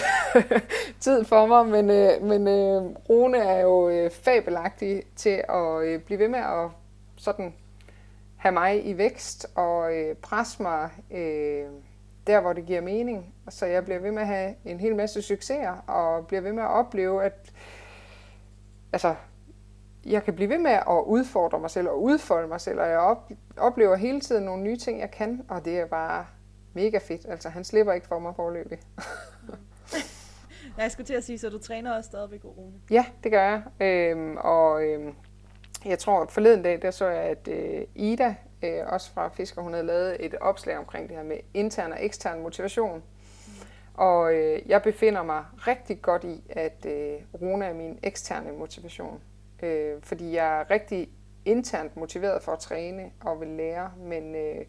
tid 1.01 1.25
for 1.25 1.47
mig, 1.47 1.67
men, 1.67 1.91
øh, 1.91 2.23
men 2.23 2.49
øh, 2.49 2.83
Rune 3.11 3.39
er 3.39 3.61
jo 3.61 3.89
øh, 3.89 4.11
fabelagtig 4.11 5.03
til 5.17 5.43
at 5.49 5.83
øh, 5.83 6.01
blive 6.01 6.19
ved 6.19 6.29
med 6.29 6.39
at 6.39 6.71
sådan 7.17 7.55
have 8.37 8.53
mig 8.53 8.87
i 8.87 8.99
vækst 8.99 9.47
og 9.55 9.95
øh, 9.95 10.17
presse 10.17 10.63
mig 10.63 10.91
øh, 11.11 11.67
der, 12.27 12.41
hvor 12.41 12.53
det 12.53 12.67
giver 12.67 12.81
mening. 12.81 13.35
Så 13.49 13.67
jeg 13.67 13.85
bliver 13.85 13.99
ved 14.01 14.13
med 14.13 14.23
at 14.23 14.29
have 14.29 14.55
en 14.65 14.81
hel 14.81 14.97
masse 14.97 15.23
succeser 15.23 15.85
og 15.87 16.27
bliver 16.27 16.41
ved 16.41 16.53
med 16.53 16.63
at 16.63 16.71
opleve, 16.71 17.25
at 17.25 17.53
altså, 18.93 19.15
jeg 20.07 20.25
kan 20.25 20.35
blive 20.35 20.51
ved 20.51 20.59
med 20.59 20.71
at 20.71 21.03
udfordre 21.07 21.61
mig 21.61 21.71
selv 21.71 21.89
og 21.89 22.03
udfolde 22.03 22.49
mig 22.49 22.61
selv, 22.61 22.81
og 22.81 22.89
jeg 22.89 22.99
op, 22.99 23.31
oplever 23.57 23.97
hele 23.97 24.21
tiden 24.21 24.45
nogle 24.45 24.63
nye 24.63 24.77
ting, 24.77 25.01
jeg 25.01 25.11
kan, 25.11 25.45
og 25.49 25.65
det 25.65 25.79
er 25.79 25.87
bare 25.87 26.27
mega 26.73 26.99
fedt. 26.99 27.27
Altså, 27.29 27.49
han 27.49 27.65
slipper 27.65 27.93
ikke 27.93 28.07
for 28.07 28.19
mig 28.19 28.37
forløbig. 28.37 28.79
jeg 30.79 30.91
skulle 30.91 31.07
til 31.07 31.15
at 31.15 31.25
sige, 31.25 31.39
så 31.39 31.51
du 31.51 31.59
træner 31.59 31.97
også 31.97 32.09
stadigvæk, 32.09 32.45
Rune? 32.45 32.73
Ja, 32.91 33.07
det 33.25 33.33
gør 33.33 33.43
jeg. 33.43 33.63
Øhm, 33.81 34.37
og 34.37 34.85
øhm, 34.85 35.15
jeg 35.85 35.99
tror, 35.99 36.23
at 36.23 36.31
forleden 36.31 36.63
dag, 36.63 36.83
der 36.83 36.91
så 36.91 37.07
jeg, 37.07 37.23
at 37.23 37.49
øh, 37.49 37.83
Ida, 37.95 38.35
øh, 38.63 38.81
også 38.87 39.13
fra 39.13 39.29
Fisker, 39.29 39.63
hun 39.63 39.73
havde 39.73 39.87
lavet 39.87 40.17
et 40.21 40.35
opslag 40.41 40.79
omkring 40.79 41.09
det 41.09 41.17
her 41.17 41.25
med 41.25 41.37
intern 41.55 41.93
og 41.93 42.05
ekstern 42.05 42.43
motivation. 42.43 43.03
Mm. 43.47 43.53
Og 43.95 44.35
øh, 44.35 44.63
jeg 44.67 44.83
befinder 44.83 45.23
mig 45.23 45.45
rigtig 45.59 46.03
godt 46.03 46.25
i, 46.25 46.43
at 46.51 46.87
øh, 46.87 47.15
Rune 47.43 47.65
er 47.65 47.75
min 47.75 47.99
eksterne 48.03 48.53
motivation. 48.53 49.23
Øh, 49.63 50.03
fordi 50.03 50.35
jeg 50.35 50.61
er 50.61 50.71
rigtig 50.71 51.09
internt 51.45 51.97
motiveret 51.97 52.43
for 52.43 52.53
at 52.53 52.59
træne 52.59 53.11
og 53.21 53.41
vil 53.41 53.49
lære, 53.49 53.93
men 53.99 54.35
øh, 54.35 54.65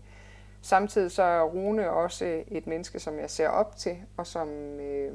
samtidig 0.62 1.12
så 1.12 1.24
er 1.24 1.42
Rune 1.42 1.90
også 1.90 2.44
et 2.48 2.68
menneske, 2.68 3.00
som 3.00 3.20
jeg 3.20 3.30
ser 3.30 3.50
op 3.50 3.76
til, 3.76 3.98
og 4.18 4.28
som, 4.28 4.50
øh, 4.80 5.14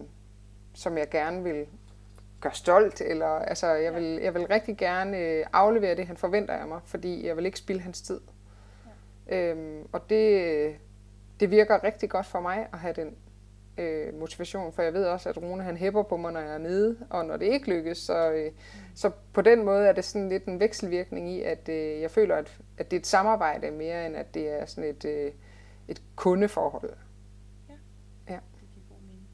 som 0.75 0.99
jeg 0.99 1.09
gerne 1.09 1.43
vil 1.43 1.67
gøre 2.41 2.55
stolt, 2.55 3.01
eller 3.01 3.27
altså, 3.27 3.67
jeg, 3.67 3.95
vil, 3.95 4.05
jeg 4.23 4.35
vil 4.35 4.47
rigtig 4.47 4.77
gerne 4.77 5.19
øh, 5.19 5.47
aflevere 5.53 5.97
det, 5.97 6.07
han 6.07 6.17
forventer 6.17 6.55
af 6.55 6.67
mig, 6.67 6.81
fordi 6.85 7.27
jeg 7.27 7.37
vil 7.37 7.47
ikke 7.47 7.59
spilde 7.59 7.81
hans 7.81 8.03
tid. 8.03 8.21
Ja. 9.29 9.51
Øhm, 9.51 9.89
og 9.93 10.11
det, 10.11 10.77
det 11.41 11.51
virker 11.51 11.85
rigtig 11.85 12.11
godt 12.11 12.27
for 12.27 12.41
mig 12.41 12.69
at 12.73 12.79
have 12.79 12.95
den 12.95 13.17
øh, 13.79 14.15
motivation, 14.15 14.73
for 14.73 14.83
jeg 14.83 14.93
ved 14.93 15.05
også, 15.05 15.29
at 15.29 15.43
Rune 15.43 15.63
han 15.63 15.77
hæpper 15.77 16.03
på 16.03 16.17
mig, 16.17 16.33
når 16.33 16.41
jeg 16.41 16.55
er 16.55 16.59
nede, 16.59 16.97
og 17.11 17.25
når 17.25 17.37
det 17.37 17.47
ikke 17.47 17.69
lykkes, 17.69 17.99
så, 17.99 18.31
øh, 18.31 18.53
så 18.95 19.11
på 19.33 19.43
den 19.43 19.65
måde 19.65 19.87
er 19.87 19.93
det 19.93 20.05
sådan 20.05 20.29
lidt 20.29 20.45
en 20.45 20.61
vekselvirkning 20.61 21.31
i, 21.31 21.43
at 21.43 21.69
øh, 21.69 22.01
jeg 22.01 22.11
føler, 22.11 22.37
at, 22.37 22.59
at 22.79 22.91
det 22.91 22.97
er 22.97 23.01
et 23.01 23.07
samarbejde 23.07 23.71
mere, 23.71 24.07
end 24.07 24.17
at 24.17 24.35
det 24.35 24.61
er 24.61 24.67
sådan 24.67 24.91
et, 24.91 25.05
øh, 25.05 25.33
et 25.89 26.03
kundeforhold. 26.17 26.91
Ja, 27.69 27.75
ja. 28.29 28.39
det 28.61 28.69
giver 28.75 28.87
god 28.89 29.01
mening. 29.07 29.29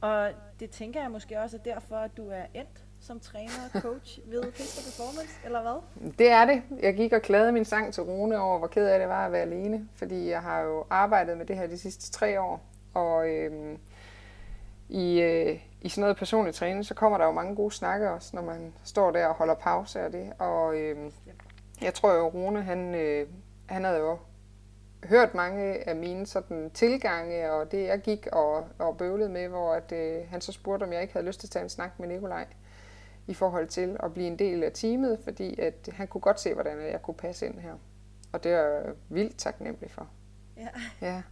Og 0.00 0.32
det 0.60 0.70
tænker 0.70 1.00
jeg 1.02 1.10
måske 1.10 1.40
også 1.40 1.56
er 1.56 1.62
derfor, 1.62 1.96
at 1.96 2.16
du 2.16 2.28
er 2.28 2.44
endt 2.54 2.84
som 3.00 3.20
træner 3.20 3.52
og 3.74 3.80
coach 3.86 4.20
ved 4.26 4.52
Fisker 4.52 4.82
Performance, 4.82 5.34
eller 5.44 5.62
hvad? 5.62 6.10
Det 6.18 6.30
er 6.30 6.44
det. 6.44 6.62
Jeg 6.82 6.94
gik 6.94 7.12
og 7.12 7.22
klagede 7.22 7.52
min 7.52 7.64
sang 7.64 7.94
til 7.94 8.02
Rune 8.02 8.38
over, 8.38 8.58
hvor 8.58 8.66
ked 8.66 8.86
af 8.86 8.98
det 8.98 9.08
var 9.08 9.26
at 9.26 9.32
være 9.32 9.42
alene, 9.42 9.88
fordi 9.94 10.28
jeg 10.28 10.42
har 10.42 10.60
jo 10.60 10.84
arbejdet 10.90 11.38
med 11.38 11.46
det 11.46 11.56
her 11.56 11.66
de 11.66 11.78
sidste 11.78 12.10
tre 12.10 12.40
år, 12.40 12.69
og 12.94 13.28
øhm, 13.28 13.78
i, 14.88 15.20
øh, 15.20 15.60
i 15.80 15.88
sådan 15.88 16.00
noget 16.00 16.16
personlig 16.16 16.54
træning, 16.54 16.84
så 16.84 16.94
kommer 16.94 17.18
der 17.18 17.24
jo 17.24 17.32
mange 17.32 17.54
gode 17.54 17.74
snakke 17.74 18.10
også, 18.10 18.30
når 18.36 18.42
man 18.42 18.72
står 18.84 19.10
der 19.10 19.26
og 19.26 19.34
holder 19.34 19.54
pause 19.54 20.00
af 20.00 20.12
det. 20.12 20.32
Og 20.38 20.76
øh, 20.76 21.12
jeg 21.82 21.94
tror 21.94 22.14
jo, 22.14 22.28
Rune, 22.28 22.62
han, 22.62 22.94
øh, 22.94 23.26
han 23.66 23.84
havde 23.84 23.98
jo 23.98 24.18
hørt 25.04 25.34
mange 25.34 25.88
af 25.88 25.96
mine 25.96 26.26
sådan, 26.26 26.70
tilgange, 26.74 27.52
og 27.52 27.72
det 27.72 27.84
jeg 27.84 28.00
gik 28.00 28.26
og, 28.32 28.68
og 28.78 28.96
bøvlede 28.96 29.28
med, 29.28 29.48
hvor 29.48 29.72
at, 29.72 29.92
øh, 29.92 30.28
han 30.30 30.40
så 30.40 30.52
spurgte, 30.52 30.84
om 30.84 30.92
jeg 30.92 31.02
ikke 31.02 31.12
havde 31.12 31.26
lyst 31.26 31.40
til 31.40 31.46
at 31.46 31.50
tage 31.50 31.62
en 31.62 31.68
snak 31.68 31.98
med 31.98 32.08
Nikolaj 32.08 32.46
i 33.26 33.34
forhold 33.34 33.68
til 33.68 33.96
at 34.00 34.14
blive 34.14 34.26
en 34.26 34.38
del 34.38 34.62
af 34.62 34.72
teamet, 34.72 35.18
fordi 35.24 35.60
at 35.60 35.88
han 35.92 36.08
kunne 36.08 36.20
godt 36.20 36.40
se, 36.40 36.54
hvordan 36.54 36.80
jeg 36.92 37.02
kunne 37.02 37.14
passe 37.14 37.46
ind 37.46 37.58
her. 37.58 37.74
Og 38.32 38.44
det 38.44 38.52
er 38.52 38.62
jeg 38.62 38.94
vildt 39.08 39.38
taknemmelig 39.38 39.90
for. 39.90 40.08
Ja. 40.56 40.68
Ja. 41.00 41.22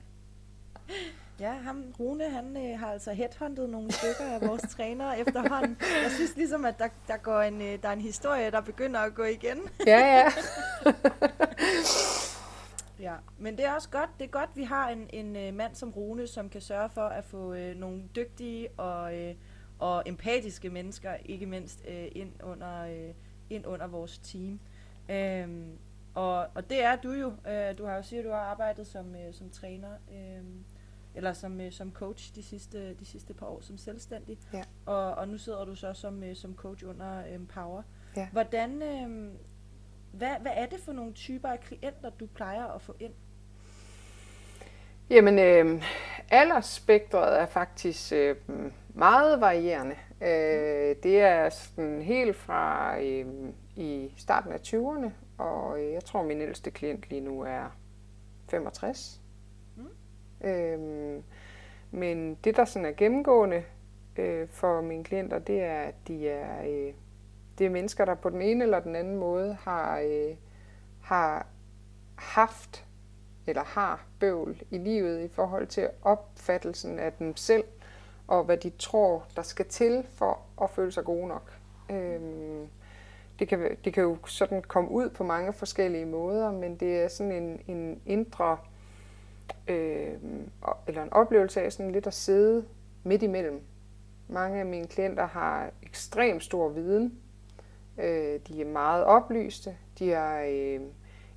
Ja, 1.40 1.52
ham, 1.52 1.94
Rune, 2.00 2.30
han 2.30 2.56
øh, 2.56 2.78
har 2.78 2.92
altså 2.92 3.12
headhunted 3.12 3.66
nogle 3.66 3.92
stykker 3.92 4.32
af 4.32 4.48
vores 4.48 4.62
trænere 4.62 5.18
efterhånden. 5.20 5.76
Jeg 6.02 6.10
synes 6.10 6.36
ligesom, 6.36 6.64
at 6.64 6.78
der, 6.78 6.88
der, 7.08 7.16
går 7.16 7.40
en, 7.40 7.62
øh, 7.62 7.82
der 7.82 7.88
er 7.88 7.92
en 7.92 8.00
historie, 8.00 8.50
der 8.50 8.60
begynder 8.60 9.00
at 9.00 9.14
gå 9.14 9.24
igen. 9.24 9.58
Ja, 9.86 9.98
ja. 9.98 10.32
ja, 13.08 13.14
men 13.38 13.56
det 13.56 13.64
er 13.64 13.72
også 13.72 13.88
godt, 13.88 14.10
det 14.18 14.24
er 14.24 14.28
godt, 14.28 14.50
vi 14.54 14.62
har 14.62 14.88
en, 14.88 15.10
en 15.12 15.36
øh, 15.36 15.54
mand 15.54 15.74
som 15.74 15.90
Rune, 15.90 16.26
som 16.26 16.48
kan 16.48 16.60
sørge 16.60 16.88
for 16.88 17.06
at 17.06 17.24
få 17.24 17.54
øh, 17.54 17.76
nogle 17.76 18.02
dygtige 18.16 18.68
og, 18.70 19.18
øh, 19.18 19.34
og 19.78 20.02
empatiske 20.06 20.70
mennesker, 20.70 21.14
ikke 21.24 21.46
mindst, 21.46 21.84
øh, 21.88 22.08
ind, 22.12 22.42
under, 22.42 22.84
øh, 22.84 23.14
ind 23.50 23.66
under 23.66 23.86
vores 23.86 24.18
team. 24.18 24.60
Øhm, 25.08 25.78
og, 26.14 26.46
og 26.54 26.70
det 26.70 26.84
er 26.84 26.96
du 26.96 27.12
jo. 27.12 27.32
Øh, 27.48 27.78
du 27.78 27.86
har 27.86 27.96
jo 27.96 28.02
siger, 28.02 28.20
at 28.20 28.26
du 28.26 28.30
har 28.30 28.38
arbejdet 28.38 28.86
som, 28.86 29.14
øh, 29.14 29.34
som 29.34 29.50
træner. 29.50 29.90
Øh, 30.12 30.44
eller 31.14 31.32
som, 31.32 31.60
øh, 31.60 31.72
som 31.72 31.92
coach 31.92 32.34
de 32.34 32.42
sidste, 32.42 32.94
de 32.94 33.04
sidste 33.04 33.34
par 33.34 33.46
år 33.46 33.60
som 33.60 33.78
selvstændig. 33.78 34.38
Ja. 34.52 34.62
Og, 34.86 35.14
og 35.14 35.28
nu 35.28 35.38
sidder 35.38 35.64
du 35.64 35.74
så 35.74 35.94
som, 35.94 36.24
øh, 36.24 36.36
som 36.36 36.56
coach 36.56 36.84
under 36.86 37.34
Empower. 37.34 37.82
Ja. 38.16 38.28
Hvordan, 38.32 38.82
øh, 38.82 39.30
hvad, 40.12 40.36
hvad 40.40 40.52
er 40.54 40.66
det 40.66 40.80
for 40.80 40.92
nogle 40.92 41.12
typer 41.12 41.48
af 41.48 41.60
klienter, 41.60 42.10
du 42.10 42.26
plejer 42.26 42.66
at 42.66 42.82
få 42.82 42.94
ind? 43.00 43.12
Jamen, 45.10 45.38
øh, 45.38 45.82
aldersspektret 46.30 47.40
er 47.40 47.46
faktisk 47.46 48.12
øh, 48.12 48.36
meget 48.88 49.40
varierende. 49.40 49.96
Øh, 50.20 50.96
det 51.02 51.20
er 51.20 51.48
sådan 51.50 52.02
helt 52.02 52.36
fra 52.36 52.94
øh, 53.00 53.26
i 53.76 54.14
starten 54.16 54.52
af 54.52 54.58
20'erne, 54.58 55.10
og 55.38 55.80
øh, 55.80 55.92
jeg 55.92 56.04
tror, 56.04 56.22
min 56.22 56.40
ældste 56.40 56.70
klient 56.70 57.10
lige 57.10 57.20
nu 57.20 57.40
er 57.40 57.76
65. 58.50 59.20
Øhm, 60.40 61.22
men 61.90 62.34
det, 62.34 62.56
der 62.56 62.64
sådan 62.64 62.86
er 62.86 62.92
gennemgående 62.92 63.64
øh, 64.16 64.48
for 64.48 64.80
mine 64.80 65.04
klienter, 65.04 65.38
det 65.38 65.62
er, 65.62 65.80
at 65.80 65.94
de 66.08 66.28
er, 66.28 66.62
øh, 66.62 66.92
det 67.58 67.66
er 67.66 67.70
mennesker, 67.70 68.04
der 68.04 68.14
på 68.14 68.30
den 68.30 68.42
ene 68.42 68.64
eller 68.64 68.80
den 68.80 68.96
anden 68.96 69.16
måde 69.16 69.54
har, 69.60 69.98
øh, 69.98 70.36
har 71.00 71.46
haft 72.14 72.84
eller 73.46 73.64
har 73.64 74.06
bøvl 74.20 74.62
i 74.70 74.78
livet 74.78 75.24
i 75.24 75.28
forhold 75.28 75.66
til 75.66 75.88
opfattelsen 76.02 76.98
af 76.98 77.12
dem 77.12 77.36
selv, 77.36 77.64
og 78.26 78.44
hvad 78.44 78.56
de 78.56 78.70
tror, 78.70 79.26
der 79.36 79.42
skal 79.42 79.66
til 79.66 80.06
for 80.14 80.40
at 80.62 80.70
føle 80.70 80.92
sig 80.92 81.04
gode 81.04 81.28
nok. 81.28 81.58
Øhm, 81.90 82.68
det, 83.38 83.48
kan, 83.48 83.76
det 83.84 83.94
kan 83.94 84.02
jo 84.02 84.16
sådan 84.26 84.62
komme 84.62 84.90
ud 84.90 85.10
på 85.10 85.24
mange 85.24 85.52
forskellige 85.52 86.06
måder, 86.06 86.52
men 86.52 86.76
det 86.76 87.02
er 87.02 87.08
sådan 87.08 87.32
en, 87.32 87.60
en 87.66 88.00
indre 88.06 88.58
øh, 89.68 90.12
eller 90.86 91.02
en 91.02 91.12
oplevelse 91.12 91.62
af 91.62 91.72
sådan 91.72 91.92
lidt 91.92 92.06
at 92.06 92.14
sidde 92.14 92.64
midt 93.04 93.22
imellem. 93.22 93.62
Mange 94.28 94.60
af 94.60 94.66
mine 94.66 94.86
klienter 94.86 95.26
har 95.26 95.70
ekstremt 95.82 96.44
stor 96.44 96.68
viden. 96.68 97.18
Øh, 97.98 98.40
de 98.48 98.60
er 98.60 98.64
meget 98.64 99.04
oplyste. 99.04 99.76
De 99.98 100.12
er, 100.12 100.42
øh, 100.42 100.80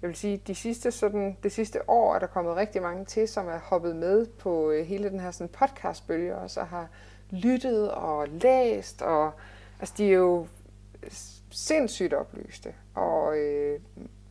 jeg 0.01 0.09
vil 0.09 0.15
sige, 0.15 0.41
de 0.47 0.55
sidste, 0.55 0.91
sådan, 0.91 1.37
det 1.43 1.51
sidste 1.51 1.89
år 1.89 2.15
er 2.15 2.19
der 2.19 2.27
kommet 2.27 2.55
rigtig 2.55 2.81
mange 2.81 3.05
til, 3.05 3.27
som 3.27 3.47
er 3.47 3.59
hoppet 3.59 3.95
med 3.95 4.25
på 4.25 4.71
øh, 4.71 4.85
hele 4.85 5.09
den 5.09 5.19
her 5.19 5.31
sådan 5.31 5.49
podcastbølge, 5.49 6.35
og 6.35 6.49
så 6.49 6.63
har 6.63 6.87
lyttet 7.29 7.91
og 7.91 8.27
læst, 8.27 9.01
og 9.01 9.31
altså, 9.79 9.95
de 9.97 10.07
er 10.07 10.13
jo 10.13 10.47
sindssygt 11.51 12.13
oplyste, 12.13 12.73
og 12.95 13.37
øh, 13.37 13.79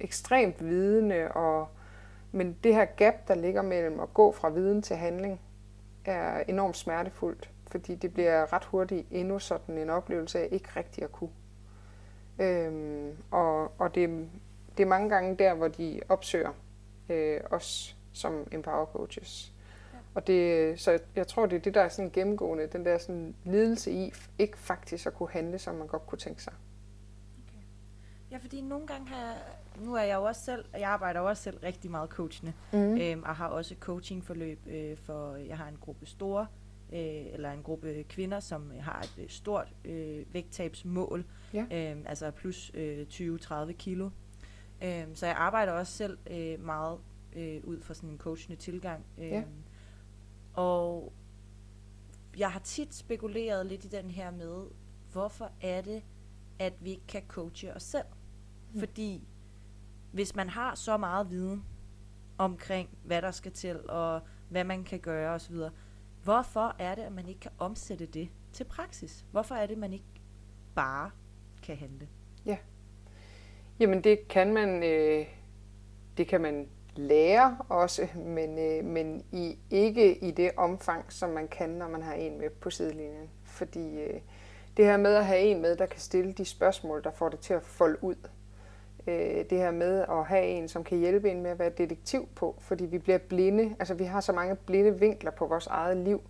ekstremt 0.01 0.64
vidende, 0.64 1.33
og 1.33 1.69
men 2.33 2.57
det 2.64 2.75
her 2.75 2.85
gap, 2.85 3.29
der 3.29 3.35
ligger 3.35 3.62
mellem 3.62 4.01
at 4.01 4.14
gå 4.14 4.33
fra 4.33 4.49
viden 4.49 4.83
til 4.83 4.97
handling, 4.97 5.40
er 6.05 6.43
enormt 6.49 6.77
smertefuldt, 6.77 7.51
fordi 7.66 7.95
det 7.95 8.14
bliver 8.14 8.53
ret 8.53 8.64
hurtigt 8.64 9.07
endnu 9.11 9.38
sådan 9.38 9.79
en 9.79 9.90
oplevelse 9.90 10.38
af 10.38 10.49
ikke 10.51 10.69
rigtig 10.77 11.05
at 11.05 11.12
kunne. 11.12 11.31
Øhm, 12.38 13.16
og 13.31 13.73
og 13.81 13.95
det, 13.95 14.29
det 14.77 14.83
er 14.83 14.88
mange 14.88 15.09
gange 15.09 15.37
der, 15.37 15.55
hvor 15.55 15.69
de 15.69 16.01
opsøger 16.09 16.53
øh, 17.09 17.40
os 17.51 17.97
som 18.12 18.47
empower 18.53 18.87
coaches. 18.87 19.53
Ja. 19.93 19.99
Og 20.14 20.27
det, 20.27 20.81
så 20.81 20.99
jeg 21.16 21.27
tror, 21.27 21.47
det 21.47 21.57
er 21.57 21.61
det, 21.61 21.75
der 21.75 21.81
er 21.81 21.88
sådan 21.88 22.11
gennemgående, 22.11 22.66
den 22.66 22.85
der 22.85 22.99
sådan 22.99 23.35
lidelse 23.45 23.90
i 23.93 24.12
ikke 24.38 24.59
faktisk 24.59 25.07
at 25.07 25.14
kunne 25.14 25.31
handle, 25.31 25.59
som 25.59 25.75
man 25.75 25.87
godt 25.87 26.07
kunne 26.07 26.19
tænke 26.19 26.43
sig. 26.43 26.53
Ja, 28.31 28.38
fordi 28.38 28.61
nogle 28.61 28.87
gange 28.87 29.09
har 29.09 29.27
jeg, 29.27 29.37
nu 29.85 29.95
er 29.95 30.03
jeg 30.03 30.16
jo 30.16 30.23
også 30.23 30.45
selv, 30.45 30.64
jeg 30.73 30.90
arbejder 30.90 31.21
jo 31.21 31.29
også 31.29 31.43
selv 31.43 31.59
rigtig 31.59 31.90
meget 31.90 32.11
coachende, 32.11 32.53
mm. 32.73 33.01
øhm, 33.01 33.23
og 33.23 33.37
har 33.37 33.47
også 33.47 33.75
coachingforløb 33.81 34.66
øh, 34.66 34.97
for, 34.97 35.37
jeg 35.37 35.57
har 35.57 35.69
en 35.69 35.77
gruppe 35.81 36.07
store, 36.07 36.47
øh, 36.93 37.27
eller 37.33 37.53
en 37.53 37.62
gruppe 37.62 38.05
kvinder, 38.09 38.40
som 38.40 38.73
har 38.81 39.01
et 39.01 39.14
øh, 39.19 39.29
stort 39.29 39.75
øh, 39.85 40.35
vægttabsmål, 40.35 41.25
ja. 41.55 41.62
øh, 41.62 42.03
altså 42.07 42.31
plus 42.31 42.71
øh, 42.75 43.07
20-30 43.11 43.73
kilo. 43.73 44.11
Øh, 44.83 45.05
så 45.14 45.27
jeg 45.27 45.37
arbejder 45.37 45.73
også 45.73 45.93
selv 45.93 46.19
øh, 46.31 46.64
meget 46.64 46.99
øh, 47.37 47.61
ud 47.64 47.81
fra 47.81 47.95
sådan 47.95 48.11
en 48.11 48.19
coachende 48.19 48.57
tilgang. 48.57 49.05
Øh, 49.19 49.29
ja. 49.29 49.43
Og 50.55 51.12
jeg 52.38 52.53
har 52.53 52.61
tit 52.61 52.95
spekuleret 52.95 53.66
lidt 53.66 53.85
i 53.85 53.88
den 53.88 54.11
her 54.11 54.31
med, 54.31 54.64
hvorfor 55.12 55.53
er 55.61 55.81
det, 55.81 56.03
at 56.59 56.73
vi 56.81 56.90
ikke 56.90 57.07
kan 57.09 57.23
coache 57.29 57.75
os 57.75 57.83
selv? 57.83 58.05
Mm. 58.73 58.81
Fordi 58.81 59.29
hvis 60.13 60.37
man 60.37 60.49
har 60.49 60.75
så 60.75 60.97
meget 60.97 61.31
viden 61.31 61.65
omkring, 62.39 62.89
hvad 63.05 63.23
der 63.23 63.31
skal 63.31 63.53
til, 63.53 63.91
og 63.91 64.21
hvad 64.49 64.65
man 64.65 64.85
kan 64.85 65.01
gøre 65.01 65.35
osv., 65.35 65.57
hvorfor 66.23 66.77
er 66.79 66.95
det, 66.95 67.03
at 67.03 67.13
man 67.13 67.29
ikke 67.29 67.41
kan 67.41 67.51
omsætte 67.59 68.07
det 68.07 68.29
til 68.53 68.65
praksis? 68.65 69.25
Hvorfor 69.31 69.55
er 69.55 69.67
det, 69.67 69.75
at 69.75 69.81
man 69.81 69.93
ikke 69.93 70.21
bare 70.75 71.11
kan 71.63 71.77
handle? 71.77 72.09
Ja. 72.47 72.57
Jamen 73.81 74.05
det 74.05 74.29
kan 74.29 74.53
man, 74.53 74.83
øh, 74.83 75.27
det 76.17 76.27
kan 76.27 76.41
man 76.41 76.69
lære 76.97 77.59
også, 77.69 78.09
men, 78.15 78.59
øh, 78.59 78.85
men 78.85 79.25
i, 79.33 79.59
ikke 79.71 80.25
i 80.25 80.31
det 80.31 80.51
omfang, 80.57 81.13
som 81.13 81.31
man 81.31 81.49
kan, 81.49 81.71
når 81.71 81.89
man 81.89 82.03
har 82.03 82.15
en 82.15 82.39
med 82.39 82.51
på 82.51 82.71
sidelinjen. 82.71 83.31
Fordi 83.45 84.01
øh, 84.01 84.21
det 84.77 84.85
her 84.85 84.97
med 84.97 85.15
at 85.15 85.27
have 85.27 85.41
en 85.41 85.63
med, 85.63 85.77
der 85.77 85.87
kan 85.87 86.01
stille 86.01 86.33
de 86.33 86.45
spørgsmål, 86.45 87.05
der 87.05 87.11
får 87.11 87.29
det 87.29 87.41
til 87.41 87.55
at 87.55 87.63
folde 87.63 88.05
ud, 88.05 88.29
øh, 89.07 89.45
det 89.51 89.59
her 89.59 89.71
med 89.71 90.05
at 90.11 90.25
have 90.25 90.45
en, 90.45 90.69
som 90.69 90.85
kan 90.85 90.99
hjælpe 90.99 91.31
en 91.31 91.43
med 91.43 91.51
at 91.51 91.59
være 91.59 91.71
detektiv 91.71 92.29
på, 92.35 92.57
fordi 92.61 92.85
vi 92.87 92.99
bliver 92.99 93.19
blinde, 93.19 93.75
altså 93.79 93.95
vi 93.95 94.05
har 94.05 94.21
så 94.21 94.33
mange 94.33 94.57
blinde 94.57 95.01
vinkler 95.01 95.31
på 95.31 95.47
vores 95.47 95.67
eget 95.67 95.97
liv, 95.97 96.21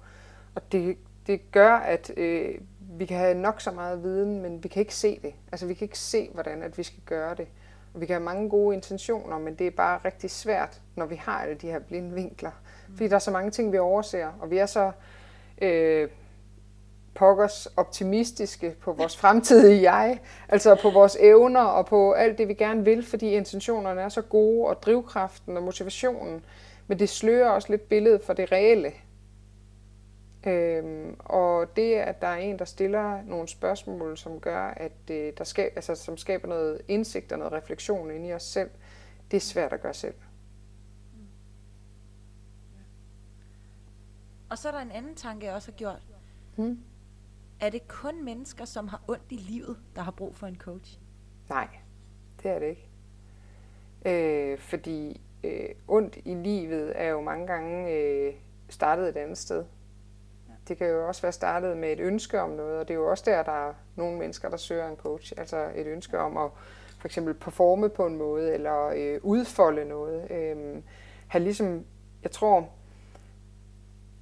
og 0.54 0.72
det, 0.72 0.96
det 1.26 1.52
gør, 1.52 1.72
at 1.72 2.12
øh, 2.16 2.54
vi 2.92 3.06
kan 3.06 3.16
have 3.16 3.34
nok 3.34 3.60
så 3.60 3.70
meget 3.70 4.02
viden, 4.02 4.42
men 4.42 4.64
vi 4.64 4.68
kan 4.68 4.80
ikke 4.80 4.94
se 4.94 5.20
det. 5.22 5.34
Altså 5.52 5.66
vi 5.66 5.74
kan 5.74 5.84
ikke 5.84 5.98
se, 5.98 6.30
hvordan 6.32 6.62
at 6.62 6.78
vi 6.78 6.82
skal 6.82 7.00
gøre 7.06 7.34
det. 7.34 7.48
Og 7.94 8.00
vi 8.00 8.06
kan 8.06 8.14
have 8.14 8.24
mange 8.24 8.50
gode 8.50 8.74
intentioner, 8.74 9.38
men 9.38 9.54
det 9.54 9.66
er 9.66 9.70
bare 9.70 10.00
rigtig 10.04 10.30
svært, 10.30 10.80
når 10.96 11.06
vi 11.06 11.14
har 11.14 11.42
alle 11.42 11.54
de 11.54 11.66
her 11.66 11.78
blinde 11.78 12.14
vinkler. 12.14 12.50
Fordi 12.88 13.08
der 13.08 13.14
er 13.14 13.18
så 13.18 13.30
mange 13.30 13.50
ting, 13.50 13.72
vi 13.72 13.78
overser, 13.78 14.26
og 14.40 14.50
vi 14.50 14.58
er 14.58 14.66
så 14.66 14.92
øh, 15.62 16.08
pokkers 17.14 17.66
optimistiske 17.76 18.74
på 18.80 18.92
vores 18.92 19.16
fremtidige 19.16 19.92
jeg, 19.92 20.20
altså 20.48 20.74
på 20.82 20.90
vores 20.90 21.16
evner 21.20 21.62
og 21.62 21.86
på 21.86 22.12
alt 22.12 22.38
det, 22.38 22.48
vi 22.48 22.54
gerne 22.54 22.84
vil, 22.84 23.06
fordi 23.06 23.30
intentionerne 23.30 24.00
er 24.00 24.08
så 24.08 24.22
gode, 24.22 24.68
og 24.68 24.82
drivkraften 24.82 25.56
og 25.56 25.62
motivationen, 25.62 26.44
men 26.86 26.98
det 26.98 27.08
slører 27.08 27.50
også 27.50 27.68
lidt 27.70 27.88
billedet 27.88 28.22
for 28.22 28.32
det 28.32 28.52
reelle. 28.52 28.92
Øhm, 30.46 31.16
og 31.18 31.76
det, 31.76 31.94
at 31.94 32.22
der 32.22 32.26
er 32.26 32.36
en, 32.36 32.58
der 32.58 32.64
stiller 32.64 33.22
nogle 33.22 33.48
spørgsmål, 33.48 34.18
som 34.18 34.40
gør, 34.40 34.62
at 34.66 35.10
øh, 35.10 35.32
der 35.38 35.44
skal, 35.44 35.70
altså, 35.76 35.94
som 35.94 36.16
skaber 36.16 36.48
noget 36.48 36.82
indsigt 36.88 37.32
og 37.32 37.38
noget 37.38 37.52
refleksion 37.52 38.10
ind 38.10 38.26
i 38.26 38.32
os 38.32 38.42
selv, 38.42 38.70
det 39.30 39.36
er 39.36 39.40
svært 39.40 39.72
at 39.72 39.80
gøre 39.80 39.94
selv. 39.94 40.14
Og 44.50 44.58
så 44.58 44.68
er 44.68 44.72
der 44.72 44.80
en 44.80 44.90
anden 44.90 45.14
tanke, 45.14 45.46
jeg 45.46 45.54
også 45.54 45.70
har 45.70 45.76
gjort. 45.76 46.02
Hmm 46.56 46.78
er 47.60 47.70
det 47.70 47.88
kun 47.88 48.24
mennesker, 48.24 48.64
som 48.64 48.88
har 48.88 49.02
ondt 49.08 49.24
i 49.30 49.36
livet, 49.36 49.76
der 49.96 50.02
har 50.02 50.10
brug 50.10 50.34
for 50.34 50.46
en 50.46 50.56
coach? 50.56 50.98
Nej, 51.48 51.68
det 52.42 52.50
er 52.50 52.58
det 52.58 52.66
ikke. 52.66 52.88
Øh, 54.06 54.58
fordi 54.58 55.20
øh, 55.44 55.68
ondt 55.88 56.18
i 56.24 56.34
livet 56.34 56.92
er 56.94 57.08
jo 57.08 57.20
mange 57.20 57.46
gange 57.46 57.92
øh, 57.92 58.34
startet 58.68 59.08
et 59.08 59.16
andet 59.16 59.38
sted. 59.38 59.64
Ja. 60.48 60.54
det 60.68 60.76
kan 60.76 60.86
jo 60.86 61.08
også 61.08 61.22
være 61.22 61.32
startet 61.32 61.76
med 61.76 61.92
et 61.92 62.00
ønske 62.00 62.40
om 62.40 62.50
noget, 62.50 62.78
og 62.78 62.88
det 62.88 62.94
er 62.94 62.98
jo 62.98 63.10
også 63.10 63.24
der, 63.26 63.42
der 63.42 63.68
er 63.68 63.74
nogle 63.96 64.18
mennesker, 64.18 64.48
der 64.48 64.56
søger 64.56 64.88
en 64.88 64.96
coach. 64.96 65.32
Altså 65.36 65.70
et 65.74 65.86
ønske 65.86 66.18
om 66.18 66.36
at 66.36 66.50
for 66.98 67.08
eksempel 67.08 67.34
performe 67.34 67.88
på 67.88 68.06
en 68.06 68.16
måde, 68.16 68.54
eller 68.54 68.86
øh, 68.86 69.20
udfolde 69.22 69.84
noget. 69.84 70.30
Øh, 70.30 70.82
have 71.28 71.44
ligesom, 71.44 71.84
jeg 72.22 72.30
tror, 72.30 72.68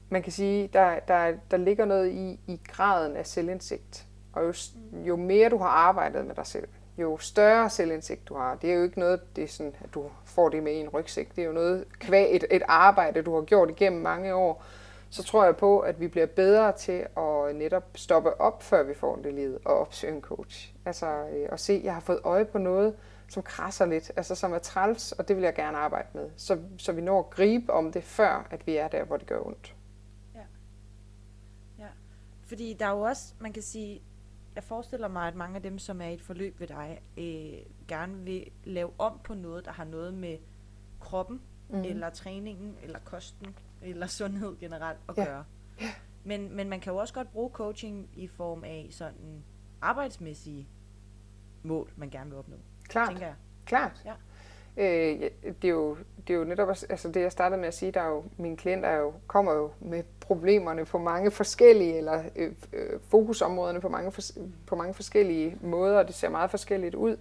man 0.08 0.22
kan 0.22 0.32
sige, 0.32 0.70
der, 0.72 0.98
der, 1.08 1.32
der 1.50 1.56
ligger 1.56 1.84
noget 1.84 2.12
i, 2.12 2.40
i 2.46 2.60
graden 2.68 3.16
af 3.16 3.26
selvindsigt. 3.26 4.06
Og 4.32 4.44
jo, 4.44 4.52
jo 4.92 5.16
mere 5.16 5.48
du 5.48 5.58
har 5.58 5.68
arbejdet 5.68 6.26
med 6.26 6.34
dig 6.34 6.46
selv, 6.46 6.68
jo 6.98 7.18
større 7.18 7.70
selvindsigt 7.70 8.28
du 8.28 8.34
har. 8.34 8.54
Det 8.54 8.70
er 8.70 8.74
jo 8.74 8.82
ikke 8.82 8.98
noget, 8.98 9.36
det 9.36 9.44
er 9.44 9.48
sådan, 9.48 9.74
at 9.84 9.94
du 9.94 10.04
får 10.24 10.48
det 10.48 10.62
med 10.62 10.72
i 10.72 10.76
en 10.80 10.88
rygsæk. 10.88 11.36
Det 11.36 11.42
er 11.42 11.46
jo 11.46 11.52
noget 11.52 11.84
kvæg 11.98 12.36
et, 12.36 12.44
et 12.50 12.62
arbejde, 12.68 13.22
du 13.22 13.34
har 13.34 13.42
gjort 13.42 13.70
igennem 13.70 14.02
mange 14.02 14.34
år. 14.34 14.64
Så 15.10 15.22
tror 15.22 15.44
jeg 15.44 15.56
på, 15.56 15.78
at 15.78 16.00
vi 16.00 16.08
bliver 16.08 16.26
bedre 16.26 16.72
til 16.72 17.06
at 17.16 17.56
netop 17.56 17.84
stoppe 17.94 18.40
op, 18.40 18.62
før 18.62 18.82
vi 18.82 18.94
får 18.94 19.16
det 19.16 19.34
livet, 19.34 19.58
og 19.64 19.78
opsøge 19.78 20.14
en 20.14 20.20
coach. 20.20 20.74
Altså 20.84 21.06
øh, 21.06 21.48
at 21.52 21.60
se, 21.60 21.72
at 21.72 21.84
jeg 21.84 21.94
har 21.94 22.00
fået 22.00 22.20
øje 22.24 22.44
på 22.44 22.58
noget, 22.58 22.94
som 23.28 23.42
krasser 23.42 23.86
lidt, 23.86 24.12
altså 24.16 24.34
som 24.34 24.52
er 24.52 24.58
træls, 24.58 25.12
og 25.12 25.28
det 25.28 25.36
vil 25.36 25.44
jeg 25.44 25.54
gerne 25.54 25.78
arbejde 25.78 26.08
med. 26.12 26.30
Så, 26.36 26.58
så 26.78 26.92
vi 26.92 27.00
når 27.00 27.18
at 27.18 27.30
gribe 27.30 27.72
om 27.72 27.92
det, 27.92 28.04
før 28.04 28.46
at 28.50 28.66
vi 28.66 28.76
er 28.76 28.88
der, 28.88 29.04
hvor 29.04 29.16
det 29.16 29.26
gør 29.26 29.46
ondt. 29.46 29.74
Fordi 32.48 32.74
der 32.74 32.86
er 32.86 32.90
jo 32.90 33.00
også, 33.00 33.34
man 33.38 33.52
kan 33.52 33.62
sige, 33.62 34.02
jeg 34.54 34.64
forestiller 34.64 35.08
mig, 35.08 35.28
at 35.28 35.34
mange 35.34 35.56
af 35.56 35.62
dem, 35.62 35.78
som 35.78 36.00
er 36.00 36.06
i 36.06 36.14
et 36.14 36.22
forløb 36.22 36.60
ved 36.60 36.66
dig, 36.66 37.00
øh, 37.16 37.72
gerne 37.88 38.24
vil 38.24 38.50
lave 38.64 38.90
om 38.98 39.20
på 39.24 39.34
noget, 39.34 39.64
der 39.64 39.72
har 39.72 39.84
noget 39.84 40.14
med 40.14 40.38
kroppen, 41.00 41.42
mm. 41.68 41.82
eller 41.82 42.10
træningen, 42.10 42.76
eller 42.82 42.98
kosten, 42.98 43.56
eller 43.82 44.06
sundhed 44.06 44.58
generelt 44.58 44.98
at 45.08 45.18
ja. 45.18 45.24
gøre. 45.24 45.44
Ja. 45.80 45.90
Men, 46.24 46.56
men 46.56 46.68
man 46.68 46.80
kan 46.80 46.92
jo 46.92 46.98
også 46.98 47.14
godt 47.14 47.32
bruge 47.32 47.50
coaching 47.50 48.10
i 48.14 48.26
form 48.26 48.64
af 48.64 48.88
sådan 48.90 49.44
arbejdsmæssige 49.80 50.68
mål, 51.62 51.92
man 51.96 52.10
gerne 52.10 52.30
vil 52.30 52.38
opnå. 52.38 52.56
Klart. 52.84 53.08
Tænker 53.08 53.26
jeg. 53.26 53.36
Klart. 53.64 54.02
Ja. 54.04 54.14
Øh, 54.78 55.30
det, 55.62 55.64
er 55.64 55.68
jo, 55.68 55.96
det 56.26 56.34
er 56.34 56.38
jo 56.38 56.44
netop 56.44 56.68
altså 56.68 57.08
det, 57.08 57.20
jeg 57.20 57.32
startede 57.32 57.60
med 57.60 57.68
at 57.68 57.74
sige, 57.74 57.92
der 57.92 58.00
er 58.00 58.08
jo, 58.08 58.24
mine 58.36 58.56
klienter 58.56 58.88
er 58.88 58.98
jo, 58.98 59.12
kommer 59.26 59.52
jo 59.52 59.70
med 59.80 60.02
problemerne 60.20 60.84
på 60.84 60.98
mange 60.98 61.30
forskellige, 61.30 61.96
eller 61.98 62.22
øh, 62.36 62.52
øh, 62.72 63.00
fokusområderne 63.08 63.80
på 63.80 63.88
mange, 63.88 64.12
på 64.66 64.76
mange 64.76 64.94
forskellige 64.94 65.56
måder, 65.60 65.98
og 65.98 66.06
det 66.06 66.14
ser 66.14 66.28
meget 66.28 66.50
forskelligt 66.50 66.94
ud. 66.94 67.16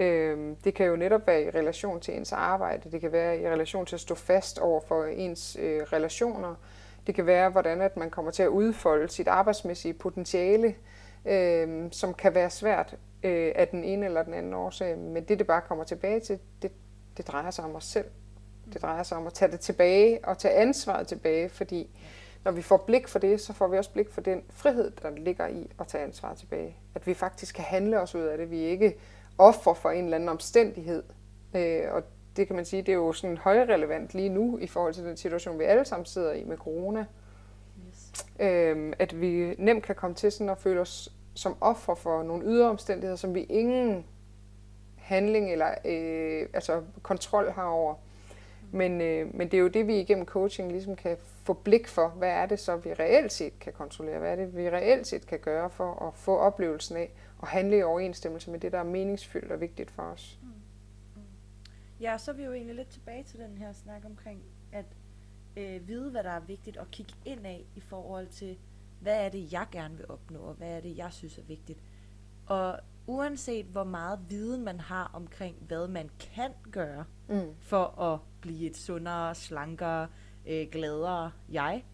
Øh, 0.00 0.56
det 0.64 0.74
kan 0.74 0.86
jo 0.86 0.96
netop 0.96 1.26
være 1.26 1.42
i 1.42 1.50
relation 1.50 2.00
til 2.00 2.16
ens 2.16 2.32
arbejde, 2.32 2.90
det 2.90 3.00
kan 3.00 3.12
være 3.12 3.40
i 3.40 3.48
relation 3.48 3.86
til 3.86 3.96
at 3.96 4.00
stå 4.00 4.14
fast 4.14 4.58
over 4.58 4.80
for 4.80 5.04
ens 5.04 5.56
øh, 5.60 5.82
relationer, 5.82 6.54
det 7.06 7.14
kan 7.14 7.26
være, 7.26 7.50
hvordan 7.50 7.80
at 7.80 7.96
man 7.96 8.10
kommer 8.10 8.30
til 8.30 8.42
at 8.42 8.48
udfolde 8.48 9.08
sit 9.08 9.28
arbejdsmæssige 9.28 9.94
potentiale, 9.94 10.74
øh, 11.24 11.88
som 11.90 12.14
kan 12.14 12.34
være 12.34 12.50
svært 12.50 12.96
øh, 13.22 13.52
af 13.54 13.68
den 13.68 13.84
ene 13.84 14.06
eller 14.06 14.22
den 14.22 14.34
anden 14.34 14.54
årsag. 14.54 14.98
Men 14.98 15.24
det, 15.24 15.38
det 15.38 15.46
bare 15.46 15.60
kommer 15.60 15.84
tilbage 15.84 16.20
til, 16.20 16.38
det, 16.62 16.70
det 17.16 17.28
drejer 17.28 17.50
sig 17.50 17.64
om 17.64 17.74
os 17.74 17.84
selv. 17.84 18.06
Det 18.72 18.82
drejer 18.82 19.02
sig 19.02 19.18
om 19.18 19.26
at 19.26 19.34
tage 19.34 19.52
det 19.52 19.60
tilbage 19.60 20.24
og 20.24 20.38
tage 20.38 20.54
ansvaret 20.54 21.06
tilbage, 21.06 21.48
fordi 21.48 21.90
når 22.44 22.52
vi 22.52 22.62
får 22.62 22.76
blik 22.76 23.08
for 23.08 23.18
det, 23.18 23.40
så 23.40 23.52
får 23.52 23.68
vi 23.68 23.78
også 23.78 23.90
blik 23.90 24.10
for 24.10 24.20
den 24.20 24.42
frihed, 24.50 24.90
der 25.02 25.10
ligger 25.10 25.46
i 25.46 25.70
at 25.80 25.86
tage 25.86 26.04
ansvaret 26.04 26.38
tilbage. 26.38 26.76
At 26.94 27.06
vi 27.06 27.14
faktisk 27.14 27.54
kan 27.54 27.64
handle 27.64 28.00
os 28.00 28.14
ud 28.14 28.22
af 28.22 28.38
det. 28.38 28.50
Vi 28.50 28.64
er 28.64 28.68
ikke 28.68 28.96
offer 29.38 29.74
for 29.74 29.90
en 29.90 30.04
eller 30.04 30.16
anden 30.16 30.28
omstændighed. 30.28 31.02
Øh, 31.54 31.82
og 31.90 32.02
det 32.36 32.46
kan 32.46 32.56
man 32.56 32.64
sige, 32.64 32.82
det 32.82 32.92
er 32.92 32.96
jo 32.96 33.12
sådan 33.12 33.36
højrelevant 33.36 34.14
lige 34.14 34.28
nu 34.28 34.58
i 34.58 34.66
forhold 34.66 34.94
til 34.94 35.04
den 35.04 35.16
situation, 35.16 35.58
vi 35.58 35.64
alle 35.64 35.84
sammen 35.84 36.06
sidder 36.06 36.32
i 36.32 36.44
med 36.44 36.56
corona. 36.56 37.06
Yes. 37.88 38.26
At 38.98 39.20
vi 39.20 39.54
nemt 39.58 39.84
kan 39.84 39.94
komme 39.94 40.16
til 40.16 40.32
sådan 40.32 40.50
at 40.50 40.58
føle 40.58 40.80
os 40.80 41.12
som 41.34 41.56
offer 41.60 41.94
for 41.94 42.22
nogle 42.22 42.44
ydre 42.44 42.68
omstændigheder, 42.68 43.16
som 43.16 43.34
vi 43.34 43.42
ingen 43.42 44.04
handling 45.04 45.52
eller 45.52 45.74
øh, 45.84 46.48
altså 46.52 46.82
kontrol 47.02 47.50
har 47.50 47.66
over. 47.66 47.94
Men, 48.72 49.00
øh, 49.00 49.34
men 49.34 49.50
det 49.50 49.54
er 49.54 49.60
jo 49.60 49.68
det, 49.68 49.86
vi 49.86 50.00
igennem 50.00 50.26
coaching 50.26 50.72
ligesom 50.72 50.96
kan 50.96 51.16
få 51.20 51.52
blik 51.52 51.88
for. 51.88 52.08
Hvad 52.08 52.30
er 52.30 52.46
det 52.46 52.58
så, 52.58 52.76
vi 52.76 52.92
reelt 52.92 53.32
set 53.32 53.58
kan 53.58 53.72
kontrollere? 53.72 54.18
Hvad 54.18 54.32
er 54.32 54.36
det, 54.36 54.56
vi 54.56 54.70
reelt 54.70 55.06
set 55.06 55.26
kan 55.26 55.38
gøre 55.38 55.70
for 55.70 56.06
at 56.08 56.14
få 56.14 56.38
oplevelsen 56.38 56.96
af 56.96 57.12
at 57.42 57.48
handle 57.48 57.78
i 57.78 57.82
overensstemmelse 57.82 58.50
med 58.50 58.60
det, 58.60 58.72
der 58.72 58.78
er 58.78 58.84
meningsfyldt 58.84 59.52
og 59.52 59.60
vigtigt 59.60 59.90
for 59.90 60.02
os? 60.02 60.38
Mm. 60.42 60.48
mm. 60.48 61.22
Ja, 62.00 62.18
så 62.18 62.30
er 62.30 62.34
vi 62.34 62.44
jo 62.44 62.52
egentlig 62.52 62.76
lidt 62.76 62.88
tilbage 62.88 63.22
til 63.22 63.38
den 63.38 63.58
her 63.58 63.72
snak 63.72 64.02
omkring 64.04 64.42
at 64.72 64.86
øh, 65.56 65.88
vide, 65.88 66.10
hvad 66.10 66.22
der 66.22 66.30
er 66.30 66.40
vigtigt, 66.40 66.76
og 66.76 66.90
kigge 66.90 67.12
ind 67.24 67.46
af 67.46 67.64
i 67.74 67.80
forhold 67.80 68.26
til, 68.26 68.58
hvad 69.00 69.24
er 69.24 69.28
det, 69.28 69.52
jeg 69.52 69.66
gerne 69.72 69.96
vil 69.96 70.06
opnå, 70.08 70.38
og 70.38 70.54
hvad 70.54 70.68
er 70.68 70.80
det, 70.80 70.96
jeg 70.96 71.12
synes 71.12 71.38
er 71.38 71.42
vigtigt. 71.42 71.78
Og 72.46 72.78
uanset 73.06 73.66
hvor 73.66 73.84
meget 73.84 74.20
viden 74.28 74.64
man 74.64 74.80
har 74.80 75.10
omkring, 75.12 75.56
hvad 75.60 75.88
man 75.88 76.10
kan 76.20 76.50
gøre 76.70 77.04
mm. 77.28 77.54
for 77.60 78.00
at 78.00 78.20
blive 78.40 78.70
et 78.70 78.76
sundere, 78.76 79.34
slankere, 79.34 80.08
øh, 80.46 80.66
gladere 80.72 81.30
jeg, 81.48 81.84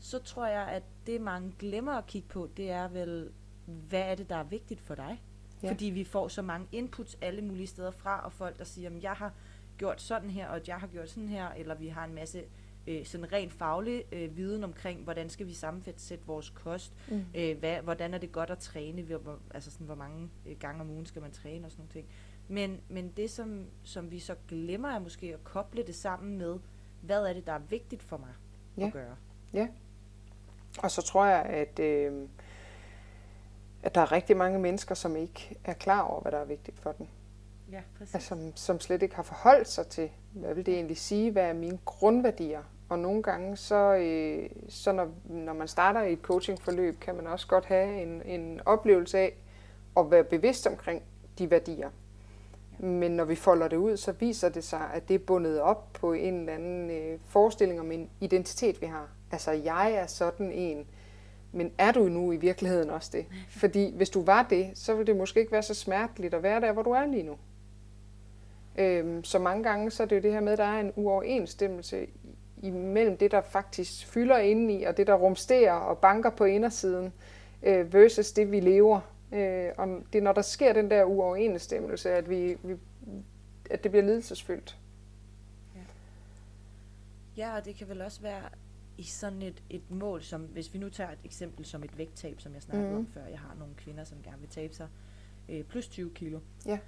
så 0.00 0.18
tror 0.18 0.46
jeg, 0.46 0.68
at 0.68 0.82
det 1.06 1.20
mange 1.20 1.54
glemmer 1.58 1.92
at 1.92 2.06
kigge 2.06 2.28
på, 2.28 2.48
det 2.56 2.70
er 2.70 2.88
vel, 2.88 3.30
hvad 3.66 4.00
er 4.00 4.14
det, 4.14 4.28
der 4.28 4.36
er 4.36 4.44
vigtigt 4.44 4.80
for 4.80 4.94
dig? 4.94 5.22
Ja. 5.62 5.70
Fordi 5.70 5.84
vi 5.86 6.04
får 6.04 6.28
så 6.28 6.42
mange 6.42 6.66
inputs 6.72 7.18
alle 7.20 7.42
mulige 7.42 7.66
steder 7.66 7.90
fra, 7.90 8.24
og 8.24 8.32
folk, 8.32 8.58
der 8.58 8.64
siger, 8.64 8.90
at 8.90 9.02
jeg 9.02 9.12
har 9.12 9.32
gjort 9.78 10.00
sådan 10.02 10.30
her, 10.30 10.48
og 10.48 10.60
jeg 10.66 10.76
har 10.76 10.86
gjort 10.86 11.10
sådan 11.10 11.28
her, 11.28 11.48
eller 11.48 11.74
vi 11.74 11.88
har 11.88 12.04
en 12.04 12.14
masse 12.14 12.42
øh, 12.86 13.04
sådan 13.04 13.32
rent 13.32 13.52
faglig 13.52 14.04
øh, 14.12 14.36
viden 14.36 14.64
omkring, 14.64 15.00
hvordan 15.00 15.30
skal 15.30 15.46
vi 15.46 15.54
sammensætte 15.54 16.26
vores 16.26 16.50
kost, 16.50 16.92
mm. 17.08 17.24
øh, 17.34 17.58
hvad, 17.58 17.76
hvordan 17.76 18.14
er 18.14 18.18
det 18.18 18.32
godt 18.32 18.50
at 18.50 18.58
træne, 18.58 19.02
hvor, 19.02 19.38
altså 19.54 19.70
sådan, 19.70 19.86
hvor 19.86 19.94
mange 19.94 20.30
øh, 20.46 20.56
gange 20.58 20.80
om 20.80 20.90
ugen 20.90 21.06
skal 21.06 21.22
man 21.22 21.30
træne 21.30 21.66
og 21.66 21.70
sådan 21.70 21.80
nogle 21.80 21.92
ting. 21.92 22.06
Men, 22.48 22.80
men 22.88 23.12
det, 23.16 23.30
som, 23.30 23.66
som 23.82 24.10
vi 24.10 24.18
så 24.18 24.34
glemmer, 24.48 24.88
er 24.88 24.98
måske 24.98 25.34
at 25.34 25.44
koble 25.44 25.82
det 25.82 25.94
sammen 25.94 26.38
med, 26.38 26.58
hvad 27.00 27.24
er 27.24 27.32
det, 27.32 27.46
der 27.46 27.52
er 27.52 27.58
vigtigt 27.58 28.02
for 28.02 28.16
mig 28.16 28.34
ja. 28.76 28.86
at 28.86 28.92
gøre. 28.92 29.16
Ja. 29.52 29.68
Og 30.78 30.90
så 30.90 31.02
tror 31.02 31.26
jeg, 31.26 31.42
at, 31.42 31.78
øh, 31.78 32.28
at 33.82 33.94
der 33.94 34.00
er 34.00 34.12
rigtig 34.12 34.36
mange 34.36 34.58
mennesker, 34.58 34.94
som 34.94 35.16
ikke 35.16 35.56
er 35.64 35.72
klar 35.72 36.00
over, 36.00 36.20
hvad 36.20 36.32
der 36.32 36.38
er 36.38 36.44
vigtigt 36.44 36.78
for 36.78 36.92
dem. 36.92 37.06
Ja, 37.72 37.80
præcis. 37.98 38.14
Altså, 38.14 38.28
som, 38.28 38.56
som 38.56 38.80
slet 38.80 39.02
ikke 39.02 39.16
har 39.16 39.22
forholdt 39.22 39.68
sig 39.68 39.86
til, 39.86 40.10
hvad 40.32 40.54
vil 40.54 40.66
det 40.66 40.74
egentlig 40.74 40.96
sige, 40.96 41.30
hvad 41.30 41.44
er 41.44 41.52
mine 41.52 41.78
grundværdier? 41.84 42.62
Og 42.88 42.98
nogle 42.98 43.22
gange, 43.22 43.56
så, 43.56 43.94
øh, 43.94 44.50
så 44.68 44.92
når, 44.92 45.08
når 45.24 45.52
man 45.52 45.68
starter 45.68 46.02
i 46.02 46.12
et 46.12 46.18
coachingforløb, 46.22 47.00
kan 47.00 47.16
man 47.16 47.26
også 47.26 47.46
godt 47.46 47.64
have 47.64 48.02
en, 48.02 48.22
en 48.24 48.60
oplevelse 48.66 49.18
af 49.18 49.36
at 49.96 50.10
være 50.10 50.24
bevidst 50.24 50.66
omkring 50.66 51.02
de 51.38 51.50
værdier. 51.50 51.90
Men 52.78 53.12
når 53.12 53.24
vi 53.24 53.34
folder 53.34 53.68
det 53.68 53.76
ud, 53.76 53.96
så 53.96 54.12
viser 54.12 54.48
det 54.48 54.64
sig, 54.64 54.90
at 54.94 55.08
det 55.08 55.14
er 55.14 55.18
bundet 55.18 55.60
op 55.60 55.92
på 55.92 56.12
en 56.12 56.34
eller 56.34 56.52
anden 56.52 56.90
øh, 56.90 57.18
forestilling 57.26 57.80
om 57.80 57.92
en 57.92 58.10
identitet, 58.20 58.80
vi 58.80 58.86
har. 58.86 59.08
Altså, 59.30 59.50
jeg 59.50 59.92
er 59.92 60.06
sådan 60.06 60.52
en, 60.52 60.86
men 61.52 61.72
er 61.78 61.92
du 61.92 62.08
nu 62.08 62.32
i 62.32 62.36
virkeligheden 62.36 62.90
også 62.90 63.10
det? 63.12 63.26
Fordi 63.60 63.96
hvis 63.96 64.10
du 64.10 64.24
var 64.24 64.46
det, 64.50 64.70
så 64.74 64.94
ville 64.94 65.06
det 65.06 65.16
måske 65.16 65.40
ikke 65.40 65.52
være 65.52 65.62
så 65.62 65.74
smerteligt 65.74 66.34
at 66.34 66.42
være 66.42 66.60
der, 66.60 66.72
hvor 66.72 66.82
du 66.82 66.90
er 66.90 67.06
lige 67.06 67.22
nu. 67.22 67.36
Øhm, 68.78 69.24
så 69.24 69.38
mange 69.38 69.62
gange 69.62 69.90
så 69.90 70.02
er 70.02 70.06
det 70.06 70.16
jo 70.16 70.20
det 70.22 70.32
her 70.32 70.40
med, 70.40 70.52
at 70.52 70.58
der 70.58 70.64
er 70.64 70.80
en 70.80 70.92
uoverensstemmelse 70.96 72.06
imellem 72.62 73.16
det, 73.18 73.30
der 73.30 73.40
faktisk 73.40 74.06
fylder 74.06 74.38
indeni, 74.38 74.82
og 74.82 74.96
det, 74.96 75.06
der 75.06 75.14
rumsterer 75.14 75.72
og 75.72 75.98
banker 75.98 76.30
på 76.30 76.44
indersiden, 76.44 77.12
øh, 77.62 77.92
versus 77.92 78.32
det, 78.32 78.50
vi 78.50 78.60
lever. 78.60 79.00
Øh, 79.32 79.70
og 79.78 79.88
det 80.12 80.18
er, 80.18 80.22
når 80.22 80.32
der 80.32 80.42
sker 80.42 80.72
den 80.72 80.90
der 80.90 81.04
uoverensstemmelse, 81.04 82.10
at, 82.10 82.30
vi, 82.30 82.56
vi, 82.62 82.76
at 83.70 83.82
det 83.82 83.90
bliver 83.90 84.04
lidelsesfyldt. 84.04 84.78
Ja. 85.76 85.80
ja, 87.36 87.56
og 87.56 87.64
det 87.64 87.76
kan 87.76 87.88
vel 87.88 88.02
også 88.02 88.22
være 88.22 88.42
i 88.98 89.02
sådan 89.02 89.42
et, 89.42 89.62
et 89.70 89.90
mål, 89.90 90.22
som 90.22 90.40
hvis 90.40 90.74
vi 90.74 90.78
nu 90.78 90.88
tager 90.88 91.10
et 91.10 91.18
eksempel 91.24 91.64
som 91.64 91.84
et 91.84 91.98
vægttab, 91.98 92.40
som 92.40 92.54
jeg 92.54 92.62
snakkede 92.62 92.90
mm. 92.90 92.98
om 92.98 93.06
før. 93.06 93.26
Jeg 93.26 93.38
har 93.38 93.54
nogle 93.58 93.74
kvinder, 93.76 94.04
som 94.04 94.18
gerne 94.24 94.40
vil 94.40 94.48
tabe 94.48 94.74
sig 94.74 94.88
øh, 95.48 95.64
plus 95.64 95.88
20 95.88 96.10
kilo. 96.10 96.40
Ja. 96.66 96.78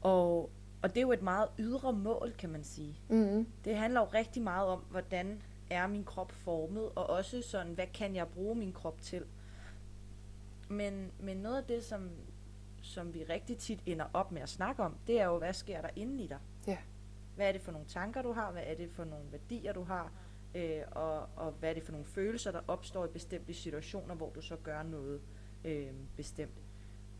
Og 0.00 0.50
og 0.82 0.88
det 0.88 0.96
er 0.96 1.02
jo 1.02 1.12
et 1.12 1.22
meget 1.22 1.48
ydre 1.58 1.92
mål, 1.92 2.34
kan 2.38 2.50
man 2.50 2.64
sige. 2.64 3.00
Mm. 3.08 3.46
Det 3.64 3.76
handler 3.76 4.00
jo 4.00 4.06
rigtig 4.06 4.42
meget 4.42 4.68
om, 4.68 4.78
hvordan 4.90 5.42
er 5.70 5.86
min 5.86 6.04
krop 6.04 6.32
formet, 6.32 6.90
og 6.94 7.10
også 7.10 7.42
sådan, 7.42 7.72
hvad 7.72 7.86
kan 7.94 8.16
jeg 8.16 8.28
bruge 8.28 8.54
min 8.54 8.72
krop 8.72 9.00
til. 9.00 9.24
Men, 10.68 11.12
men 11.20 11.36
noget 11.36 11.56
af 11.56 11.64
det, 11.64 11.84
som, 11.84 12.10
som 12.82 13.14
vi 13.14 13.24
rigtig 13.24 13.58
tit 13.58 13.80
ender 13.86 14.06
op 14.12 14.32
med 14.32 14.42
at 14.42 14.48
snakke 14.48 14.82
om, 14.82 14.96
det 15.06 15.20
er 15.20 15.24
jo, 15.24 15.38
hvad 15.38 15.52
sker 15.52 15.80
der 15.80 15.90
inde 15.96 16.24
i 16.24 16.26
dig? 16.26 16.38
Ja. 16.66 16.78
Hvad 17.36 17.48
er 17.48 17.52
det 17.52 17.60
for 17.60 17.72
nogle 17.72 17.86
tanker, 17.86 18.22
du 18.22 18.32
har? 18.32 18.52
Hvad 18.52 18.62
er 18.66 18.74
det 18.74 18.90
for 18.90 19.04
nogle 19.04 19.24
værdier, 19.32 19.72
du 19.72 19.82
har? 19.82 20.12
Øh, 20.54 20.82
og, 20.90 21.28
og 21.36 21.52
hvad 21.52 21.70
er 21.70 21.74
det 21.74 21.82
for 21.82 21.92
nogle 21.92 22.06
følelser, 22.06 22.52
der 22.52 22.60
opstår 22.68 23.04
i 23.04 23.08
bestemte 23.08 23.54
situationer, 23.54 24.14
hvor 24.14 24.30
du 24.30 24.40
så 24.40 24.56
gør 24.56 24.82
noget 24.82 25.20
øh, 25.64 25.92
bestemt? 26.16 26.62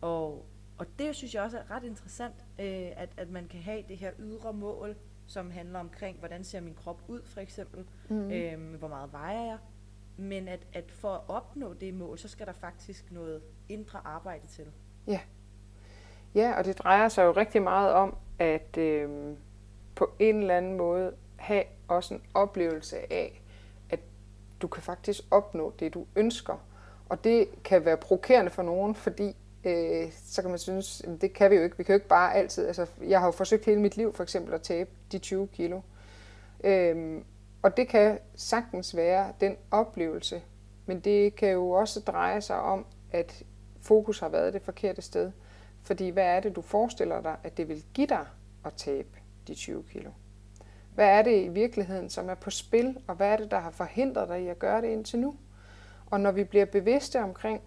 Og, 0.00 0.46
og 0.78 0.86
det 0.98 1.16
synes 1.16 1.34
jeg 1.34 1.42
også 1.42 1.58
er 1.58 1.70
ret 1.70 1.84
interessant, 1.84 2.34
øh, 2.58 2.90
at, 2.96 3.08
at 3.16 3.30
man 3.30 3.48
kan 3.48 3.60
have 3.60 3.82
det 3.88 3.96
her 3.96 4.10
ydre 4.18 4.52
mål, 4.52 4.96
som 5.26 5.50
handler 5.50 5.80
omkring, 5.80 6.18
hvordan 6.18 6.44
ser 6.44 6.60
min 6.60 6.74
krop 6.74 7.02
ud 7.08 7.20
for 7.24 7.40
eksempel, 7.40 7.86
mm. 8.08 8.30
øh, 8.30 8.74
hvor 8.74 8.88
meget 8.88 9.12
vejer 9.12 9.44
jeg, 9.44 9.58
men 10.16 10.48
at, 10.48 10.66
at 10.72 10.90
for 10.90 11.14
at 11.14 11.20
opnå 11.28 11.74
det 11.74 11.94
mål, 11.94 12.18
så 12.18 12.28
skal 12.28 12.46
der 12.46 12.52
faktisk 12.52 13.12
noget 13.12 13.42
indre 13.68 14.00
arbejde 14.04 14.46
til. 14.46 14.64
Ja. 15.06 15.20
Ja, 16.34 16.58
og 16.58 16.64
det 16.64 16.78
drejer 16.78 17.08
sig 17.08 17.24
jo 17.24 17.32
rigtig 17.32 17.62
meget 17.62 17.92
om, 17.92 18.16
at 18.38 18.76
øh, 18.76 19.36
på 19.94 20.10
en 20.18 20.36
eller 20.40 20.56
anden 20.56 20.76
måde 20.76 21.14
have 21.36 21.64
også 21.88 22.14
en 22.14 22.22
oplevelse 22.34 23.12
af, 23.12 23.42
at 23.90 24.00
du 24.62 24.68
kan 24.68 24.82
faktisk 24.82 25.20
opnå 25.30 25.72
det, 25.78 25.94
du 25.94 26.06
ønsker. 26.16 26.56
Og 27.08 27.24
det 27.24 27.48
kan 27.64 27.84
være 27.84 27.96
provokerende 27.96 28.50
for 28.50 28.62
nogen, 28.62 28.94
fordi 28.94 29.36
øh, 29.68 30.12
så 30.24 30.42
kan 30.42 30.50
man 30.50 30.58
synes, 30.58 31.02
jamen, 31.04 31.18
det 31.18 31.32
kan 31.32 31.50
vi 31.50 31.56
jo 31.56 31.62
ikke. 31.62 31.76
Vi 31.76 31.82
kan 31.82 31.92
jo 31.92 31.96
ikke 31.96 32.08
bare 32.08 32.34
altid, 32.34 32.66
altså 32.66 32.86
jeg 33.06 33.20
har 33.20 33.26
jo 33.26 33.32
forsøgt 33.32 33.64
hele 33.64 33.80
mit 33.80 33.96
liv 33.96 34.14
for 34.14 34.22
eksempel 34.22 34.54
at 34.54 34.62
tabe 34.62 34.90
de 35.12 35.18
20 35.18 35.48
kilo. 35.48 35.80
Øh, 36.64 37.22
og 37.62 37.76
det 37.76 37.88
kan 37.88 38.18
sagtens 38.34 38.96
være 38.96 39.32
den 39.40 39.56
oplevelse, 39.70 40.42
men 40.86 41.00
det 41.00 41.36
kan 41.36 41.48
jo 41.48 41.70
også 41.70 42.00
dreje 42.00 42.40
sig 42.40 42.60
om, 42.60 42.86
at 43.12 43.42
fokus 43.80 44.20
har 44.20 44.28
været 44.28 44.54
det 44.54 44.62
forkerte 44.62 45.02
sted. 45.02 45.32
Fordi 45.82 46.08
hvad 46.08 46.24
er 46.24 46.40
det, 46.40 46.56
du 46.56 46.62
forestiller 46.62 47.22
dig, 47.22 47.36
at 47.44 47.56
det 47.56 47.68
vil 47.68 47.84
give 47.94 48.06
dig 48.06 48.26
at 48.64 48.72
tabe 48.76 49.08
de 49.48 49.54
20 49.54 49.84
kilo? 49.92 50.10
Hvad 50.94 51.08
er 51.08 51.22
det 51.22 51.44
i 51.44 51.48
virkeligheden, 51.48 52.10
som 52.10 52.28
er 52.28 52.34
på 52.34 52.50
spil, 52.50 52.98
og 53.06 53.14
hvad 53.14 53.28
er 53.28 53.36
det, 53.36 53.50
der 53.50 53.58
har 53.58 53.70
forhindret 53.70 54.28
dig 54.28 54.42
i 54.42 54.48
at 54.48 54.58
gøre 54.58 54.82
det 54.82 54.88
indtil 54.88 55.18
nu? 55.18 55.36
Og 56.06 56.20
når 56.20 56.32
vi 56.32 56.44
bliver 56.44 56.64
bevidste 56.64 57.22
omkring 57.22 57.60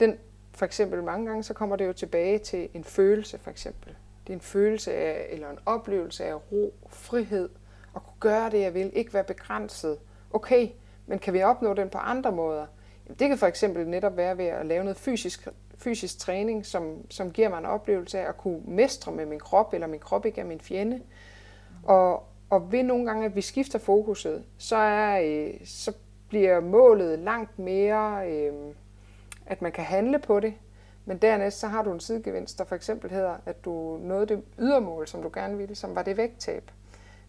den, 0.00 0.18
for 0.60 0.66
eksempel 0.66 1.02
mange 1.02 1.26
gange, 1.26 1.42
så 1.42 1.54
kommer 1.54 1.76
det 1.76 1.86
jo 1.86 1.92
tilbage 1.92 2.38
til 2.38 2.68
en 2.74 2.84
følelse, 2.84 3.38
for 3.38 3.50
eksempel. 3.50 3.94
Det 4.26 4.32
er 4.32 4.36
en 4.36 4.40
følelse 4.40 4.94
af, 4.94 5.26
eller 5.30 5.50
en 5.50 5.58
oplevelse 5.66 6.24
af 6.24 6.34
ro, 6.52 6.74
frihed, 6.88 7.48
og 7.94 8.04
kunne 8.04 8.20
gøre 8.20 8.50
det, 8.50 8.60
jeg 8.60 8.74
vil, 8.74 8.90
ikke 8.94 9.14
være 9.14 9.24
begrænset. 9.24 9.98
Okay, 10.32 10.68
men 11.06 11.18
kan 11.18 11.34
vi 11.34 11.42
opnå 11.42 11.74
den 11.74 11.88
på 11.88 11.98
andre 11.98 12.32
måder? 12.32 12.66
Jamen, 13.06 13.16
det 13.18 13.28
kan 13.28 13.38
for 13.38 13.46
eksempel 13.46 13.88
netop 13.88 14.16
være 14.16 14.38
ved 14.38 14.44
at 14.44 14.66
lave 14.66 14.84
noget 14.84 14.96
fysisk, 14.96 15.48
fysisk 15.78 16.18
træning, 16.18 16.66
som, 16.66 16.96
som 17.10 17.30
giver 17.30 17.48
mig 17.48 17.58
en 17.58 17.66
oplevelse 17.66 18.18
af 18.18 18.28
at 18.28 18.36
kunne 18.36 18.60
mestre 18.64 19.12
med 19.12 19.26
min 19.26 19.40
krop, 19.40 19.74
eller 19.74 19.86
min 19.86 20.00
krop 20.00 20.26
ikke 20.26 20.40
er 20.40 20.44
min 20.44 20.60
fjende. 20.60 21.00
Og, 21.82 22.24
og 22.50 22.72
ved 22.72 22.82
nogle 22.82 23.06
gange, 23.06 23.24
at 23.24 23.36
vi 23.36 23.40
skifter 23.40 23.78
fokuset, 23.78 24.44
så, 24.58 24.76
er, 24.76 25.20
øh, 25.22 25.54
så 25.64 25.92
bliver 26.28 26.60
målet 26.60 27.18
langt 27.18 27.58
mere, 27.58 28.30
øh, 28.30 28.52
at 29.50 29.62
man 29.62 29.72
kan 29.72 29.84
handle 29.84 30.18
på 30.18 30.40
det. 30.40 30.54
Men 31.04 31.18
dernæst 31.18 31.58
så 31.58 31.66
har 31.66 31.82
du 31.82 31.92
en 31.92 32.00
sidegevinst, 32.00 32.58
der 32.58 32.64
for 32.64 32.74
eksempel 32.74 33.10
hedder, 33.10 33.34
at 33.46 33.64
du 33.64 33.98
nåede 34.02 34.26
det 34.26 34.42
ydermål, 34.58 35.08
som 35.08 35.22
du 35.22 35.30
gerne 35.34 35.56
ville, 35.56 35.74
som 35.74 35.94
var 35.94 36.02
det 36.02 36.16
vægttab. 36.16 36.70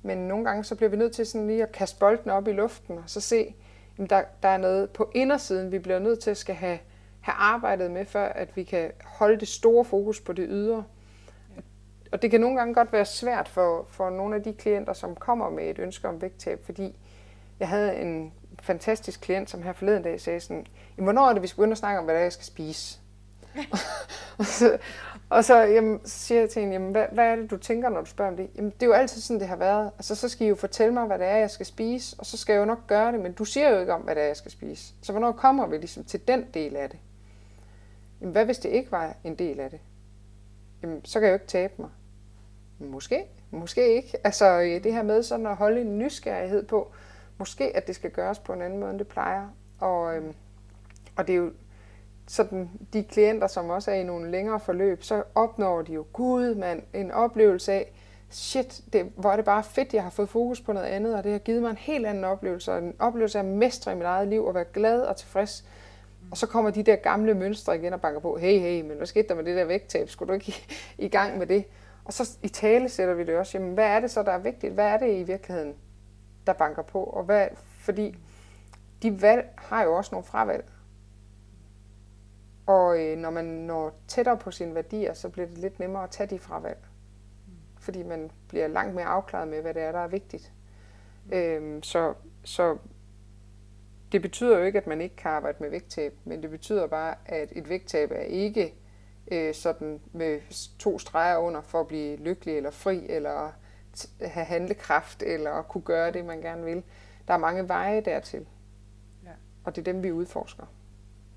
Men 0.02 0.18
nogle 0.18 0.46
gange 0.46 0.64
så 0.64 0.76
bliver 0.76 0.90
vi 0.90 0.98
nødt 0.98 1.14
til 1.14 1.26
sådan 1.26 1.48
lige 1.48 1.64
at 1.64 1.72
kaste 1.72 2.00
bolden 2.00 2.32
op 2.32 2.48
i 2.48 2.52
luften 2.52 2.98
og 2.98 3.04
så 3.06 3.22
se, 3.22 3.56
at 3.98 4.10
der, 4.10 4.24
der 4.44 4.50
er 4.50 4.58
noget 4.58 4.90
på 4.90 5.12
indersiden, 5.16 5.72
vi 5.72 5.80
bliver 5.80 6.00
nødt 6.00 6.20
til 6.20 6.32
at 6.32 6.38
skal 6.38 6.56
have, 6.56 6.80
have 7.22 7.36
arbejdet 7.36 7.92
med, 7.92 8.06
før 8.06 8.26
at 8.26 8.56
vi 8.56 8.64
kan 8.64 8.92
holde 9.04 9.40
det 9.40 9.48
store 9.48 9.86
fokus 9.86 10.22
på 10.22 10.34
det 10.34 10.46
ydre. 10.50 10.84
Og 12.12 12.22
det 12.22 12.32
kan 12.32 12.42
nogle 12.42 12.58
gange 12.58 12.74
godt 12.74 12.94
være 12.94 13.06
svært 13.06 13.48
for, 13.48 13.86
for 13.90 14.10
nogle 14.10 14.36
af 14.36 14.44
de 14.44 14.54
klienter, 14.54 14.94
som 14.94 15.16
kommer 15.16 15.50
med 15.50 15.70
et 15.70 15.80
ønske 15.80 16.08
om 16.08 16.22
vægttab, 16.22 16.66
fordi 16.66 16.96
jeg 17.60 17.68
havde 17.68 17.96
en 17.96 18.34
fantastisk 18.62 19.22
klient, 19.22 19.50
som 19.50 19.62
her 19.62 19.74
forleden 19.74 20.04
dag 20.04 20.22
sagde 20.22 20.40
sådan, 20.40 20.66
hvornår 21.04 21.30
er 21.30 21.34
det, 21.34 21.42
vi 21.42 21.48
skal 21.48 21.56
begynde 21.56 21.72
at 21.72 21.78
snakke 21.78 22.00
om, 22.00 22.06
hvad 22.06 22.16
det 22.16 22.20
er, 22.20 22.26
jeg 22.26 22.34
skal 22.34 22.46
spise? 22.46 23.00
og 24.40 24.46
så, 24.46 24.78
og 25.30 25.46
så, 25.46 25.58
jamen, 25.58 26.00
så 26.06 26.20
siger 26.20 26.42
jeg 26.42 26.50
til 26.50 26.60
hende, 26.60 26.74
jamen, 26.74 26.92
hvad, 26.92 27.06
hvad 27.12 27.26
er 27.26 27.36
det, 27.36 27.52
du 27.52 27.58
tænker, 27.58 27.90
når 27.90 28.02
du 28.02 28.06
spørger 28.06 28.32
om 28.32 28.38
det? 28.38 28.50
Jamen, 28.56 28.72
det 28.72 28.84
er 28.84 28.88
jo 28.88 28.94
altid 28.94 29.22
sådan, 29.22 29.40
det 29.40 29.48
har 29.48 29.56
været. 29.56 29.92
Altså, 29.98 30.16
så 30.16 30.30
skal 30.30 30.46
I 30.46 30.50
jo 30.50 30.56
fortælle 30.56 30.94
mig, 30.94 31.06
hvad 31.06 31.20
det 31.20 31.28
er, 31.28 31.38
jeg 31.38 31.52
skal 31.52 31.66
spise, 31.66 32.16
og 32.20 32.26
så 32.26 32.38
skal 32.38 32.54
jeg 32.54 32.60
jo 32.60 32.66
nok 32.66 32.88
gøre 32.88 33.12
det, 33.12 33.20
men 33.20 33.34
du 33.34 33.46
siger 33.46 33.70
jo 33.70 33.80
ikke 33.80 33.94
om, 33.94 34.02
hvad 34.02 34.16
det 34.16 34.24
er, 34.24 34.28
jeg 34.28 34.38
skal 34.38 34.52
spise. 34.52 34.94
Så 35.02 35.12
hvornår 35.12 35.32
kommer 35.32 35.68
vi 35.68 35.78
ligesom 35.78 36.04
til 36.04 36.28
den 36.28 36.46
del 36.54 36.76
af 36.76 36.90
det? 36.90 37.00
Jamen, 38.22 38.32
hvad 38.32 38.46
hvis 38.46 38.58
det 38.58 38.70
ikke 38.70 38.92
var 38.92 39.16
en 39.24 39.36
del 39.36 39.60
af 39.60 39.70
det? 39.70 39.80
Jamen, 40.84 41.06
så 41.06 41.20
kan 41.20 41.28
jeg 41.28 41.32
jo 41.32 41.36
ikke 41.36 41.48
tabe 41.48 41.74
mig. 41.78 41.90
Måske, 42.80 43.26
måske 43.52 43.96
ikke. 43.96 44.18
Altså, 44.24 44.62
øh, 44.62 44.84
det 44.84 44.94
her 44.94 45.04
med 45.04 45.24
sådan 45.24 45.46
at 45.46 45.56
holde 45.56 45.82
en 45.82 46.00
nysgerrighed 46.00 46.64
på, 46.64 46.92
måske 47.38 47.78
at 47.78 47.88
det 47.88 47.96
skal 47.96 48.12
gøres 48.12 48.40
på 48.40 48.54
en 48.54 48.62
anden 48.62 48.80
måde, 48.80 48.92
end 48.92 49.00
det 49.00 49.08
plejer. 49.08 49.48
Og, 49.80 50.16
øhm, 50.16 50.34
og 51.16 51.28
det 51.28 51.34
er 51.34 51.38
jo 51.38 51.52
sådan 52.28 52.70
de 52.94 53.04
klienter, 53.04 53.48
som 53.48 53.70
også 53.70 53.92
er 53.92 53.96
i 53.96 54.04
nogle 54.04 54.32
længere 54.32 54.60
forløb, 54.60 55.04
så 55.04 55.24
opnår 55.36 55.82
de 55.82 55.94
jo, 55.94 56.06
gud 56.14 56.56
mand, 56.56 56.84
en 56.94 57.12
oplevelse 57.12 57.74
af, 57.74 57.92
shit, 58.30 58.82
det, 58.94 59.12
hvor 59.16 59.32
er 59.32 59.36
det 59.36 59.46
bare 59.46 59.64
fedt, 59.64 59.94
jeg 59.94 60.04
har 60.04 60.10
fået 60.10 60.30
fokus 60.30 60.62
på 60.62 60.74
noget 60.74 60.88
andet, 60.88 61.16
og 61.16 61.24
det 61.24 61.32
har 61.32 61.40
givet 61.40 61.62
mig 61.62 61.70
en 61.70 61.78
helt 61.78 62.06
anden 62.06 62.24
oplevelse, 62.24 62.72
og 62.72 62.78
en 62.78 62.96
oplevelse 63.00 63.40
af 63.40 63.44
at 63.44 63.50
mestre 63.50 63.92
i 63.92 63.96
mit 63.96 64.04
eget 64.04 64.28
liv, 64.28 64.46
og 64.46 64.56
være 64.56 64.66
glad 64.74 65.02
og 65.02 65.16
tilfreds. 65.16 65.66
Og 66.32 66.38
så 66.38 66.48
kommer 66.48 66.72
de 66.72 66.84
der 66.84 66.96
gamle 66.96 67.34
mønstre 67.34 67.76
igen 67.76 67.94
og 67.94 68.02
banker 68.02 68.20
på, 68.20 68.38
hey, 68.38 68.60
hey, 68.60 68.82
men 68.82 68.98
hvad 68.98 69.08
skete 69.08 69.28
der 69.28 69.36
med 69.36 69.44
det 69.44 69.58
der 69.58 69.66
vægttab? 69.66 70.10
Skulle 70.10 70.28
du 70.28 70.34
ikke 70.34 70.48
i, 70.48 71.06
i 71.06 71.08
gang 71.08 71.38
med 71.38 71.48
det? 71.48 71.66
Og 72.06 72.14
så 72.14 72.38
i 72.44 72.48
tale 72.48 72.90
sætter 72.90 73.14
vi 73.14 73.24
det 73.24 73.38
også, 73.38 73.58
jamen 73.58 73.74
hvad 73.74 73.86
er 73.86 74.00
det 74.00 74.12
så, 74.12 74.24
der 74.24 74.32
er 74.32 74.38
vigtigt? 74.38 74.74
Hvad 74.74 74.86
er 74.86 74.98
det 74.98 75.20
i 75.20 75.24
virkeligheden, 75.24 75.76
der 76.48 76.54
banker 76.54 76.82
på? 76.82 77.04
Og 77.04 77.24
hvad, 77.24 77.48
fordi 77.80 78.16
de 79.04 79.22
valg 79.22 79.50
har 79.56 79.84
jo 79.84 79.98
også 79.98 80.10
nogle 80.12 80.26
fravalg. 80.26 80.66
Og 82.72 83.00
øh, 83.00 83.18
når 83.18 83.30
man 83.30 83.46
når 83.46 83.94
tættere 84.08 84.38
på 84.38 84.52
sine 84.52 84.76
værdier, 84.76 85.14
så 85.14 85.30
bliver 85.30 85.48
det 85.48 85.58
lidt 85.58 85.80
nemmere 85.80 86.04
at 86.04 86.10
tage 86.10 86.28
de 86.28 86.40
fravalg. 86.40 86.78
Fordi 87.80 88.04
man 88.04 88.32
bliver 88.48 88.68
langt 88.68 88.96
mere 88.96 89.06
afklaret 89.06 89.48
med, 89.48 89.62
hvad 89.62 89.74
det 89.74 89.82
er, 89.82 89.92
der 89.92 90.00
er 90.00 90.08
vigtigt. 90.08 90.54
Mm. 91.26 91.34
Øhm, 91.34 91.84
så, 91.84 92.14
så 92.44 92.78
det 94.12 94.22
betyder 94.22 94.58
jo 94.58 94.64
ikke, 94.64 94.78
at 94.78 94.88
man 94.88 95.02
ikke 95.02 95.16
kan 95.16 95.32
arbejde 95.32 95.58
med 95.60 95.70
vægttab, 95.70 96.14
men 96.24 96.42
det 96.42 96.50
betyder 96.50 96.88
bare, 96.88 97.16
at 97.26 97.50
et 97.56 97.70
vægttab 97.70 98.12
er 98.12 98.22
ikke 98.22 98.76
øh, 99.32 99.54
sådan 99.54 100.02
med 100.12 100.40
to 100.80 101.00
streger 101.00 101.38
under 101.38 101.62
for 101.62 101.80
at 101.80 101.88
blive 101.88 102.18
lykkelig 102.18 102.58
eller 102.58 102.72
fri, 102.72 103.06
eller 103.10 103.52
have 104.22 104.46
handlekraft, 104.46 105.24
eller 105.24 105.62
kunne 105.62 105.84
gøre 105.84 106.12
det, 106.12 106.26
man 106.26 106.42
gerne 106.42 106.66
vil. 106.66 106.84
Der 107.28 107.34
er 107.34 107.38
mange 107.38 107.68
veje 107.68 108.02
dertil. 108.02 108.46
Ja. 109.24 109.32
Og 109.64 109.76
det 109.76 109.88
er 109.88 109.94
dem, 109.94 110.04
vi 110.04 110.12
udforsker 110.12 110.66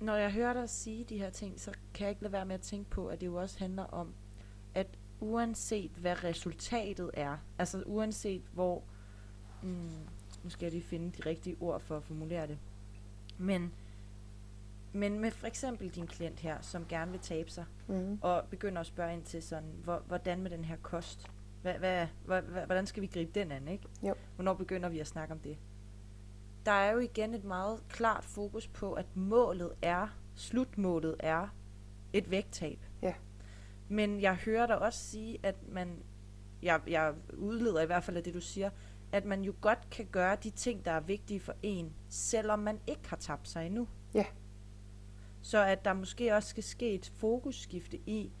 når 0.05 0.15
jeg 0.15 0.31
hører 0.31 0.53
dig 0.53 0.69
sige 0.69 1.03
de 1.03 1.17
her 1.17 1.29
ting, 1.29 1.59
så 1.59 1.71
kan 1.93 2.03
jeg 2.03 2.09
ikke 2.09 2.21
lade 2.21 2.33
være 2.33 2.45
med 2.45 2.55
at 2.55 2.61
tænke 2.61 2.89
på, 2.89 3.07
at 3.07 3.21
det 3.21 3.27
jo 3.27 3.35
også 3.35 3.59
handler 3.59 3.83
om, 3.83 4.13
at 4.73 4.87
uanset 5.19 5.91
hvad 5.91 6.23
resultatet 6.23 7.11
er, 7.13 7.37
altså 7.57 7.83
uanset 7.85 8.41
hvor, 8.53 8.83
mm, 9.63 9.89
nu 10.43 10.49
skal 10.49 10.65
jeg 10.65 10.71
lige 10.71 10.83
finde 10.83 11.11
de 11.11 11.29
rigtige 11.29 11.55
ord 11.59 11.81
for 11.81 11.97
at 11.97 12.03
formulere 12.03 12.47
det, 12.47 12.57
men, 13.37 13.73
men 14.93 15.19
med 15.19 15.31
for 15.31 15.47
eksempel 15.47 15.89
din 15.89 16.07
klient 16.07 16.39
her, 16.39 16.61
som 16.61 16.85
gerne 16.89 17.11
vil 17.11 17.19
tabe 17.19 17.49
sig, 17.51 17.65
mm. 17.87 18.19
og 18.21 18.43
begynder 18.49 18.79
at 18.81 18.87
spørge 18.87 19.13
ind 19.13 19.23
til 19.23 19.43
sådan, 19.43 19.71
hvor, 19.83 20.03
hvordan 20.07 20.41
med 20.41 20.51
den 20.51 20.65
her 20.65 20.75
kost, 20.81 21.31
hvad, 21.61 21.73
hvad, 21.73 22.07
hvordan 22.65 22.85
skal 22.85 23.01
vi 23.01 23.07
gribe 23.07 23.39
den 23.39 23.51
an, 23.51 23.67
ikke? 23.67 23.87
Jo. 24.03 24.15
Hvornår 24.35 24.53
begynder 24.53 24.89
vi 24.89 24.99
at 24.99 25.07
snakke 25.07 25.33
om 25.33 25.39
det? 25.39 25.57
Der 26.65 26.71
er 26.71 26.91
jo 26.91 26.99
igen 26.99 27.33
et 27.33 27.43
meget 27.43 27.83
klart 27.89 28.25
fokus 28.25 28.67
på, 28.67 28.93
at 28.93 29.15
målet 29.15 29.73
er, 29.81 30.07
slutmålet 30.35 31.15
er 31.19 31.47
et 32.13 32.31
vægttab. 32.31 32.79
Ja. 33.01 33.13
Men 33.89 34.21
jeg 34.21 34.35
hører 34.35 34.67
dig 34.67 34.79
også 34.79 34.99
sige, 34.99 35.39
at 35.43 35.55
man, 35.69 36.03
jeg, 36.61 36.81
jeg 36.87 37.13
udleder 37.37 37.81
i 37.81 37.85
hvert 37.85 38.03
fald 38.03 38.17
af 38.17 38.23
det, 38.23 38.33
du 38.33 38.41
siger, 38.41 38.69
at 39.11 39.25
man 39.25 39.41
jo 39.41 39.53
godt 39.61 39.89
kan 39.91 40.05
gøre 40.11 40.37
de 40.43 40.49
ting, 40.49 40.85
der 40.85 40.91
er 40.91 40.99
vigtige 40.99 41.39
for 41.39 41.55
en, 41.63 41.93
selvom 42.09 42.59
man 42.59 42.79
ikke 42.87 43.09
har 43.09 43.17
tabt 43.17 43.47
sig 43.47 43.65
endnu. 43.65 43.87
Ja. 44.13 44.25
Så 45.41 45.63
at 45.63 45.85
der 45.85 45.93
måske 45.93 46.35
også 46.35 46.49
skal 46.49 46.63
ske 46.63 46.93
et 46.93 47.11
fokusskifte 47.15 47.97
i 48.05 48.31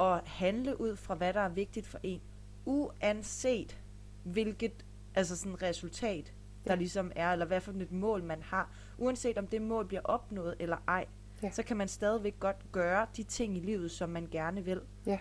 at 0.00 0.26
handle 0.26 0.80
ud 0.80 0.96
fra, 0.96 1.14
hvad 1.14 1.32
der 1.32 1.40
er 1.40 1.48
vigtigt 1.48 1.86
for 1.86 2.00
en, 2.02 2.20
uanset 2.64 3.80
hvilket 4.22 4.86
altså 5.14 5.36
sådan 5.36 5.62
resultat 5.62 6.32
der 6.64 6.72
ja. 6.72 6.74
ligesom 6.74 7.12
er, 7.14 7.32
eller 7.32 7.46
hvad 7.46 7.60
for 7.60 7.72
et 7.72 7.92
mål 7.92 8.22
man 8.22 8.42
har. 8.42 8.70
Uanset 8.98 9.38
om 9.38 9.46
det 9.46 9.62
mål 9.62 9.86
bliver 9.86 10.02
opnået 10.04 10.54
eller 10.58 10.76
ej, 10.88 11.06
ja. 11.42 11.50
så 11.50 11.62
kan 11.62 11.76
man 11.76 11.88
stadigvæk 11.88 12.40
godt 12.40 12.72
gøre 12.72 13.06
de 13.16 13.22
ting 13.22 13.56
i 13.56 13.60
livet, 13.60 13.90
som 13.90 14.10
man 14.10 14.28
gerne 14.30 14.64
vil. 14.64 14.80
Ja. 15.06 15.18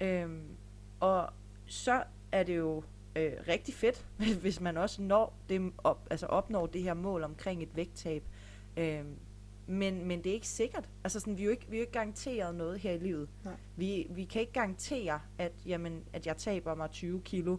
Øhm, 0.00 0.48
og 1.00 1.30
så 1.66 2.02
er 2.32 2.42
det 2.42 2.56
jo 2.56 2.82
øh, 3.16 3.32
rigtig 3.48 3.74
fedt, 3.74 4.06
hvis 4.42 4.60
man 4.60 4.76
også 4.76 5.02
når 5.02 5.34
det 5.48 5.72
op, 5.78 6.06
altså 6.10 6.26
opnår 6.26 6.66
det 6.66 6.82
her 6.82 6.94
mål 6.94 7.24
omkring 7.24 7.62
et 7.62 7.76
vægttab. 7.76 8.22
Øhm, 8.76 9.16
men, 9.66 10.06
men 10.06 10.24
det 10.24 10.30
er 10.30 10.34
ikke 10.34 10.48
sikkert. 10.48 10.88
Altså 11.04 11.20
sådan, 11.20 11.38
vi, 11.38 11.42
er 11.42 11.44
jo 11.44 11.50
ikke, 11.50 11.66
vi 11.68 11.76
er 11.76 11.80
jo 11.80 11.82
ikke 11.82 11.92
garanteret 11.92 12.54
noget 12.54 12.80
her 12.80 12.92
i 12.92 12.98
livet. 12.98 13.28
Nej. 13.44 13.54
Vi, 13.76 14.06
vi 14.10 14.24
kan 14.24 14.40
ikke 14.40 14.52
garantere, 14.52 15.20
at, 15.38 15.52
jamen, 15.66 16.04
at 16.12 16.26
jeg 16.26 16.36
taber 16.36 16.74
mig 16.74 16.90
20 16.90 17.20
kilo. 17.20 17.56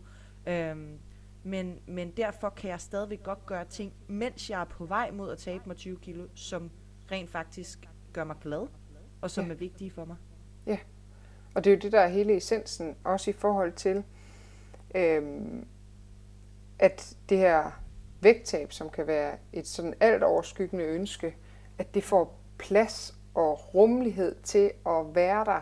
Øhm, 0.47 0.97
men, 1.43 1.79
men 1.87 2.11
derfor 2.17 2.49
kan 2.49 2.69
jeg 2.69 2.81
stadigvæk 2.81 3.23
godt 3.23 3.45
gøre 3.45 3.65
ting, 3.65 3.93
mens 4.07 4.49
jeg 4.49 4.61
er 4.61 4.65
på 4.65 4.85
vej 4.85 5.11
mod 5.11 5.31
at 5.31 5.37
tabe 5.37 5.63
mig 5.65 5.77
20 5.77 5.97
kilo, 5.97 6.27
som 6.35 6.71
rent 7.11 7.29
faktisk 7.29 7.89
gør 8.13 8.23
mig 8.23 8.35
glad, 8.41 8.67
og 9.21 9.31
som 9.31 9.45
ja. 9.45 9.51
er 9.51 9.55
vigtige 9.55 9.91
for 9.91 10.05
mig. 10.05 10.15
Ja, 10.65 10.77
og 11.53 11.63
det 11.63 11.69
er 11.69 11.75
jo 11.75 11.79
det, 11.79 11.91
der 11.91 11.99
er 11.99 12.07
hele 12.07 12.37
essensen, 12.37 12.95
også 13.03 13.29
i 13.29 13.33
forhold 13.33 13.73
til, 13.73 14.03
øhm, 14.95 15.65
at 16.79 17.17
det 17.29 17.37
her 17.37 17.81
vægttab, 18.21 18.71
som 18.71 18.89
kan 18.89 19.07
være 19.07 19.37
et 19.53 19.67
sådan 19.67 19.93
alt 19.99 20.23
overskyggende 20.23 20.85
ønske, 20.85 21.35
at 21.77 21.93
det 21.93 22.03
får 22.03 22.39
plads 22.57 23.15
og 23.33 23.73
rummelighed 23.73 24.35
til 24.43 24.71
at 24.85 25.15
være 25.15 25.45
der, 25.45 25.61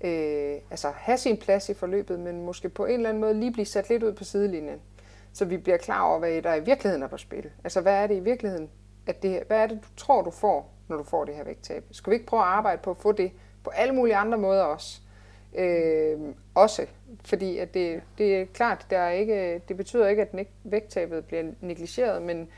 øh, 0.00 0.60
altså 0.70 0.90
have 0.90 1.18
sin 1.18 1.36
plads 1.36 1.68
i 1.68 1.74
forløbet, 1.74 2.20
men 2.20 2.44
måske 2.44 2.68
på 2.68 2.84
en 2.84 2.94
eller 2.94 3.08
anden 3.08 3.20
måde 3.20 3.34
lige 3.34 3.52
blive 3.52 3.66
sat 3.66 3.88
lidt 3.88 4.02
ud 4.02 4.12
på 4.12 4.24
sidelinjen, 4.24 4.80
så 5.32 5.44
vi 5.44 5.56
bliver 5.56 5.78
klar 5.78 6.02
over, 6.02 6.18
hvad 6.18 6.42
der 6.42 6.54
i 6.54 6.64
virkeligheden 6.64 7.02
er 7.02 7.08
på 7.08 7.16
spil. 7.16 7.50
Altså 7.64 7.80
hvad 7.80 7.94
er 7.94 8.06
det 8.06 8.16
i 8.16 8.20
virkeligheden, 8.20 8.70
at 9.06 9.22
det, 9.22 9.42
hvad 9.46 9.58
er 9.58 9.66
det, 9.66 9.78
du 9.82 9.88
tror, 9.96 10.22
du 10.22 10.30
får, 10.30 10.74
når 10.88 10.96
du 10.96 11.02
får 11.02 11.24
det 11.24 11.34
her 11.34 11.44
vægttab? 11.44 11.84
Skal 11.90 12.10
vi 12.10 12.14
ikke 12.14 12.26
prøve 12.26 12.42
at 12.42 12.48
arbejde 12.48 12.82
på 12.82 12.90
at 12.90 12.96
få 12.96 13.12
det 13.12 13.32
på 13.64 13.70
alle 13.70 13.94
mulige 13.94 14.16
andre 14.16 14.38
måder 14.38 14.62
også? 14.62 15.00
Øh, 15.54 16.18
også, 16.54 16.86
fordi 17.24 17.58
at 17.58 17.74
det, 17.74 18.02
det 18.18 18.36
er 18.36 18.44
klart, 18.44 18.86
der 18.90 18.98
er 18.98 19.10
ikke, 19.10 19.62
det 19.68 19.76
betyder 19.76 20.08
ikke, 20.08 20.22
at 20.22 20.46
vægttabet 20.64 21.24
bliver 21.24 21.44
negligeret, 21.60 22.22
men 22.22 22.48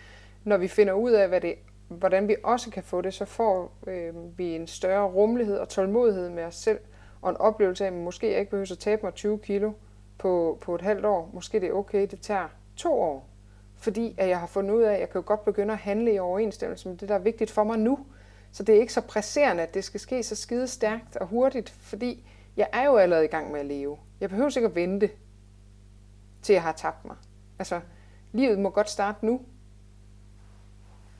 når 0.44 0.56
vi 0.56 0.68
finder 0.68 0.92
ud 0.92 1.10
af, 1.10 1.28
hvad 1.28 1.40
det, 1.40 1.54
hvordan 1.88 2.28
vi 2.28 2.36
også 2.42 2.70
kan 2.70 2.82
få 2.82 3.00
det, 3.00 3.14
så 3.14 3.24
får 3.24 3.72
øh, 3.86 4.38
vi 4.38 4.54
en 4.54 4.66
større 4.66 5.06
rummelighed 5.06 5.58
og 5.58 5.68
tålmodighed 5.68 6.30
med 6.30 6.44
os 6.44 6.54
selv, 6.54 6.78
og 7.22 7.30
en 7.30 7.36
oplevelse 7.36 7.84
af, 7.84 7.88
at 7.88 7.94
måske 7.94 8.30
jeg 8.30 8.38
ikke 8.38 8.50
behøver 8.50 8.72
at 8.72 8.78
tabe 8.78 9.02
mig 9.02 9.14
20 9.14 9.38
kilo 9.38 9.72
på, 10.18 10.58
på 10.60 10.74
et 10.74 10.80
halvt 10.80 11.04
år. 11.04 11.30
Måske 11.32 11.60
det 11.60 11.68
er 11.68 11.72
okay, 11.72 12.06
det 12.10 12.20
tager 12.20 12.48
to 12.76 12.92
år. 12.92 13.28
Fordi 13.74 14.14
at 14.18 14.28
jeg 14.28 14.40
har 14.40 14.46
fundet 14.46 14.74
ud 14.74 14.82
af, 14.82 14.94
at 14.94 15.00
jeg 15.00 15.10
kan 15.10 15.22
godt 15.22 15.44
begynde 15.44 15.72
at 15.72 15.78
handle 15.78 16.14
i 16.14 16.18
overensstemmelse 16.18 16.88
med 16.88 16.96
det, 16.96 17.08
der 17.08 17.14
er 17.14 17.18
vigtigt 17.18 17.50
for 17.50 17.64
mig 17.64 17.78
nu. 17.78 18.06
Så 18.52 18.62
det 18.62 18.74
er 18.74 18.80
ikke 18.80 18.92
så 18.92 19.00
presserende, 19.00 19.62
at 19.62 19.74
det 19.74 19.84
skal 19.84 20.00
ske 20.00 20.22
så 20.22 20.36
skide 20.36 20.68
stærkt 20.68 21.16
og 21.16 21.26
hurtigt, 21.26 21.70
fordi 21.70 22.26
jeg 22.56 22.68
er 22.72 22.84
jo 22.84 22.96
allerede 22.96 23.24
i 23.24 23.28
gang 23.28 23.52
med 23.52 23.60
at 23.60 23.66
leve. 23.66 23.98
Jeg 24.20 24.30
behøver 24.30 24.56
ikke 24.56 24.68
at 24.68 24.74
vente, 24.74 25.10
til 26.42 26.52
jeg 26.52 26.62
har 26.62 26.72
tabt 26.72 27.04
mig. 27.04 27.16
Altså, 27.58 27.80
livet 28.32 28.58
må 28.58 28.70
godt 28.70 28.90
starte 28.90 29.26
nu. 29.26 29.40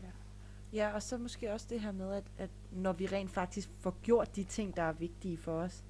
Ja, 0.02 0.08
ja 0.72 0.94
og 0.94 1.02
så 1.02 1.18
måske 1.18 1.52
også 1.52 1.66
det 1.70 1.80
her 1.80 1.92
med, 1.92 2.12
at, 2.14 2.24
at 2.38 2.50
når 2.70 2.92
vi 2.92 3.06
rent 3.06 3.30
faktisk 3.30 3.68
får 3.80 3.94
gjort 4.02 4.36
de 4.36 4.44
ting, 4.44 4.76
der 4.76 4.82
er 4.82 4.92
vigtige 4.92 5.38
for 5.38 5.52
os, 5.52 5.84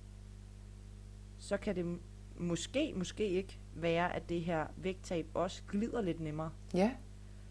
så 1.39 1.57
kan 1.57 1.77
det 1.77 1.99
måske, 2.37 2.93
måske 2.97 3.29
ikke 3.29 3.59
være, 3.75 4.15
at 4.15 4.29
det 4.29 4.41
her 4.41 4.67
vægttab 4.77 5.27
også 5.35 5.63
glider 5.69 6.01
lidt 6.01 6.21
nemmere. 6.21 6.51
Ja. 6.75 6.93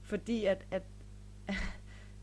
Fordi 0.02 0.46
at, 0.46 0.66
at, 0.72 0.84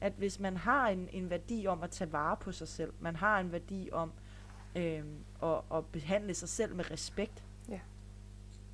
at 0.00 0.12
hvis 0.12 0.40
man 0.40 0.56
har 0.56 0.88
en, 0.88 1.08
en 1.12 1.30
værdi 1.30 1.66
om 1.66 1.82
at 1.82 1.90
tage 1.90 2.12
vare 2.12 2.36
på 2.36 2.52
sig 2.52 2.68
selv, 2.68 2.92
man 3.00 3.16
har 3.16 3.40
en 3.40 3.52
værdi 3.52 3.88
om 3.92 4.12
øh, 4.76 5.04
at, 5.42 5.60
at 5.74 5.86
behandle 5.86 6.34
sig 6.34 6.48
selv 6.48 6.74
med 6.74 6.90
respekt, 6.90 7.44
ja. 7.68 7.80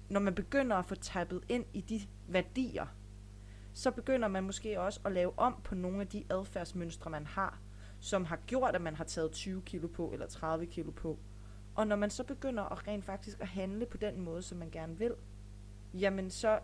når 0.09 0.21
man 0.21 0.35
begynder 0.35 0.77
at 0.77 0.87
få 0.87 0.95
tappet 0.95 1.45
ind 1.49 1.65
i 1.73 1.81
de 1.81 2.01
værdier, 2.29 2.87
så 3.73 3.91
begynder 3.91 4.29
man 4.29 4.45
måske 4.45 4.81
også 4.81 5.01
at 5.05 5.13
lave 5.13 5.39
om 5.39 5.61
på 5.65 5.75
nogle 5.75 6.01
af 6.01 6.07
de 6.07 6.25
adfærdsmønstre, 6.31 7.11
man 7.11 7.27
har, 7.27 7.59
som 8.01 8.25
har 8.25 8.39
gjort, 8.47 8.75
at 8.75 8.83
man 8.83 8.97
har 8.97 9.05
taget 9.05 9.33
20 9.33 9.63
kilo 9.63 9.89
på 9.89 10.11
eller 10.13 10.27
30 10.27 10.67
kilo 10.67 10.91
på. 10.91 11.19
Og 11.75 11.87
når 11.87 11.97
man 11.97 12.11
så 12.11 12.25
begynder 12.25 12.63
at 12.63 12.89
rent 12.89 13.05
faktisk 13.05 13.41
at 13.41 13.47
handle 13.47 13.87
på 13.87 13.97
den 13.97 14.21
måde, 14.21 14.43
som 14.43 14.59
man 14.59 14.71
gerne 14.71 14.99
vil, 14.99 15.15
jamen 15.95 16.31
så 16.31 16.59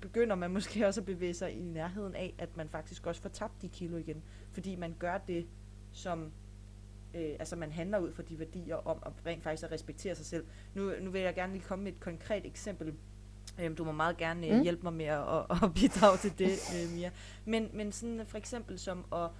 begynder 0.00 0.36
man 0.36 0.50
måske 0.56 0.86
også 0.86 1.00
at 1.00 1.06
bevæge 1.06 1.34
sig 1.34 1.52
i 1.52 1.60
nærheden 1.60 2.14
af, 2.14 2.34
at 2.38 2.56
man 2.56 2.68
faktisk 2.68 3.06
også 3.06 3.22
får 3.22 3.28
tabt 3.28 3.62
de 3.62 3.68
kilo 3.68 3.96
igen. 3.96 4.22
Fordi 4.52 4.76
man 4.76 4.94
gør 4.98 5.18
det, 5.18 5.46
som 5.92 6.32
øh, 7.14 7.36
altså 7.38 7.56
man 7.56 7.72
handler 7.72 7.98
ud 7.98 8.12
fra 8.12 8.22
de 8.22 8.38
værdier 8.38 8.76
om 8.76 9.02
at 9.06 9.12
rent 9.26 9.42
faktisk 9.42 9.64
at 9.64 9.72
respektere 9.72 10.14
sig 10.14 10.26
selv. 10.26 10.46
Nu, 10.74 10.92
nu 11.00 11.10
vil 11.10 11.20
jeg 11.20 11.34
gerne 11.34 11.52
lige 11.52 11.64
komme 11.64 11.84
med 11.84 11.92
et 11.92 12.00
konkret 12.00 12.46
eksempel. 12.46 12.94
Øhm, 13.60 13.76
du 13.76 13.84
må 13.84 13.92
meget 13.92 14.16
gerne 14.16 14.46
øh, 14.46 14.56
mm. 14.56 14.62
hjælpe 14.62 14.82
mig 14.82 14.92
med 14.92 15.04
at, 15.04 15.28
at, 15.28 15.62
at 15.62 15.74
bidrage 15.74 16.18
til 16.18 16.38
det, 16.38 16.50
øh, 16.74 16.94
Mia. 16.94 17.10
Men, 17.44 17.70
men 17.72 17.92
sådan 17.92 18.26
for 18.26 18.38
eksempel 18.38 18.78
som 18.78 19.04
at, 19.12 19.30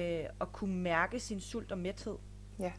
øh, 0.00 0.26
at 0.40 0.52
kunne 0.52 0.76
mærke 0.76 1.20
sin 1.20 1.40
sult 1.40 1.72
og 1.72 1.78
mæthed. 1.78 2.16
Ja 2.58 2.72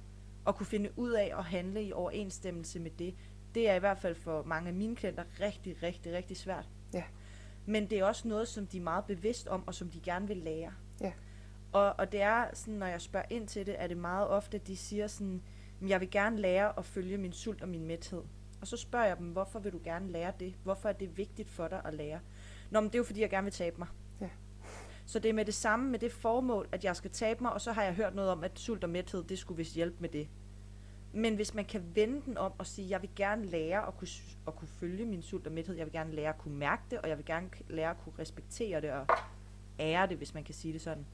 og 0.45 0.55
kunne 0.55 0.65
finde 0.65 0.89
ud 0.95 1.11
af 1.11 1.33
at 1.37 1.43
handle 1.43 1.83
i 1.83 1.91
overensstemmelse 1.91 2.79
med 2.79 2.91
det, 2.91 3.15
det 3.55 3.69
er 3.69 3.75
i 3.75 3.79
hvert 3.79 3.97
fald 3.97 4.15
for 4.15 4.43
mange 4.43 4.67
af 4.67 4.73
mine 4.73 4.95
klienter 4.95 5.23
rigtig, 5.41 5.83
rigtig, 5.83 6.13
rigtig 6.13 6.37
svært. 6.37 6.69
Ja. 6.93 7.03
Men 7.65 7.89
det 7.89 7.99
er 7.99 8.05
også 8.05 8.27
noget, 8.27 8.47
som 8.47 8.67
de 8.67 8.77
er 8.77 8.81
meget 8.81 9.05
bevidst 9.05 9.47
om, 9.47 9.67
og 9.67 9.73
som 9.73 9.89
de 9.89 9.99
gerne 9.99 10.27
vil 10.27 10.37
lære. 10.37 10.73
Ja. 11.01 11.11
Og, 11.71 11.93
og 11.97 12.11
det 12.11 12.21
er 12.21 12.45
sådan, 12.53 12.73
når 12.73 12.85
jeg 12.85 13.01
spørger 13.01 13.25
ind 13.29 13.47
til 13.47 13.65
det, 13.65 13.75
er 13.77 13.87
det 13.87 13.97
meget 13.97 14.27
ofte, 14.27 14.57
at 14.57 14.67
de 14.67 14.77
siger 14.77 15.07
sådan, 15.07 15.41
jeg 15.87 16.01
vil 16.01 16.11
gerne 16.11 16.37
lære 16.37 16.79
at 16.79 16.85
følge 16.85 17.17
min 17.17 17.33
sult 17.33 17.61
og 17.61 17.69
min 17.69 17.85
mæthed. 17.85 18.21
Og 18.61 18.67
så 18.67 18.77
spørger 18.77 19.05
jeg 19.05 19.17
dem, 19.17 19.27
hvorfor 19.27 19.59
vil 19.59 19.71
du 19.71 19.79
gerne 19.83 20.11
lære 20.11 20.33
det? 20.39 20.55
Hvorfor 20.63 20.89
er 20.89 20.93
det 20.93 21.17
vigtigt 21.17 21.49
for 21.49 21.67
dig 21.67 21.81
at 21.85 21.93
lære? 21.93 22.19
Nå, 22.69 22.79
men 22.79 22.89
det 22.89 22.95
er 22.95 22.99
jo 22.99 23.03
fordi, 23.03 23.21
jeg 23.21 23.29
gerne 23.29 23.45
vil 23.45 23.53
tabe 23.53 23.77
mig. 23.77 23.87
Så 25.05 25.19
det 25.19 25.29
er 25.29 25.33
med 25.33 25.45
det 25.45 25.53
samme, 25.53 25.91
med 25.91 25.99
det 25.99 26.11
formål, 26.11 26.69
at 26.71 26.83
jeg 26.83 26.95
skal 26.95 27.11
tabe 27.11 27.43
mig, 27.43 27.53
og 27.53 27.61
så 27.61 27.71
har 27.71 27.83
jeg 27.83 27.93
hørt 27.93 28.15
noget 28.15 28.31
om, 28.31 28.43
at 28.43 28.59
sult 28.59 28.83
og 28.83 28.89
mæthed, 28.89 29.23
det 29.23 29.39
skulle 29.39 29.57
vist 29.57 29.75
hjælpe 29.75 29.97
med 29.99 30.09
det. 30.09 30.27
Men 31.13 31.35
hvis 31.35 31.53
man 31.53 31.65
kan 31.65 31.95
vende 31.95 32.21
den 32.25 32.37
om 32.37 32.51
og 32.57 32.67
sige, 32.67 32.89
jeg 32.89 33.01
vil 33.01 33.09
gerne 33.15 33.45
lære 33.45 33.87
at 33.87 33.97
kunne, 33.97 34.07
at 34.47 34.55
kunne 34.55 34.67
følge 34.67 35.05
min 35.05 35.21
sult 35.21 35.47
og 35.47 35.53
mæthed, 35.53 35.75
jeg 35.75 35.85
vil 35.85 35.93
gerne 35.93 36.13
lære 36.13 36.29
at 36.29 36.37
kunne 36.37 36.55
mærke 36.57 36.81
det, 36.91 36.99
og 36.99 37.09
jeg 37.09 37.17
vil 37.17 37.25
gerne 37.25 37.49
lære 37.69 37.89
at 37.89 37.97
kunne 38.03 38.13
respektere 38.19 38.81
det 38.81 38.91
og 38.91 39.07
ære 39.79 40.07
det, 40.07 40.17
hvis 40.17 40.33
man 40.33 40.43
kan 40.43 40.55
sige 40.55 40.73
det 40.73 40.81
sådan. 40.81 41.05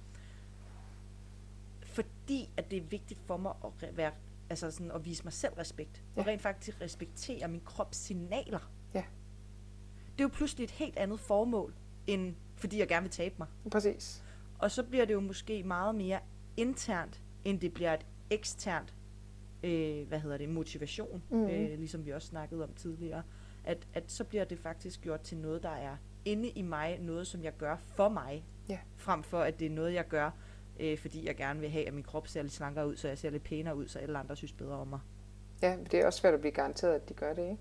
Fordi 1.84 2.50
at 2.58 2.72
det 2.72 2.78
er 2.78 2.82
vigtigt 2.82 3.20
for 3.28 3.38
mig 3.38 3.54
at, 3.66 3.98
være, 3.98 4.12
altså 4.50 4.72
sådan, 4.72 4.92
at 4.92 5.06
vise 5.06 5.24
mig 5.24 5.34
selv 5.34 5.54
respekt, 5.54 6.04
ja. 6.16 6.22
og 6.22 6.28
rent 6.28 6.42
faktisk 6.42 6.82
respektere 6.82 7.48
min 7.48 7.62
krops 7.66 7.98
signaler. 7.98 8.72
Ja. 8.94 9.04
Det 10.12 10.20
er 10.20 10.24
jo 10.24 10.28
pludselig 10.34 10.64
et 10.64 10.72
helt 10.72 10.98
andet 10.98 11.20
formål, 11.20 11.74
end 12.08 12.36
fordi 12.62 12.80
jeg 12.80 12.88
gerne 12.88 13.04
vil 13.04 13.12
tabe 13.12 13.36
mig. 13.38 13.48
Præcis. 13.72 14.24
Og 14.60 14.72
så 14.72 14.84
bliver 14.84 15.06
det 15.06 15.14
jo 15.14 15.20
måske 15.20 15.64
meget 15.64 15.96
mere 15.96 16.20
internt, 16.58 17.22
end 17.46 17.60
det 17.60 17.74
bliver 17.74 17.94
et 17.94 18.06
eksternt 18.30 18.94
øh, 19.64 20.08
hvad 20.08 20.20
hedder 20.20 20.38
det, 20.38 20.50
motivation, 20.50 21.24
mm. 21.30 21.46
øh, 21.46 21.80
ligesom 21.80 22.06
vi 22.06 22.12
også 22.12 22.28
snakkede 22.28 22.64
om 22.64 22.74
tidligere, 22.74 23.24
at, 23.64 23.88
at 23.94 24.12
så 24.12 24.24
bliver 24.24 24.44
det 24.44 24.60
faktisk 24.60 25.02
gjort 25.02 25.22
til 25.22 25.38
noget, 25.38 25.64
der 25.64 25.70
er 25.70 25.98
inde 26.26 26.50
i 26.50 26.62
mig, 26.62 27.00
noget 27.00 27.28
som 27.28 27.44
jeg 27.44 27.58
gør 27.58 27.76
for 27.78 28.10
mig, 28.10 28.46
ja. 28.70 28.80
frem 28.96 29.24
for 29.24 29.40
at 29.40 29.60
det 29.60 29.66
er 29.66 29.70
noget, 29.70 29.94
jeg 29.94 30.08
gør, 30.08 30.32
øh, 30.80 30.98
fordi 30.98 31.28
jeg 31.28 31.36
gerne 31.36 31.60
vil 31.60 31.70
have, 31.70 31.88
at 31.88 31.94
min 31.94 32.04
krop 32.04 32.28
ser 32.28 32.42
lidt 32.42 32.54
slankere 32.54 32.88
ud, 32.88 32.96
så 32.96 33.08
jeg 33.08 33.18
ser 33.18 33.30
lidt 33.30 33.44
pænere 33.44 33.76
ud, 33.76 33.88
så 33.88 34.00
alle 34.00 34.20
andre 34.20 34.36
synes 34.36 34.54
bedre 34.54 34.76
om 34.76 34.88
mig. 34.88 35.00
Ja, 35.62 35.78
det 35.92 36.00
er 36.00 36.06
også 36.06 36.20
svært 36.20 36.34
at 36.34 36.40
blive 36.40 36.52
garanteret, 36.52 36.94
at 36.94 37.10
de 37.10 37.14
gør 37.14 37.34
det, 37.34 37.42
ikke? 37.42 37.58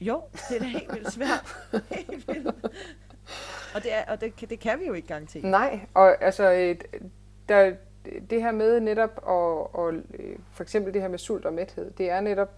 Jo, 0.00 0.22
det 0.48 0.56
er 0.56 0.58
da 0.58 0.64
helt 0.64 0.92
vildt 0.94 1.12
svært. 1.12 1.56
helt 1.90 2.28
vildt. 2.28 2.66
Og, 3.74 3.82
det, 3.82 3.94
er, 3.94 4.04
og 4.08 4.20
det, 4.20 4.50
det 4.50 4.60
kan 4.60 4.80
vi 4.80 4.86
jo 4.86 4.92
ikke 4.92 5.08
garantere. 5.08 5.42
Nej, 5.42 5.80
og 5.94 6.24
altså, 6.24 6.52
øh, 6.52 6.76
der, 7.48 7.72
det 8.30 8.42
her 8.42 8.52
med 8.52 8.80
netop 8.80 9.10
at, 9.16 9.74
og, 9.74 9.94
øh, 9.94 10.36
for 10.52 10.62
eksempel 10.62 10.94
det 10.94 11.02
her 11.02 11.08
med 11.08 11.18
sult 11.18 11.44
og 11.44 11.52
mæthed, 11.52 11.90
det 11.90 12.10
er 12.10 12.20
netop 12.20 12.50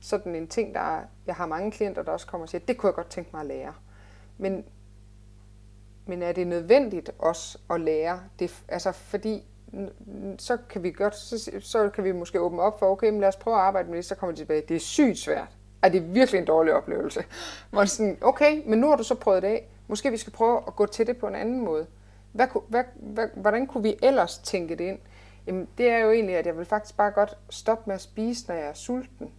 sådan 0.00 0.34
en 0.34 0.48
ting, 0.48 0.74
der 0.74 0.80
er, 0.80 1.00
jeg 1.26 1.34
har 1.34 1.46
mange 1.46 1.70
klienter, 1.70 2.02
der 2.02 2.12
også 2.12 2.26
kommer 2.26 2.44
og 2.44 2.48
siger, 2.48 2.62
det 2.68 2.76
kunne 2.76 2.88
jeg 2.88 2.94
godt 2.94 3.10
tænke 3.10 3.30
mig 3.32 3.40
at 3.40 3.46
lære. 3.46 3.74
Men, 4.38 4.64
men 6.06 6.22
er 6.22 6.32
det 6.32 6.46
nødvendigt 6.46 7.10
også 7.18 7.58
at 7.70 7.80
lære 7.80 8.20
det? 8.38 8.62
Altså 8.68 8.92
fordi 8.92 9.44
så 10.38 10.58
kan 10.68 10.82
vi 10.82 10.90
godt, 10.90 11.16
så, 11.16 11.50
så 11.60 11.88
kan 11.88 12.04
vi 12.04 12.12
måske 12.12 12.40
åbne 12.40 12.62
op 12.62 12.78
for, 12.78 12.86
okay, 12.86 13.10
men 13.10 13.20
lad 13.20 13.28
os 13.28 13.36
prøve 13.36 13.56
at 13.56 13.62
arbejde 13.62 13.88
med 13.88 13.96
det, 13.96 14.04
så 14.04 14.14
kommer 14.14 14.34
de 14.34 14.40
tilbage. 14.40 14.62
Det 14.68 14.74
er 14.74 14.80
sygt 14.80 15.18
svært. 15.18 15.48
Er 15.82 15.88
det 15.88 16.14
virkelig 16.14 16.38
en 16.38 16.44
dårlig 16.44 16.74
oplevelse? 16.74 17.24
Hvor 17.70 17.84
sådan, 17.84 18.18
okay, 18.20 18.62
men 18.66 18.78
nu 18.78 18.88
har 18.88 18.96
du 18.96 19.02
så 19.02 19.14
prøvet 19.14 19.42
det 19.42 19.48
af. 19.48 19.68
Måske 19.88 20.10
vi 20.10 20.16
skal 20.16 20.32
prøve 20.32 20.60
at 20.66 20.76
gå 20.76 20.86
til 20.86 21.06
det 21.06 21.16
på 21.16 21.26
en 21.26 21.34
anden 21.34 21.60
måde. 21.60 21.86
Hvad, 22.32 22.46
hvad, 22.68 22.84
hvad, 22.96 23.28
hvordan 23.36 23.66
kunne 23.66 23.82
vi 23.82 23.96
ellers 24.02 24.38
tænke 24.38 24.76
det 24.76 24.84
ind? 24.84 24.98
Jamen, 25.46 25.68
det 25.78 25.90
er 25.90 25.98
jo 25.98 26.10
egentlig, 26.10 26.36
at 26.36 26.46
jeg 26.46 26.56
vil 26.56 26.64
faktisk 26.64 26.96
bare 26.96 27.10
godt 27.10 27.38
stoppe 27.50 27.82
med 27.86 27.94
at 27.94 28.00
spise, 28.00 28.44
når 28.48 28.54
jeg 28.54 28.66
er 28.66 28.74
sulten. 28.74 29.30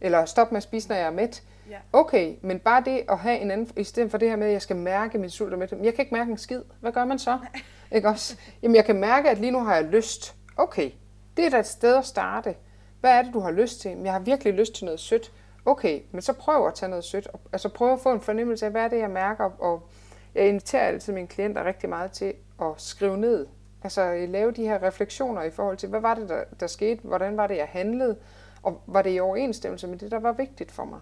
Eller 0.00 0.24
stoppe 0.24 0.52
med 0.52 0.56
at 0.56 0.62
spise, 0.62 0.88
når 0.88 0.96
jeg 0.96 1.06
er 1.06 1.10
mæt. 1.10 1.42
Ja. 1.70 1.76
Okay, 1.92 2.34
men 2.42 2.58
bare 2.58 2.82
det 2.84 3.02
at 3.08 3.18
have 3.18 3.38
en 3.38 3.50
anden, 3.50 3.70
i 3.76 3.84
stedet 3.84 4.10
for 4.10 4.18
det 4.18 4.28
her 4.28 4.36
med, 4.36 4.46
at 4.46 4.52
jeg 4.52 4.62
skal 4.62 4.76
mærke 4.76 5.18
min 5.18 5.30
sult 5.30 5.52
og 5.52 5.58
mæt. 5.58 5.72
Jeg 5.72 5.94
kan 5.94 6.02
ikke 6.02 6.14
mærke 6.14 6.30
en 6.30 6.38
skid. 6.38 6.62
Hvad 6.80 6.92
gør 6.92 7.04
man 7.04 7.18
så? 7.18 7.38
ikke 7.94 8.08
også? 8.08 8.36
Jamen, 8.62 8.74
jeg 8.74 8.84
kan 8.84 8.96
mærke, 8.96 9.30
at 9.30 9.38
lige 9.38 9.50
nu 9.50 9.60
har 9.60 9.74
jeg 9.74 9.84
lyst. 9.84 10.34
Okay, 10.56 10.90
det 11.36 11.46
er 11.46 11.50
da 11.50 11.58
et 11.58 11.66
sted 11.66 11.96
at 11.96 12.06
starte. 12.06 12.54
Hvad 13.00 13.10
er 13.10 13.22
det, 13.22 13.34
du 13.34 13.40
har 13.40 13.50
lyst 13.50 13.80
til? 13.80 13.90
Jeg 14.04 14.12
har 14.12 14.20
virkelig 14.20 14.54
lyst 14.54 14.74
til 14.74 14.84
noget 14.84 15.00
sødt. 15.00 15.32
Okay, 15.66 16.00
men 16.12 16.22
så 16.22 16.32
prøv 16.32 16.66
at 16.66 16.74
tage 16.74 16.90
noget 16.90 17.04
sødt. 17.04 17.28
Altså 17.52 17.68
prøv 17.68 17.92
at 17.92 18.00
få 18.00 18.12
en 18.12 18.20
fornemmelse 18.20 18.66
af, 18.66 18.72
hvad 18.72 18.82
er 18.82 18.88
det, 18.88 18.98
jeg 18.98 19.10
mærker, 19.10 19.44
og 19.44 19.88
jeg 20.34 20.48
inviterer 20.48 20.82
altid 20.82 21.12
mine 21.12 21.26
klienter 21.26 21.64
rigtig 21.64 21.88
meget 21.88 22.12
til 22.12 22.34
at 22.60 22.72
skrive 22.76 23.16
ned. 23.16 23.46
Altså 23.82 24.02
øh, 24.02 24.28
lave 24.28 24.52
de 24.52 24.62
her 24.62 24.82
refleksioner 24.82 25.42
i 25.42 25.50
forhold 25.50 25.76
til, 25.76 25.88
hvad 25.88 26.00
var 26.00 26.14
det, 26.14 26.28
der, 26.28 26.44
der 26.60 26.66
skete? 26.66 27.00
Hvordan 27.02 27.36
var 27.36 27.46
det, 27.46 27.56
jeg 27.56 27.66
handlede? 27.66 28.16
Og 28.62 28.80
var 28.86 29.02
det 29.02 29.14
i 29.14 29.20
overensstemmelse 29.20 29.86
med 29.86 29.98
det, 29.98 30.10
der 30.10 30.18
var 30.18 30.32
vigtigt 30.32 30.72
for 30.72 30.84
mig? 30.84 31.00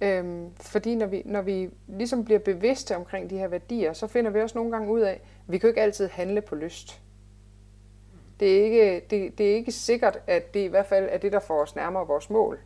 Mm. 0.00 0.06
Øhm, 0.06 0.50
fordi 0.60 0.94
når 0.94 1.06
vi, 1.06 1.22
når 1.24 1.42
vi 1.42 1.70
ligesom 1.86 2.24
bliver 2.24 2.40
bevidste 2.40 2.96
omkring 2.96 3.30
de 3.30 3.38
her 3.38 3.48
værdier, 3.48 3.92
så 3.92 4.06
finder 4.06 4.30
vi 4.30 4.40
også 4.40 4.58
nogle 4.58 4.72
gange 4.72 4.92
ud 4.92 5.00
af, 5.00 5.12
at 5.12 5.20
vi 5.46 5.58
kan 5.58 5.66
jo 5.66 5.68
ikke 5.68 5.82
altid 5.82 6.08
handle 6.08 6.40
på 6.40 6.54
lyst. 6.54 7.00
Det 8.40 8.60
er, 8.60 8.64
ikke, 8.64 9.06
det, 9.10 9.38
det 9.38 9.50
er 9.50 9.54
ikke 9.54 9.72
sikkert, 9.72 10.18
at 10.26 10.54
det 10.54 10.60
i 10.60 10.66
hvert 10.66 10.86
fald 10.86 11.08
er 11.10 11.18
det, 11.18 11.32
der 11.32 11.38
får 11.38 11.62
os 11.62 11.76
nærmere 11.76 12.06
vores 12.06 12.30
mål. 12.30 12.58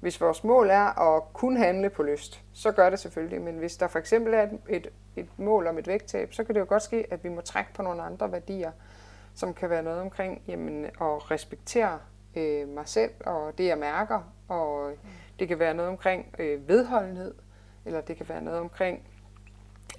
Hvis 0.00 0.20
vores 0.20 0.44
mål 0.44 0.70
er 0.70 1.16
at 1.16 1.22
kun 1.32 1.56
handle 1.56 1.90
på 1.90 2.02
lyst, 2.02 2.42
så 2.52 2.72
gør 2.72 2.90
det 2.90 2.98
selvfølgelig. 2.98 3.40
Men 3.40 3.58
hvis 3.58 3.76
der 3.76 3.88
for 3.88 3.98
eksempel 3.98 4.34
er 4.34 4.48
et, 4.68 4.88
et, 5.16 5.26
mål 5.36 5.66
om 5.66 5.78
et 5.78 5.86
vægttab, 5.86 6.32
så 6.34 6.44
kan 6.44 6.54
det 6.54 6.60
jo 6.60 6.66
godt 6.68 6.82
ske, 6.82 7.06
at 7.10 7.24
vi 7.24 7.28
må 7.28 7.40
trække 7.40 7.72
på 7.74 7.82
nogle 7.82 8.02
andre 8.02 8.32
værdier, 8.32 8.72
som 9.34 9.54
kan 9.54 9.70
være 9.70 9.82
noget 9.82 10.00
omkring 10.00 10.42
jamen, 10.48 10.84
at 10.84 11.30
respektere 11.30 11.98
øh, 12.36 12.68
mig 12.68 12.88
selv 12.88 13.10
og 13.26 13.58
det, 13.58 13.66
jeg 13.66 13.78
mærker. 13.78 14.32
Og 14.48 14.92
det 15.38 15.48
kan 15.48 15.58
være 15.58 15.74
noget 15.74 15.90
omkring 15.90 16.34
øh, 16.38 16.68
vedholdenhed, 16.68 17.34
eller 17.84 18.00
det 18.00 18.16
kan 18.16 18.28
være 18.28 18.42
noget 18.42 18.60
omkring 18.60 19.02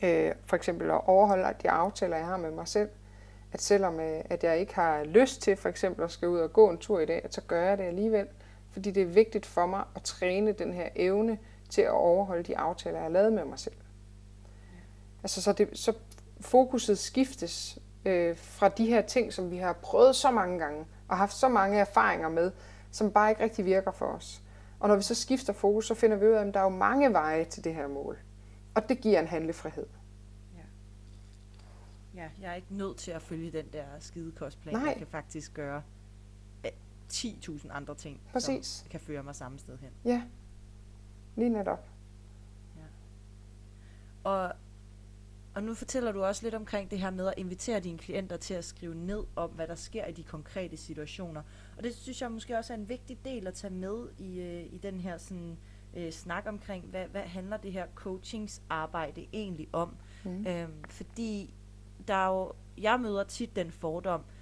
øh, 0.04 0.32
for 0.46 0.56
eksempel 0.56 0.90
at 0.90 1.02
overholde 1.08 1.54
de 1.64 1.70
aftaler, 1.70 2.18
jeg 2.18 2.26
har 2.26 2.38
med 2.38 2.52
mig 2.52 2.68
selv. 2.68 2.90
At 3.52 3.62
selvom 3.62 4.00
øh, 4.00 4.22
at 4.30 4.44
jeg 4.44 4.60
ikke 4.60 4.76
har 4.76 5.04
lyst 5.04 5.42
til 5.42 5.56
for 5.58 5.70
eksempel 5.70 6.04
at 6.04 6.12
skal 6.12 6.28
ud 6.28 6.40
og 6.40 6.54
gå 6.54 6.70
en 6.70 6.78
tur 6.78 7.00
i 7.00 7.06
dag, 7.06 7.22
at 7.24 7.34
så 7.34 7.42
gør 7.42 7.62
jeg 7.62 7.78
det 7.78 7.84
alligevel. 7.84 8.28
Fordi 8.72 8.92
det 8.92 9.04
er 9.04 9.08
vigtigt 9.08 9.46
for 9.46 9.66
mig 9.66 9.84
at 9.96 10.02
træne 10.02 10.52
den 10.52 10.74
her 10.74 10.90
evne 10.96 11.38
til 11.70 11.82
at 11.82 11.92
overholde 11.92 12.44
de 12.44 12.58
aftaler, 12.58 12.98
jeg 12.98 13.04
har 13.04 13.10
lavet 13.10 13.34
med 13.34 13.46
mig 13.46 13.60
selv. 13.60 13.76
Altså 15.24 15.42
så, 15.42 15.54
det, 15.54 15.70
så 15.74 15.94
fokuset 16.42 16.98
skiftes 16.98 17.80
øh, 18.06 18.38
fra 18.38 18.70
de 18.70 18.86
her 18.86 19.02
ting, 19.02 19.34
som 19.34 19.52
vi 19.52 19.58
har 19.58 19.74
prøvet 19.74 20.16
så 20.16 20.32
mange 20.32 20.60
gange 20.60 20.86
og 21.08 21.18
haft 21.18 21.34
så 21.34 21.50
mange 21.50 21.80
erfaringer 21.80 22.30
med, 22.30 22.52
som 22.92 23.12
bare 23.12 23.30
ikke 23.30 23.44
rigtig 23.44 23.66
virker 23.66 23.92
for 23.92 24.06
os. 24.06 24.42
Og 24.80 24.88
når 24.88 24.96
vi 24.96 25.02
så 25.02 25.16
skifter 25.16 25.54
fokus, 25.54 25.88
så 25.88 25.94
finder 25.94 26.18
vi 26.18 26.26
ud 26.26 26.32
af, 26.32 26.46
at 26.46 26.54
der 26.54 26.60
er 26.60 26.64
jo 26.64 26.70
mange 26.70 27.14
veje 27.14 27.46
til 27.46 27.64
det 27.64 27.74
her 27.74 27.88
mål. 27.88 28.18
Og 28.76 28.90
det 28.90 29.02
giver 29.02 29.20
en 29.20 29.28
handlefrihed. 29.28 29.86
Ja. 30.56 30.62
ja, 32.22 32.30
jeg 32.42 32.52
er 32.52 32.56
ikke 32.56 32.76
nødt 32.76 32.98
til 32.98 33.12
at 33.12 33.22
følge 33.22 33.52
den 33.52 33.66
der 33.74 33.86
skide 34.00 34.32
kostplan. 34.32 34.76
Nej. 34.76 34.86
Jeg 34.88 34.96
kan 34.96 35.08
faktisk 35.08 35.54
gøre 35.54 35.84
10.000 37.14 37.72
andre 37.72 37.96
ting, 37.96 38.22
Præcis. 38.32 38.68
som 38.68 38.90
kan 38.90 39.00
føre 39.00 39.24
mig 39.24 39.36
samme 39.36 39.60
sted 39.60 39.78
hen. 39.78 39.90
Ja, 40.06 40.22
lige 41.36 41.50
netop. 41.50 41.90
Og, 44.24 44.52
og 45.56 45.64
nu 45.64 45.74
fortæller 45.74 46.12
du 46.12 46.24
også 46.24 46.44
lidt 46.44 46.56
omkring 46.56 46.92
det 46.92 47.00
her 47.00 47.10
med 47.10 47.28
at 47.28 47.34
invitere 47.38 47.80
dine 47.80 47.98
klienter 47.98 48.38
til 48.38 48.54
at 48.54 48.66
skrive 48.66 48.96
ned 48.96 49.24
om, 49.36 49.50
hvad 49.50 49.68
der 49.68 49.76
sker 49.76 50.06
i 50.06 50.12
de 50.12 50.24
konkrete 50.24 50.78
situationer. 50.78 51.42
Og 51.78 51.84
det 51.84 51.96
synes 51.96 52.22
jeg 52.22 52.32
måske 52.32 52.58
også 52.58 52.74
er 52.74 52.78
en 52.78 52.90
vigtig 52.90 53.26
del 53.26 53.48
at 53.48 53.54
tage 53.54 53.74
med 53.74 54.08
i, 54.18 54.40
øh, 54.40 54.74
i 54.74 54.78
den 54.78 55.00
her 55.00 55.18
sådan, 55.18 55.58
øh, 55.94 56.12
snak 56.12 56.44
omkring, 56.48 56.86
hvad, 56.86 57.06
hvad 57.06 57.22
handler 57.22 57.58
det 57.58 57.72
her 57.72 57.88
coachingsarbejde 57.96 59.28
egentlig 59.34 59.68
om? 59.74 59.96
Mm. 60.24 60.48
Øhm, 60.48 60.84
fordi 60.90 61.54
der 62.08 62.14
er 62.14 62.28
jo, 62.28 62.54
jeg 62.78 63.00
møder 63.00 63.24
tit 63.24 63.56
den 63.56 63.72
fordom, 63.72 64.22
øh, 64.22 64.39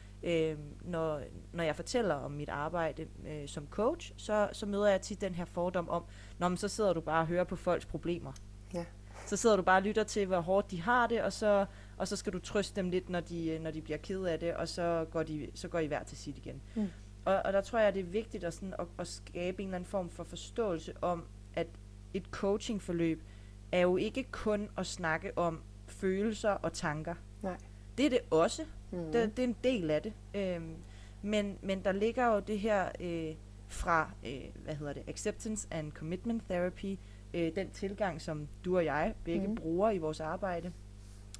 når, 0.81 1.21
når 1.53 1.63
jeg 1.63 1.75
fortæller 1.75 2.15
om 2.15 2.31
mit 2.31 2.49
arbejde 2.49 3.07
øh, 3.27 3.47
som 3.47 3.67
coach, 3.69 4.13
så, 4.17 4.49
så 4.51 4.65
møder 4.65 4.87
jeg 4.87 5.01
tit 5.01 5.21
den 5.21 5.35
her 5.35 5.45
fordom 5.45 5.89
om, 5.89 6.03
når 6.39 6.55
så 6.55 6.67
sidder 6.67 6.93
du 6.93 7.01
bare 7.01 7.21
og 7.21 7.27
hører 7.27 7.43
på 7.43 7.55
folks 7.55 7.85
problemer. 7.85 8.31
Ja. 8.73 8.85
Så 9.25 9.37
sidder 9.37 9.55
du 9.55 9.61
bare 9.61 9.77
og 9.77 9.83
lytter 9.83 10.03
til, 10.03 10.25
hvor 10.25 10.39
hårdt 10.39 10.71
de 10.71 10.81
har 10.81 11.07
det, 11.07 11.21
og 11.21 11.33
så, 11.33 11.65
og 11.97 12.07
så 12.07 12.15
skal 12.15 12.33
du 12.33 12.39
trøste 12.39 12.81
dem 12.81 12.89
lidt, 12.89 13.09
når 13.09 13.19
de, 13.19 13.59
når 13.59 13.71
de 13.71 13.81
bliver 13.81 13.97
ked 13.97 14.23
af 14.23 14.39
det, 14.39 14.53
og 14.53 14.67
så 14.67 15.05
går, 15.11 15.23
de, 15.23 15.47
så 15.55 15.67
går 15.67 15.79
I 15.79 15.85
hver 15.85 16.03
til 16.03 16.17
sit 16.17 16.37
igen. 16.37 16.61
Mm. 16.75 16.87
Og, 17.25 17.41
og 17.45 17.53
der 17.53 17.61
tror 17.61 17.79
jeg, 17.79 17.93
det 17.93 17.99
er 17.99 18.03
vigtigt 18.03 18.43
at, 18.43 18.53
sådan, 18.53 18.73
at, 18.79 18.85
at 18.99 19.07
skabe 19.07 19.61
en 19.61 19.67
eller 19.67 19.75
anden 19.75 19.89
form 19.89 20.09
for 20.09 20.23
forståelse 20.23 20.93
om, 21.01 21.25
at 21.53 21.67
et 22.13 22.25
coachingforløb 22.31 23.23
er 23.71 23.79
jo 23.79 23.97
ikke 23.97 24.23
kun 24.31 24.69
at 24.77 24.85
snakke 24.85 25.37
om 25.37 25.61
følelser 25.87 26.49
og 26.49 26.73
tanker. 26.73 27.15
Nej. 27.41 27.57
Det 27.97 28.05
er 28.05 28.09
det 28.09 28.19
også. 28.31 28.65
Mm. 28.91 29.11
Det, 29.11 29.37
det 29.37 29.43
er 29.43 29.47
en 29.47 29.55
del 29.63 29.91
af 29.91 30.01
det. 30.01 30.13
Øhm, 30.33 30.75
men, 31.21 31.57
men 31.61 31.83
der 31.83 31.91
ligger 31.91 32.25
jo 32.33 32.39
det 32.39 32.59
her 32.59 32.89
øh, 32.99 33.35
fra, 33.67 34.11
øh, 34.25 34.63
hvad 34.63 34.75
hedder 34.75 34.93
det, 34.93 35.03
acceptance 35.07 35.67
and 35.71 35.91
commitment 35.91 36.43
therapy, 36.49 36.97
øh, 37.33 37.55
den 37.55 37.69
tilgang, 37.69 38.21
som 38.21 38.47
du 38.65 38.77
og 38.77 38.85
jeg 38.85 39.13
begge 39.23 39.47
mm. 39.47 39.55
bruger 39.55 39.91
i 39.91 39.97
vores 39.97 40.19
arbejde, 40.19 40.73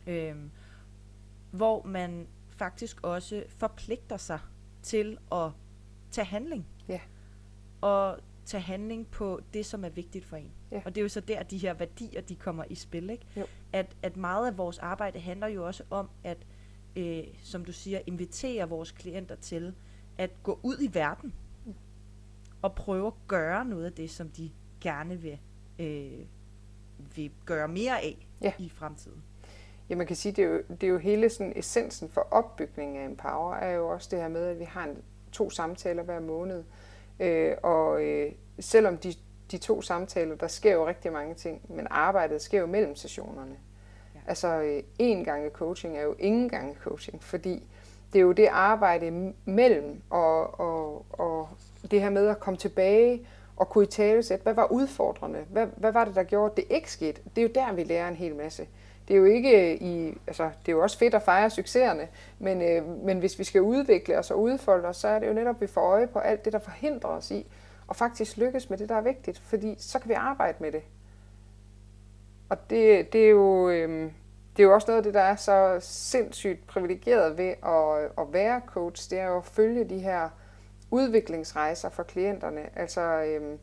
øhm, 0.07 0.51
hvor 1.51 1.83
man 1.83 2.27
faktisk 2.49 2.99
også 3.03 3.43
forpligter 3.47 4.17
sig 4.17 4.39
til 4.81 5.17
at 5.31 5.51
tage 6.11 6.25
handling. 6.25 6.65
Ja. 6.87 6.99
Og 7.81 8.19
tage 8.45 8.61
handling 8.61 9.07
på 9.07 9.41
det, 9.53 9.65
som 9.65 9.85
er 9.85 9.89
vigtigt 9.89 10.25
for 10.25 10.35
en. 10.35 10.51
Ja. 10.71 10.81
Og 10.85 10.95
det 10.95 11.01
er 11.01 11.03
jo 11.03 11.09
så 11.09 11.21
der, 11.21 11.43
de 11.43 11.57
her 11.57 11.73
værdier, 11.73 12.21
de 12.21 12.35
kommer 12.35 12.63
i 12.69 12.75
spil. 12.75 13.09
Ikke? 13.09 13.25
Jo. 13.37 13.45
At, 13.73 13.95
at 14.03 14.17
meget 14.17 14.47
af 14.47 14.57
vores 14.57 14.79
arbejde 14.79 15.19
handler 15.19 15.47
jo 15.47 15.65
også 15.65 15.83
om, 15.89 16.09
at, 16.23 16.37
øh, 16.97 17.23
som 17.43 17.65
du 17.65 17.71
siger, 17.71 17.99
invitere 18.05 18.69
vores 18.69 18.91
klienter 18.91 19.35
til 19.35 19.73
at 20.17 20.29
gå 20.43 20.59
ud 20.63 20.77
i 20.81 20.93
verden 20.93 21.33
Mm. 21.65 21.73
og 22.61 22.75
prøve 22.75 23.07
at 23.07 23.13
gøre 23.27 23.65
noget 23.65 23.85
af 23.85 23.91
det, 23.93 24.09
som 24.09 24.29
de 24.29 24.51
gerne 24.81 25.21
vil, 25.21 25.39
øh, 25.79 26.25
vil 27.15 27.31
gøre 27.45 27.67
mere 27.67 28.01
af 28.01 28.27
Ja. 28.41 28.53
i 28.59 28.69
fremtiden. 28.69 29.23
Ja, 29.89 29.95
man 29.95 30.07
kan 30.07 30.15
sige, 30.15 30.31
det 30.31 30.43
er 30.43 30.47
jo, 30.47 30.61
det 30.69 30.83
er 30.83 30.87
jo 30.87 30.97
hele 30.97 31.29
sådan 31.29 31.53
essensen 31.55 32.09
for 32.09 32.21
opbygningen 32.31 32.97
af 32.97 33.05
Empower, 33.05 33.55
er 33.55 33.71
jo 33.71 33.87
også 33.87 34.07
det 34.11 34.19
her 34.19 34.27
med, 34.27 34.45
at 34.45 34.59
vi 34.59 34.63
har 34.63 34.83
en, 34.83 34.97
to 35.31 35.49
samtaler 35.49 36.03
hver 36.03 36.19
måned. 36.19 36.63
Øh, 37.19 37.55
og 37.63 38.03
øh, 38.03 38.31
selvom 38.59 38.97
de, 38.97 39.13
de 39.51 39.57
to 39.57 39.81
samtaler, 39.81 40.35
der 40.35 40.47
sker 40.47 40.73
jo 40.73 40.87
rigtig 40.87 41.11
mange 41.11 41.35
ting, 41.35 41.61
men 41.75 41.87
arbejdet 41.89 42.41
sker 42.41 42.59
jo 42.59 42.65
mellem 42.65 42.95
sessionerne. 42.95 43.57
Altså 44.27 44.81
en 44.99 45.23
gange 45.23 45.49
coaching 45.49 45.97
er 45.97 46.03
jo 46.03 46.15
ingen 46.19 46.49
gange 46.49 46.75
coaching, 46.83 47.23
fordi 47.23 47.63
det 48.13 48.19
er 48.19 48.23
jo 48.23 48.31
det 48.31 48.47
arbejde 48.51 49.33
mellem 49.45 50.01
og, 50.09 50.59
og, 50.59 51.05
og 51.09 51.49
det 51.91 52.01
her 52.01 52.09
med 52.09 52.27
at 52.27 52.39
komme 52.39 52.57
tilbage 52.57 53.27
og 53.57 53.69
kunne 53.69 53.83
i 53.83 53.87
tale 53.87 54.23
sætte, 54.23 54.43
hvad 54.43 54.53
var 54.53 54.71
udfordrende? 54.71 55.39
Hvad, 55.49 55.67
hvad 55.77 55.91
var 55.91 56.05
det, 56.05 56.15
der 56.15 56.23
gjorde, 56.23 56.51
at 56.51 56.57
det 56.57 56.65
ikke 56.69 56.91
skete? 56.91 57.21
Det 57.35 57.41
er 57.41 57.41
jo 57.41 57.51
der, 57.55 57.73
vi 57.73 57.83
lærer 57.83 58.07
en 58.07 58.15
hel 58.15 58.35
masse. 58.35 58.67
Det 59.07 59.13
er 59.13 59.17
jo 59.17 59.25
ikke 59.25 59.77
i, 59.77 60.17
altså 60.27 60.43
det 60.43 60.71
er 60.71 60.75
jo 60.75 60.81
også 60.81 60.97
fedt 60.97 61.13
at 61.13 61.21
fejre 61.21 61.49
succeserne, 61.49 62.07
men, 62.39 62.61
øh, 62.61 63.05
men 63.05 63.19
hvis 63.19 63.39
vi 63.39 63.43
skal 63.43 63.61
udvikle 63.61 64.17
os 64.17 64.31
og 64.31 64.41
udfolde 64.41 64.87
os, 64.87 64.97
så 64.97 65.07
er 65.07 65.19
det 65.19 65.27
jo 65.27 65.33
netop, 65.33 65.55
at 65.55 65.61
vi 65.61 65.67
får 65.67 65.81
øje 65.81 66.07
på 66.07 66.19
alt 66.19 66.45
det, 66.45 66.53
der 66.53 66.59
forhindrer 66.59 67.09
os 67.09 67.31
i, 67.31 67.45
og 67.87 67.95
faktisk 67.95 68.37
lykkes 68.37 68.69
med 68.69 68.77
det, 68.77 68.89
der 68.89 68.95
er 68.95 69.01
vigtigt, 69.01 69.39
fordi 69.39 69.75
så 69.77 69.99
kan 69.99 70.09
vi 70.09 70.13
arbejde 70.13 70.57
med 70.59 70.71
det. 70.71 70.81
Og 72.49 72.69
det, 72.69 73.13
det 73.13 73.25
er 73.25 73.29
jo, 73.29 73.69
øh, 73.69 74.11
det 74.57 74.63
er 74.63 74.67
jo 74.67 74.73
også 74.73 74.87
noget 74.87 74.97
af 74.97 75.03
det, 75.03 75.13
der 75.13 75.21
er 75.21 75.35
så 75.35 75.77
sindssygt 75.81 76.67
privilegeret 76.67 77.37
ved 77.37 77.53
at, 77.65 78.11
at 78.17 78.33
være 78.33 78.61
coach, 78.65 79.09
det 79.09 79.19
er 79.19 79.27
jo 79.27 79.37
at 79.37 79.45
følge 79.45 79.83
de 79.83 79.99
her 79.99 80.29
udviklingsrejser 80.91 81.89
for 81.89 82.03
klienterne. 82.03 82.61
Altså, 82.75 83.01
øh, 83.01 83.57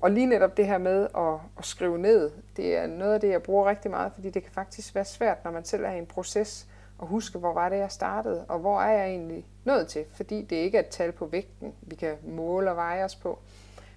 og 0.00 0.10
lige 0.10 0.26
netop 0.26 0.56
det 0.56 0.66
her 0.66 0.78
med 0.78 1.08
at, 1.16 1.40
at 1.58 1.64
skrive 1.64 1.98
ned, 1.98 2.30
det 2.56 2.76
er 2.76 2.86
noget 2.86 3.14
af 3.14 3.20
det, 3.20 3.28
jeg 3.28 3.42
bruger 3.42 3.70
rigtig 3.70 3.90
meget, 3.90 4.12
fordi 4.14 4.30
det 4.30 4.42
kan 4.42 4.52
faktisk 4.52 4.94
være 4.94 5.04
svært, 5.04 5.44
når 5.44 5.50
man 5.50 5.64
selv 5.64 5.84
er 5.84 5.92
i 5.92 5.98
en 5.98 6.06
proces, 6.06 6.66
at 7.02 7.08
huske, 7.08 7.38
hvor 7.38 7.52
var 7.52 7.68
det, 7.68 7.76
jeg 7.78 7.90
startede, 7.90 8.44
og 8.48 8.58
hvor 8.58 8.82
er 8.82 8.98
jeg 8.98 9.08
egentlig 9.08 9.46
nået 9.64 9.88
til, 9.88 10.04
fordi 10.14 10.42
det 10.42 10.56
ikke 10.56 10.78
er 10.78 10.82
et 10.82 10.88
tal 10.88 11.12
på 11.12 11.26
vægten, 11.26 11.74
vi 11.82 11.94
kan 11.94 12.16
måle 12.22 12.70
og 12.70 12.76
veje 12.76 13.04
os 13.04 13.16
på, 13.16 13.38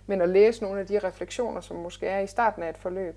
men 0.08 0.22
at 0.22 0.30
læse 0.30 0.64
nogle 0.64 0.80
af 0.80 0.88
de 0.88 1.00
refleksioner, 1.00 1.62
som 1.62 1.78
måske 1.78 2.08
er 2.08 2.20
i 2.20 2.28
starten 2.28 2.64
af 2.64 2.70
et 2.70 2.78
forløb. 2.78 3.16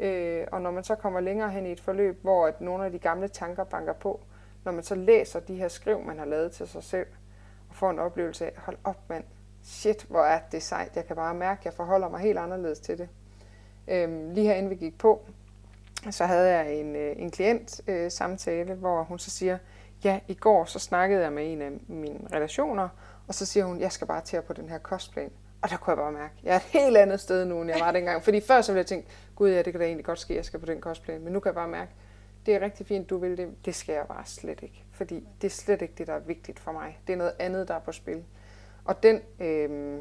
Øh, 0.00 0.46
og 0.52 0.62
når 0.62 0.70
man 0.70 0.84
så 0.84 0.94
kommer 0.94 1.20
længere 1.20 1.50
hen 1.50 1.66
i 1.66 1.72
et 1.72 1.80
forløb, 1.80 2.22
hvor 2.22 2.46
at 2.46 2.60
nogle 2.60 2.84
af 2.84 2.90
de 2.90 2.98
gamle 2.98 3.28
tanker 3.28 3.64
banker 3.64 3.92
på, 3.92 4.20
når 4.64 4.72
man 4.72 4.82
så 4.82 4.94
læser 4.94 5.40
de 5.40 5.54
her 5.54 5.68
skriv, 5.68 6.00
man 6.00 6.18
har 6.18 6.24
lavet 6.24 6.52
til 6.52 6.68
sig 6.68 6.82
selv, 6.82 7.06
og 7.68 7.74
får 7.74 7.90
en 7.90 7.98
oplevelse 7.98 8.46
af, 8.46 8.52
hold 8.56 8.76
op 8.84 8.98
mand, 9.08 9.24
shit, 9.62 10.06
hvor 10.08 10.20
er 10.20 10.40
det 10.52 10.62
sejt, 10.62 10.96
jeg 10.96 11.06
kan 11.06 11.16
bare 11.16 11.34
mærke, 11.34 11.58
at 11.58 11.64
jeg 11.64 11.72
forholder 11.72 12.08
mig 12.08 12.20
helt 12.20 12.38
anderledes 12.38 12.80
til 12.80 12.98
det. 12.98 13.08
Øh, 13.88 14.32
lige 14.32 14.46
herinde 14.46 14.68
vi 14.68 14.74
gik 14.74 14.98
på, 14.98 15.26
så 16.10 16.24
havde 16.24 16.50
jeg 16.56 16.74
en, 16.74 16.96
øh, 16.96 17.14
en 17.16 17.30
klient 17.30 17.80
øh, 17.86 18.10
samtale, 18.10 18.74
hvor 18.74 19.02
hun 19.02 19.18
så 19.18 19.30
siger, 19.30 19.58
ja, 20.04 20.20
i 20.28 20.34
går 20.34 20.64
så 20.64 20.78
snakkede 20.78 21.22
jeg 21.22 21.32
med 21.32 21.52
en 21.52 21.62
af 21.62 21.70
mine 21.88 22.20
relationer, 22.32 22.88
og 23.28 23.34
så 23.34 23.46
siger 23.46 23.64
hun, 23.64 23.80
jeg 23.80 23.92
skal 23.92 24.06
bare 24.06 24.20
til 24.20 24.36
at 24.36 24.44
på 24.44 24.52
den 24.52 24.68
her 24.68 24.78
kostplan. 24.78 25.30
Og 25.62 25.70
der 25.70 25.76
kunne 25.76 25.90
jeg 25.90 25.96
bare 25.98 26.12
mærke, 26.12 26.34
jeg 26.42 26.52
er 26.52 26.56
et 26.56 26.62
helt 26.62 26.96
andet 26.96 27.20
sted 27.20 27.44
nu, 27.44 27.60
end 27.60 27.70
jeg 27.70 27.80
var 27.80 27.92
dengang. 27.92 28.24
Fordi 28.24 28.40
før 28.40 28.60
så 28.60 28.72
ville 28.72 28.78
jeg 28.78 28.86
tænke, 28.86 29.08
gud 29.34 29.50
ja, 29.50 29.62
det 29.62 29.72
kan 29.72 29.80
da 29.80 29.86
egentlig 29.86 30.04
godt 30.04 30.18
ske, 30.18 30.32
at 30.32 30.36
jeg 30.36 30.44
skal 30.44 30.60
på 30.60 30.66
den 30.66 30.80
kostplan. 30.80 31.20
Men 31.20 31.32
nu 31.32 31.40
kan 31.40 31.48
jeg 31.48 31.54
bare 31.54 31.68
mærke, 31.68 31.92
det 32.46 32.54
er 32.54 32.60
rigtig 32.60 32.86
fint, 32.86 33.10
du 33.10 33.18
vil 33.18 33.36
det. 33.36 33.64
Det 33.64 33.74
skal 33.74 33.92
jeg 33.92 34.04
bare 34.08 34.26
slet 34.26 34.62
ikke. 34.62 34.84
Fordi 34.92 35.28
det 35.40 35.46
er 35.46 35.50
slet 35.50 35.82
ikke 35.82 35.94
det, 35.98 36.06
der 36.06 36.12
er 36.12 36.20
vigtigt 36.20 36.60
for 36.60 36.72
mig. 36.72 36.98
Det 37.06 37.12
er 37.12 37.16
noget 37.16 37.32
andet, 37.38 37.68
der 37.68 37.74
er 37.74 37.78
på 37.80 37.92
spil. 37.92 38.24
Og 38.84 39.02
den 39.02 39.20
øh, 39.40 39.98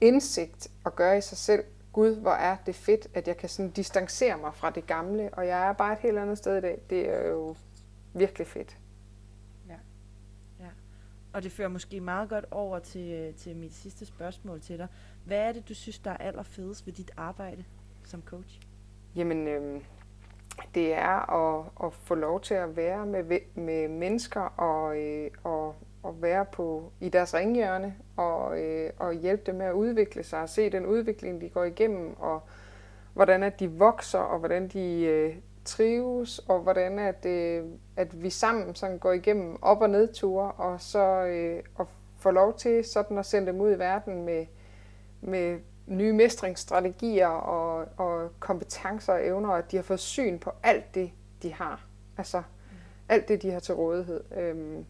indsigt 0.00 0.68
at 0.86 0.96
gøre 0.96 1.18
i 1.18 1.20
sig 1.20 1.38
selv, 1.38 1.64
gud, 1.92 2.16
hvor 2.16 2.30
er 2.30 2.56
det 2.66 2.74
fedt, 2.74 3.06
at 3.14 3.28
jeg 3.28 3.36
kan 3.36 3.48
sådan 3.48 3.70
distancere 3.70 4.38
mig 4.38 4.54
fra 4.54 4.70
det 4.70 4.86
gamle, 4.86 5.30
og 5.32 5.46
jeg 5.46 5.68
er 5.68 5.72
bare 5.72 5.92
et 5.92 5.98
helt 5.98 6.18
andet 6.18 6.38
sted 6.38 6.58
i 6.58 6.60
dag. 6.60 6.80
Det 6.90 7.08
er 7.08 7.28
jo 7.28 7.56
virkelig 8.14 8.46
fedt. 8.46 8.76
Og 11.32 11.42
det 11.42 11.52
fører 11.52 11.68
måske 11.68 12.00
meget 12.00 12.28
godt 12.28 12.44
over 12.50 12.78
til, 12.78 13.12
øh, 13.12 13.34
til 13.34 13.56
mit 13.56 13.74
sidste 13.74 14.06
spørgsmål 14.06 14.60
til 14.60 14.78
dig. 14.78 14.88
Hvad 15.24 15.38
er 15.38 15.52
det, 15.52 15.68
du 15.68 15.74
synes, 15.74 15.98
der 15.98 16.10
er 16.10 16.16
allerfedest 16.16 16.86
ved 16.86 16.92
dit 16.92 17.10
arbejde 17.16 17.64
som 18.04 18.22
coach? 18.22 18.60
Jamen, 19.16 19.48
øh, 19.48 19.80
det 20.74 20.94
er 20.94 21.30
at, 21.30 21.66
at 21.84 21.92
få 21.92 22.14
lov 22.14 22.40
til 22.40 22.54
at 22.54 22.76
være 22.76 23.06
med, 23.06 23.40
med 23.54 23.88
mennesker 23.88 24.40
og, 24.40 24.98
øh, 24.98 25.30
og 25.44 25.74
og 26.02 26.22
være 26.22 26.44
på 26.44 26.92
i 27.00 27.08
deres 27.08 27.34
ringhjørne 27.34 27.94
og, 28.16 28.60
øh, 28.60 28.90
og 28.98 29.14
hjælpe 29.14 29.42
dem 29.46 29.54
med 29.54 29.66
at 29.66 29.72
udvikle 29.72 30.22
sig 30.22 30.42
og 30.42 30.48
se 30.48 30.70
den 30.70 30.86
udvikling, 30.86 31.40
de 31.40 31.48
går 31.48 31.64
igennem, 31.64 32.16
og 32.18 32.42
hvordan 33.14 33.42
at 33.42 33.60
de 33.60 33.70
vokser, 33.70 34.18
og 34.18 34.38
hvordan 34.38 34.68
de 34.68 35.04
øh, 35.04 35.36
trives, 35.68 36.38
og 36.38 36.60
hvordan 36.60 36.98
at, 36.98 37.26
øh, 37.26 37.64
at 37.96 38.22
vi 38.22 38.30
sammen 38.30 38.74
sådan 38.74 38.98
går 38.98 39.12
igennem 39.12 39.62
op- 39.62 39.80
og 39.80 39.90
nedture, 39.90 40.52
og 40.52 40.80
så 40.80 41.24
øh, 41.24 41.62
og 41.74 41.88
får 42.18 42.30
lov 42.30 42.58
til 42.58 42.84
sådan 42.84 43.18
at 43.18 43.26
sende 43.26 43.46
dem 43.46 43.60
ud 43.60 43.74
i 43.74 43.78
verden 43.78 44.24
med, 44.24 44.46
med 45.20 45.58
nye 45.86 46.12
mestringsstrategier 46.12 47.26
og, 47.26 47.88
og 47.96 48.30
kompetencer 48.40 49.12
og 49.12 49.26
evner, 49.26 49.48
og 49.48 49.58
at 49.58 49.70
de 49.70 49.76
har 49.76 49.82
fået 49.82 50.00
syn 50.00 50.38
på 50.38 50.50
alt 50.62 50.94
det, 50.94 51.10
de 51.42 51.52
har. 51.52 51.86
Altså 52.18 52.42
alt 53.08 53.28
det, 53.28 53.42
de 53.42 53.50
har 53.50 53.60
til 53.60 53.74
rådighed. 53.74 54.24
Øhm, 54.36 54.84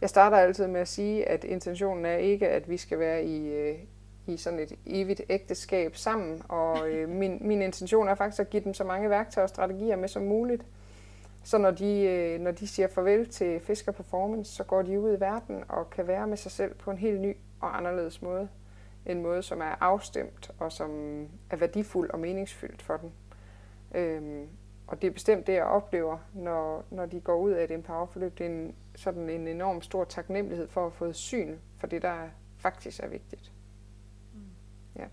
jeg 0.00 0.08
starter 0.08 0.36
altid 0.36 0.66
med 0.66 0.80
at 0.80 0.88
sige, 0.88 1.28
at 1.28 1.44
intentionen 1.44 2.04
er 2.04 2.16
ikke, 2.16 2.48
at 2.48 2.70
vi 2.70 2.76
skal 2.76 2.98
være 2.98 3.24
i, 3.24 3.54
øh, 3.54 3.78
i 4.26 4.36
sådan 4.36 4.58
et 4.58 4.72
evigt 4.86 5.22
ægteskab 5.28 5.96
sammen, 5.96 6.42
og 6.48 6.90
øh, 6.90 7.08
min, 7.20 7.38
min 7.40 7.62
intention 7.62 8.08
er 8.08 8.14
faktisk 8.14 8.40
at 8.40 8.50
give 8.50 8.64
dem 8.64 8.74
så 8.74 8.84
mange 8.84 9.10
værktøjer 9.10 9.44
og 9.44 9.48
strategier 9.48 9.96
med 9.96 10.08
som 10.08 10.22
muligt. 10.22 10.66
Så 11.42 11.58
når 11.58 11.70
de, 11.70 12.00
øh, 12.00 12.40
når 12.40 12.50
de 12.50 12.66
siger 12.66 12.88
farvel 12.88 13.28
til 13.28 13.60
Fisker 13.60 13.92
Performance, 13.92 14.52
så 14.52 14.64
går 14.64 14.82
de 14.82 15.00
ud 15.00 15.16
i 15.16 15.20
verden 15.20 15.64
og 15.68 15.90
kan 15.90 16.06
være 16.06 16.26
med 16.26 16.36
sig 16.36 16.52
selv 16.52 16.74
på 16.74 16.90
en 16.90 16.98
helt 16.98 17.20
ny 17.20 17.36
og 17.60 17.76
anderledes 17.76 18.22
måde. 18.22 18.48
En 19.06 19.22
måde, 19.22 19.42
som 19.42 19.60
er 19.60 19.74
afstemt 19.80 20.50
og 20.58 20.72
som 20.72 20.90
er 21.50 21.56
værdifuld 21.56 22.10
og 22.10 22.18
meningsfyldt 22.18 22.82
for 22.82 22.96
dem. 22.96 23.10
Øhm, 23.94 24.48
og 24.86 25.02
det 25.02 25.08
er 25.08 25.12
bestemt 25.12 25.46
det, 25.46 25.52
jeg 25.52 25.64
oplever, 25.64 26.18
når, 26.34 26.84
når 26.90 27.06
de 27.06 27.20
går 27.20 27.36
ud 27.36 27.50
af 27.50 27.64
et 27.64 27.70
empowerforløb. 27.70 28.38
Det 28.38 28.46
er 28.46 28.50
en, 28.50 28.74
sådan 28.94 29.30
en 29.30 29.48
enorm 29.48 29.82
stor 29.82 30.04
taknemmelighed 30.04 30.68
for 30.68 30.86
at 30.86 30.92
få 30.92 31.12
syn 31.12 31.56
for 31.76 31.86
det, 31.86 32.02
der 32.02 32.28
faktisk 32.56 33.00
er 33.00 33.08
vigtigt. 33.08 33.52
Mm. 34.34 34.40
Ja. 34.96 35.06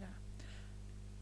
ja. 0.00 0.06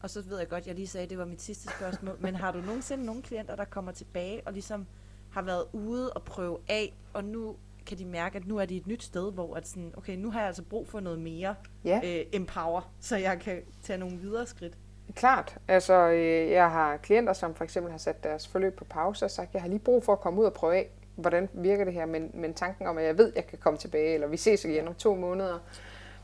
Og 0.07 0.11
så 0.11 0.21
ved 0.21 0.37
jeg 0.39 0.47
godt, 0.47 0.67
jeg 0.67 0.75
lige 0.75 0.87
sagde, 0.87 1.03
at 1.03 1.09
det 1.09 1.17
var 1.17 1.25
mit 1.25 1.41
sidste 1.41 1.69
spørgsmål, 1.69 2.17
men 2.19 2.35
har 2.35 2.51
du 2.51 2.59
nogensinde 2.59 3.05
nogle 3.05 3.21
klienter, 3.21 3.55
der 3.55 3.65
kommer 3.65 3.91
tilbage 3.91 4.41
og 4.45 4.53
ligesom 4.53 4.87
har 5.31 5.41
været 5.41 5.65
ude 5.73 6.13
og 6.13 6.23
prøve 6.23 6.57
af, 6.69 6.93
og 7.13 7.23
nu 7.23 7.55
kan 7.85 7.97
de 7.97 8.05
mærke, 8.05 8.37
at 8.37 8.47
nu 8.47 8.57
er 8.57 8.65
de 8.65 8.77
et 8.77 8.87
nyt 8.87 9.03
sted, 9.03 9.31
hvor 9.31 9.55
at 9.55 9.67
sådan, 9.67 9.93
okay, 9.97 10.17
nu 10.17 10.31
har 10.31 10.39
jeg 10.39 10.47
altså 10.47 10.63
brug 10.63 10.87
for 10.87 10.99
noget 10.99 11.19
mere 11.19 11.55
ja. 11.85 12.01
øh, 12.03 12.25
empower, 12.31 12.91
så 12.99 13.17
jeg 13.17 13.39
kan 13.39 13.61
tage 13.83 13.99
nogle 13.99 14.17
videre 14.17 14.45
skridt. 14.45 14.73
Klart. 15.15 15.57
Altså, 15.67 15.93
øh, 15.93 16.51
jeg 16.51 16.71
har 16.71 16.97
klienter, 16.97 17.33
som 17.33 17.55
for 17.55 17.63
eksempel 17.63 17.91
har 17.91 17.99
sat 17.99 18.23
deres 18.23 18.47
forløb 18.47 18.75
på 18.75 18.85
pause 18.85 19.25
og 19.25 19.31
sagt, 19.31 19.53
jeg 19.53 19.61
har 19.61 19.69
lige 19.69 19.79
brug 19.79 20.03
for 20.03 20.13
at 20.13 20.19
komme 20.19 20.41
ud 20.41 20.45
og 20.45 20.53
prøve 20.53 20.75
af, 20.75 20.89
hvordan 21.15 21.49
virker 21.53 21.85
det 21.85 21.93
her, 21.93 22.05
men, 22.05 22.31
men 22.33 22.53
tanken 22.53 22.87
om, 22.87 22.97
at 22.97 23.05
jeg 23.05 23.17
ved, 23.17 23.29
at 23.29 23.35
jeg 23.35 23.47
kan 23.47 23.57
komme 23.57 23.79
tilbage, 23.79 24.13
eller 24.13 24.27
vi 24.27 24.37
ses 24.37 24.65
igen 24.65 24.87
om 24.87 24.93
to 24.93 25.15
måneder. 25.15 25.59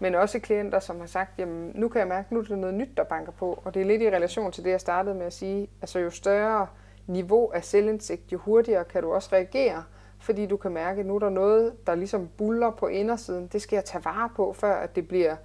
Men 0.03 0.15
også 0.15 0.39
klienter, 0.39 0.79
som 0.79 0.99
har 0.99 1.07
sagt, 1.07 1.39
jamen 1.39 1.71
nu 1.75 1.87
kan 1.87 1.99
jeg 1.99 2.07
mærke, 2.07 2.33
nu 2.33 2.39
er 2.39 2.43
det 2.43 2.57
noget 2.57 2.75
nyt, 2.75 2.97
der 2.97 3.03
banker 3.03 3.31
på. 3.31 3.61
Og 3.65 3.73
det 3.73 3.81
er 3.81 3.85
lidt 3.85 4.01
i 4.01 4.09
relation 4.09 4.51
til 4.51 4.63
det, 4.63 4.69
jeg 4.69 4.81
startede 4.81 5.15
med 5.15 5.25
at 5.25 5.33
sige. 5.33 5.67
Altså 5.81 5.99
jo 5.99 6.09
større 6.09 6.67
niveau 7.07 7.51
af 7.51 7.63
selvindsigt, 7.63 8.31
jo 8.31 8.37
hurtigere 8.37 8.83
kan 8.83 9.03
du 9.03 9.13
også 9.13 9.29
reagere, 9.33 9.83
fordi 10.19 10.45
du 10.45 10.57
kan 10.57 10.71
mærke, 10.71 10.99
at 10.99 11.05
nu 11.05 11.15
er 11.15 11.19
der 11.19 11.29
noget, 11.29 11.87
der 11.87 11.95
ligesom 11.95 12.29
buller 12.37 12.71
på 12.71 12.87
indersiden. 12.87 13.47
Det 13.47 13.61
skal 13.61 13.75
jeg 13.75 13.85
tage 13.85 14.05
vare 14.05 14.29
på, 14.35 14.53
før 14.53 14.75
at 14.75 14.95
det 14.95 15.07
bliver 15.07 15.35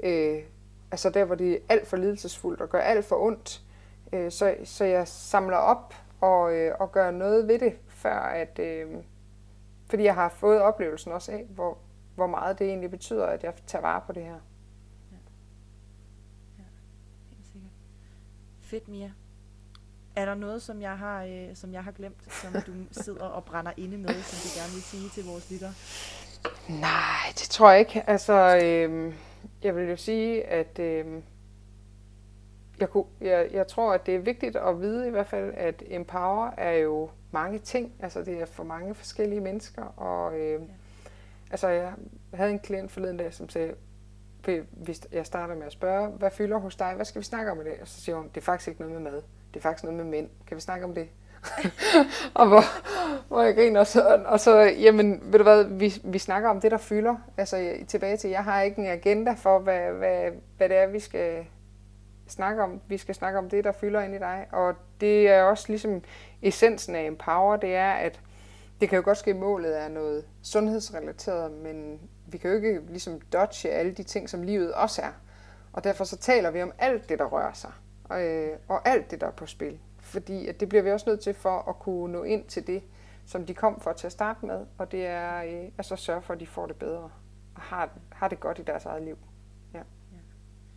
øh, 0.00 0.38
altså 0.90 1.10
der, 1.10 1.24
hvor 1.24 1.34
det 1.34 1.52
er 1.52 1.58
alt 1.68 1.86
for 1.86 1.96
lidelsesfuldt 1.96 2.60
og 2.60 2.68
gør 2.68 2.80
alt 2.80 3.04
for 3.04 3.16
ondt. 3.16 3.62
Øh, 4.12 4.30
så, 4.30 4.54
så 4.64 4.84
jeg 4.84 5.08
samler 5.08 5.56
op 5.56 5.94
og, 6.20 6.54
øh, 6.54 6.74
og 6.80 6.92
gør 6.92 7.10
noget 7.10 7.48
ved 7.48 7.58
det, 7.58 7.72
før 7.88 8.18
at, 8.18 8.58
øh, 8.58 8.86
fordi 9.90 10.04
jeg 10.04 10.14
har 10.14 10.28
fået 10.28 10.60
oplevelsen 10.60 11.12
også 11.12 11.32
af, 11.32 11.46
hvor, 11.48 11.78
hvor 12.14 12.26
meget 12.26 12.58
det 12.58 12.66
egentlig 12.68 12.90
betyder, 12.90 13.26
at 13.26 13.44
jeg 13.44 13.54
tager 13.66 13.82
vare 13.82 14.00
på 14.06 14.12
det 14.12 14.22
her. 14.22 14.40
Ja. 15.12 15.16
Ja, 16.58 16.64
helt 17.30 17.46
sikkert. 17.52 17.70
Fedt, 18.60 18.88
Mia. 18.88 19.12
Er 20.16 20.24
der 20.24 20.34
noget, 20.34 20.62
som 20.62 20.82
jeg 20.82 20.98
har, 20.98 21.24
øh, 21.24 21.54
som 21.54 21.72
jeg 21.72 21.84
har 21.84 21.92
glemt, 21.92 22.32
som 22.32 22.52
du 22.52 22.72
sidder 22.90 23.24
og 23.24 23.44
brænder 23.44 23.72
inde 23.76 23.98
med, 23.98 24.08
som 24.22 24.38
du 24.44 24.60
gerne 24.60 24.72
vil 24.72 24.82
sige 24.82 25.08
til 25.08 25.24
vores 25.24 25.50
lyttere? 25.50 25.72
Nej, 26.68 27.26
det 27.28 27.48
tror 27.50 27.70
jeg 27.70 27.80
ikke. 27.80 28.10
Altså, 28.10 28.60
øh, 28.64 29.14
jeg 29.62 29.76
vil 29.76 29.88
jo 29.88 29.96
sige, 29.96 30.44
at 30.44 30.78
øh, 30.78 31.22
jeg, 32.80 32.90
kunne, 32.90 33.04
jeg, 33.20 33.48
jeg 33.52 33.66
tror, 33.66 33.92
at 33.92 34.06
det 34.06 34.14
er 34.14 34.18
vigtigt 34.18 34.56
at 34.56 34.80
vide 34.80 35.06
i 35.06 35.10
hvert 35.10 35.26
fald, 35.26 35.54
at 35.56 35.82
Empower 35.86 36.50
er 36.56 36.72
jo 36.72 37.10
mange 37.30 37.58
ting. 37.58 37.92
Altså 38.00 38.22
det 38.22 38.40
er 38.40 38.46
for 38.46 38.64
mange 38.64 38.94
forskellige 38.94 39.40
mennesker. 39.40 39.82
Og 39.84 40.38
øh, 40.38 40.52
ja 40.52 40.58
altså 41.50 41.68
jeg 41.68 41.92
havde 42.34 42.50
en 42.50 42.58
klient 42.58 42.92
forleden 42.92 43.16
dag, 43.16 43.34
som 43.34 43.48
sagde, 43.48 43.74
hvis 44.70 45.00
jeg 45.12 45.26
starter 45.26 45.54
med 45.54 45.66
at 45.66 45.72
spørge, 45.72 46.08
hvad 46.08 46.30
fylder 46.30 46.58
hos 46.58 46.76
dig? 46.76 46.92
Hvad 46.94 47.04
skal 47.04 47.18
vi 47.18 47.24
snakke 47.24 47.50
om 47.50 47.60
i 47.60 47.64
dag? 47.64 47.78
Og 47.80 47.88
så 47.88 48.00
siger 48.00 48.16
hun, 48.16 48.28
det 48.28 48.36
er 48.36 48.44
faktisk 48.44 48.68
ikke 48.68 48.80
noget 48.80 49.02
med 49.02 49.10
mad. 49.10 49.22
Det 49.54 49.60
er 49.60 49.62
faktisk 49.62 49.84
noget 49.84 49.96
med 49.96 50.04
mænd. 50.04 50.28
Kan 50.46 50.56
vi 50.56 50.60
snakke 50.60 50.84
om 50.84 50.94
det? 50.94 51.08
og 52.34 52.48
hvor, 52.48 52.62
hvor 53.28 53.42
jeg 53.42 53.54
griner, 53.54 53.80
og 53.80 53.86
så, 53.86 54.22
og 54.26 54.40
så, 54.40 54.60
jamen, 54.60 55.20
ved 55.22 55.38
du 55.38 55.42
hvad, 55.42 55.64
vi, 55.64 55.94
vi 56.04 56.18
snakker 56.18 56.48
om 56.48 56.60
det, 56.60 56.70
der 56.70 56.76
fylder. 56.76 57.16
Altså 57.36 57.76
tilbage 57.88 58.16
til, 58.16 58.30
jeg 58.30 58.44
har 58.44 58.62
ikke 58.62 58.80
en 58.80 58.86
agenda 58.86 59.32
for, 59.32 59.58
hvad, 59.58 59.92
hvad, 59.92 60.30
hvad 60.56 60.68
det 60.68 60.76
er, 60.76 60.86
vi 60.86 61.00
skal 61.00 61.46
snakke 62.28 62.62
om. 62.62 62.80
Vi 62.88 62.98
skal 62.98 63.14
snakke 63.14 63.38
om 63.38 63.50
det, 63.50 63.64
der 63.64 63.72
fylder 63.72 64.00
ind 64.00 64.14
i 64.14 64.18
dig. 64.18 64.46
Og 64.52 64.74
det 65.00 65.28
er 65.28 65.42
også 65.42 65.64
ligesom 65.68 66.02
essensen 66.42 66.94
af 66.94 67.04
Empower, 67.04 67.56
det 67.56 67.74
er, 67.74 67.92
at 67.92 68.20
det 68.80 68.88
kan 68.88 68.96
jo 68.96 69.04
godt 69.04 69.18
ske, 69.18 69.30
at 69.30 69.36
målet 69.36 69.80
er 69.80 69.88
noget 69.88 70.24
sundhedsrelateret, 70.42 71.52
men 71.52 72.00
vi 72.26 72.38
kan 72.38 72.50
jo 72.50 72.56
ikke 72.56 72.80
ligesom 72.88 73.20
dodge 73.20 73.70
alle 73.70 73.92
de 73.92 74.02
ting, 74.02 74.30
som 74.30 74.42
livet 74.42 74.74
også 74.74 75.02
er. 75.02 75.12
Og 75.72 75.84
derfor 75.84 76.04
så 76.04 76.16
taler 76.16 76.50
vi 76.50 76.62
om 76.62 76.72
alt 76.78 77.08
det, 77.08 77.18
der 77.18 77.24
rører 77.24 77.52
sig, 77.52 77.72
og, 78.04 78.24
øh, 78.24 78.58
og 78.68 78.88
alt 78.88 79.10
det, 79.10 79.20
der 79.20 79.26
er 79.26 79.30
på 79.30 79.46
spil. 79.46 79.78
Fordi 80.00 80.46
at 80.46 80.60
det 80.60 80.68
bliver 80.68 80.82
vi 80.82 80.90
også 80.90 81.10
nødt 81.10 81.20
til 81.20 81.34
for 81.34 81.68
at 81.68 81.78
kunne 81.78 82.12
nå 82.12 82.22
ind 82.22 82.44
til 82.44 82.66
det, 82.66 82.82
som 83.26 83.46
de 83.46 83.54
kom 83.54 83.80
for 83.80 83.92
til 83.92 84.06
at 84.06 84.12
starte 84.12 84.46
med, 84.46 84.66
og 84.78 84.92
det 84.92 85.06
er 85.06 85.42
øh, 85.42 85.70
altså 85.78 85.96
sørge 85.96 86.22
for, 86.22 86.34
at 86.34 86.40
de 86.40 86.46
får 86.46 86.66
det 86.66 86.76
bedre 86.76 87.10
og 87.54 87.62
har, 87.62 87.90
har 88.12 88.28
det 88.28 88.40
godt 88.40 88.58
i 88.58 88.62
deres 88.62 88.84
eget 88.84 89.02
liv. 89.02 89.18
Ja. 89.74 89.78
ja. 89.78 90.18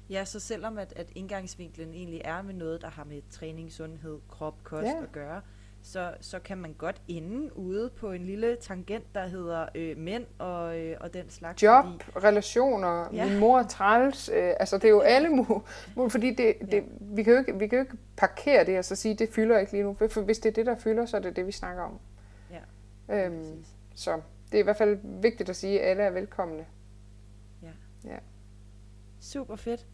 Ja, 0.10 0.26
så 0.26 0.40
selvom 0.40 0.78
at, 0.78 0.94
at 0.96 1.12
indgangsvinklen 1.16 1.94
egentlig 1.94 2.22
er 2.26 2.42
med 2.42 2.54
noget, 2.54 2.82
der 2.82 2.90
har 2.90 3.04
med 3.04 3.22
træning, 3.30 3.72
sundhed, 3.72 4.20
krop, 4.30 4.64
kost 4.64 4.86
ja. 4.86 5.04
at 5.04 5.12
gøre, 5.12 5.42
så, 5.82 6.14
så 6.22 6.40
kan 6.40 6.58
man 6.58 6.74
godt 6.74 7.02
ende 7.08 7.58
ude 7.58 7.90
på 7.90 8.12
en 8.12 8.26
lille 8.26 8.56
tangent, 8.56 9.16
der 9.16 9.28
hedder 9.28 9.66
øh, 9.76 9.98
mænd 9.98 10.26
og, 10.38 10.80
øh, 10.80 10.98
og 11.00 11.14
den 11.14 11.30
slags. 11.30 11.64
Job, 11.64 11.86
fordi, 11.86 12.26
relationer, 12.28 13.10
ja. 13.14 13.30
min 13.30 13.40
mor 13.40 13.60
er 13.60 13.68
træls, 13.68 14.30
øh, 14.30 14.54
altså 14.60 14.78
det 14.78 14.86
er 14.86 14.90
jo 14.90 15.02
alle 15.16 15.30
mulige, 15.30 16.10
fordi 16.10 16.30
det, 16.30 16.56
det, 16.62 16.74
ja. 16.74 16.82
vi, 17.02 17.24
kan 17.24 17.34
jo 17.34 17.40
ikke, 17.40 17.60
vi 17.60 17.68
kan 17.68 17.78
jo 17.78 17.84
ikke 17.84 17.98
parkere 18.18 18.66
det 18.66 18.78
og 18.78 18.86
så 18.86 18.96
sige, 18.96 19.16
det 19.16 19.30
fylder 19.30 19.58
ikke 19.58 19.72
lige 19.72 19.84
nu, 19.84 19.98
for 20.10 20.22
hvis 20.22 20.40
det 20.40 20.50
er 20.50 20.54
det, 20.54 20.66
der 20.66 20.76
fylder, 20.78 21.06
så 21.06 21.18
er 21.18 21.22
det 21.22 21.36
det, 21.36 21.48
vi 21.48 21.52
snakker 21.52 21.84
om. 21.84 22.00
Ja, 22.52 23.26
øhm, 23.26 23.66
så 23.96 24.22
det 24.52 24.58
er 24.58 24.60
i 24.60 24.64
hvert 24.64 24.78
fald 24.78 25.00
vigtigt 25.04 25.50
at 25.50 25.56
sige, 25.56 25.82
at 25.82 25.90
alle 25.90 26.04
er 26.04 26.10
velkomne. 26.10 26.66
Ja. 27.64 27.70
ja. 28.06 28.18
Super 29.20 29.56
fedt. 29.56 29.86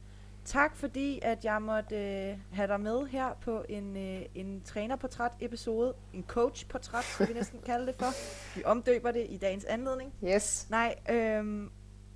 Tak 0.45 0.75
fordi, 0.75 1.19
at 1.21 1.45
jeg 1.45 1.61
måtte 1.61 1.95
øh, 1.95 2.37
have 2.51 2.67
dig 2.67 2.79
med 2.79 3.07
her 3.07 3.33
på 3.41 3.65
en, 3.69 3.97
øh, 3.97 4.21
en 4.35 4.61
trænerportræt-episode. 4.61 5.93
En 6.13 6.23
coach-portræt, 6.27 7.03
skal 7.03 7.27
vi 7.27 7.33
næsten 7.33 7.59
kalde 7.65 7.87
det 7.87 7.95
for. 7.95 8.05
Vi 8.55 8.63
omdøber 8.65 9.11
det 9.11 9.25
i 9.29 9.37
dagens 9.37 9.65
anledning. 9.65 10.13
Yes. 10.23 10.67
Nej, 10.69 10.95
øh, 11.09 11.69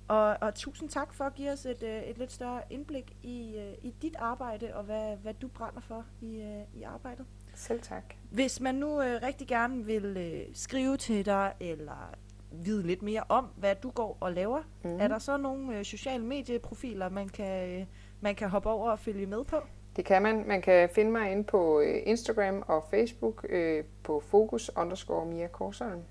og, 0.08 0.36
og 0.40 0.54
tusind 0.54 0.88
tak 0.88 1.14
for 1.14 1.24
at 1.24 1.34
give 1.34 1.50
os 1.50 1.66
et, 1.66 1.82
øh, 1.82 2.02
et 2.02 2.18
lidt 2.18 2.32
større 2.32 2.62
indblik 2.70 3.16
i, 3.22 3.56
øh, 3.56 3.74
i 3.82 3.94
dit 4.02 4.16
arbejde, 4.18 4.74
og 4.74 4.84
hvad, 4.84 5.16
hvad 5.16 5.34
du 5.34 5.48
brænder 5.48 5.80
for 5.80 6.04
i, 6.20 6.36
øh, 6.36 6.80
i 6.80 6.82
arbejdet. 6.82 7.26
Selv 7.54 7.80
tak. 7.80 8.14
Hvis 8.30 8.60
man 8.60 8.74
nu 8.74 9.02
øh, 9.02 9.22
rigtig 9.22 9.48
gerne 9.48 9.84
vil 9.84 10.16
øh, 10.16 10.54
skrive 10.54 10.96
til 10.96 11.26
dig, 11.26 11.52
eller 11.60 12.14
vide 12.52 12.86
lidt 12.86 13.02
mere 13.02 13.22
om, 13.28 13.44
hvad 13.56 13.74
du 13.74 13.90
går 13.90 14.18
og 14.20 14.32
laver, 14.32 14.62
mm. 14.84 15.00
er 15.00 15.08
der 15.08 15.18
så 15.18 15.36
nogle 15.36 15.78
øh, 15.78 15.84
sociale 15.84 16.24
medieprofiler, 16.24 17.08
man 17.08 17.28
kan... 17.28 17.80
Øh, 17.80 17.86
man 18.20 18.34
kan 18.34 18.48
hoppe 18.48 18.70
over 18.70 18.90
og 18.90 18.98
følge 18.98 19.26
med 19.26 19.44
på? 19.44 19.56
Det 19.96 20.04
kan 20.04 20.22
man. 20.22 20.44
Man 20.46 20.62
kan 20.62 20.88
finde 20.88 21.10
mig 21.10 21.32
inde 21.32 21.44
på 21.44 21.80
øh, 21.80 22.02
Instagram 22.04 22.64
og 22.66 22.84
Facebook 22.90 23.46
øh, 23.48 23.84
på 24.02 24.20
fokus 24.20 24.70
underscore 24.76 25.26
Mia 25.26 25.46
Korsholm. 25.46 26.02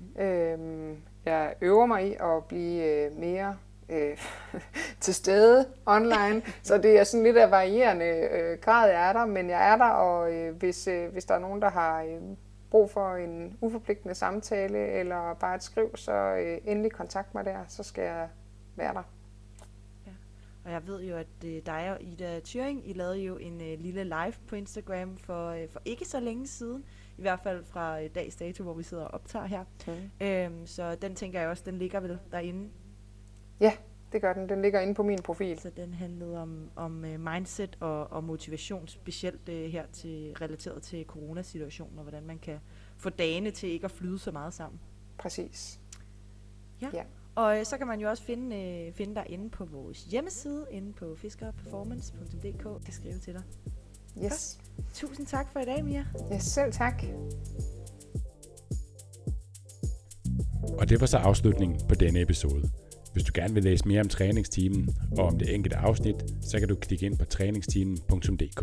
Mm. 0.00 0.22
Øhm, 0.22 0.96
jeg 1.24 1.54
øver 1.60 1.86
mig 1.86 2.08
i 2.08 2.14
at 2.14 2.44
blive 2.48 2.84
øh, 2.84 3.16
mere 3.16 3.56
øh, 3.88 4.18
til 5.00 5.14
stede 5.14 5.66
online, 5.86 6.42
så 6.62 6.78
det 6.78 6.98
er 6.98 7.04
sådan 7.04 7.24
lidt 7.24 7.36
af 7.36 7.50
varierende 7.50 8.28
øh, 8.32 8.58
grad, 8.58 8.90
jeg 8.90 9.08
er 9.08 9.12
der, 9.12 9.26
men 9.26 9.50
jeg 9.50 9.72
er 9.72 9.76
der, 9.76 9.88
og 9.88 10.32
øh, 10.32 10.56
hvis, 10.56 10.88
øh, 10.88 11.12
hvis 11.12 11.24
der 11.24 11.34
er 11.34 11.38
nogen, 11.38 11.62
der 11.62 11.70
har 11.70 12.02
øh, 12.02 12.20
brug 12.70 12.90
for 12.90 13.14
en 13.14 13.58
uforpligtende 13.60 14.14
samtale 14.14 14.78
eller 14.78 15.34
bare 15.34 15.54
et 15.54 15.62
skriv, 15.62 15.96
så 15.96 16.12
øh, 16.12 16.58
endelig 16.64 16.92
kontakt 16.92 17.34
mig 17.34 17.44
der, 17.44 17.58
så 17.68 17.82
skal 17.82 18.04
jeg 18.04 18.28
være 18.76 18.94
der. 18.94 19.02
Og 20.68 20.74
jeg 20.74 20.86
ved 20.86 21.02
jo, 21.02 21.16
at 21.16 21.26
øh, 21.44 21.62
dig 21.66 21.92
og 21.92 22.02
Ida 22.02 22.40
Thuring, 22.44 22.88
I 22.88 22.92
lavede 22.92 23.18
jo 23.18 23.36
en 23.36 23.60
øh, 23.60 23.80
lille 23.80 24.04
live 24.04 24.34
på 24.46 24.56
Instagram 24.56 25.16
for, 25.16 25.48
øh, 25.48 25.68
for 25.68 25.82
ikke 25.84 26.04
så 26.04 26.20
længe 26.20 26.46
siden. 26.46 26.84
I 27.18 27.20
hvert 27.20 27.40
fald 27.42 27.64
fra 27.64 28.02
øh, 28.02 28.10
dags 28.14 28.36
dato, 28.36 28.64
hvor 28.64 28.74
vi 28.74 28.82
sidder 28.82 29.04
og 29.04 29.14
optager 29.14 29.46
her. 29.46 29.64
Mm. 29.86 30.26
Øhm, 30.26 30.66
så 30.66 30.94
den 30.94 31.14
tænker 31.14 31.40
jeg 31.40 31.48
også, 31.48 31.62
den 31.66 31.78
ligger 31.78 32.00
vel 32.00 32.18
derinde. 32.32 32.70
Ja, 33.60 33.72
det 34.12 34.20
gør 34.20 34.32
den. 34.32 34.48
Den 34.48 34.62
ligger 34.62 34.80
inde 34.80 34.94
på 34.94 35.02
min 35.02 35.18
profil. 35.22 35.58
Så 35.58 35.70
den 35.76 35.94
handlede 35.94 36.42
om, 36.42 36.70
om 36.76 37.04
uh, 37.04 37.20
mindset 37.20 37.76
og, 37.80 38.12
og 38.12 38.24
motivation, 38.24 38.88
specielt 38.88 39.48
uh, 39.48 39.54
her 39.54 39.86
til 39.92 40.34
relateret 40.40 40.82
til 40.82 41.04
coronasituationen, 41.04 41.98
og 41.98 42.02
hvordan 42.02 42.26
man 42.26 42.38
kan 42.38 42.58
få 42.96 43.10
dagene 43.10 43.50
til 43.50 43.68
ikke 43.68 43.84
at 43.84 43.90
flyde 43.90 44.18
så 44.18 44.32
meget 44.32 44.54
sammen. 44.54 44.80
Præcis. 45.18 45.80
Ja. 46.82 46.88
Ja. 46.92 47.02
Og 47.34 47.58
øh, 47.58 47.64
så 47.64 47.78
kan 47.78 47.86
man 47.86 48.00
jo 48.00 48.08
også 48.08 48.22
finde, 48.22 48.56
øh, 48.56 48.92
finde 48.92 49.14
dig 49.14 49.24
inde 49.28 49.50
på 49.50 49.64
vores 49.64 50.04
hjemmeside, 50.04 50.66
inde 50.70 50.92
på 50.92 51.14
fiskerperformance.dk. 51.16 52.42
Jeg 52.42 52.84
kan 52.84 52.94
skrive 52.94 53.18
til 53.18 53.34
dig. 53.34 53.42
Yes. 54.24 54.58
Tusind 54.94 55.26
tak 55.26 55.52
for 55.52 55.60
i 55.60 55.64
dag, 55.64 55.84
Mia. 55.84 56.04
Ja, 56.30 56.38
selv 56.38 56.72
tak. 56.72 57.02
Og 60.78 60.88
det 60.88 61.00
var 61.00 61.06
så 61.06 61.16
afslutningen 61.18 61.80
på 61.88 61.94
denne 61.94 62.20
episode. 62.20 62.70
Hvis 63.12 63.24
du 63.24 63.32
gerne 63.34 63.54
vil 63.54 63.64
læse 63.64 63.88
mere 63.88 64.00
om 64.00 64.08
træningsteamen 64.08 64.88
og 65.18 65.26
om 65.26 65.38
det 65.38 65.54
enkelte 65.54 65.76
afsnit, 65.76 66.16
så 66.40 66.58
kan 66.58 66.68
du 66.68 66.74
klikke 66.74 67.06
ind 67.06 67.18
på 67.18 67.24
træningsteamen.dk. 67.24 68.62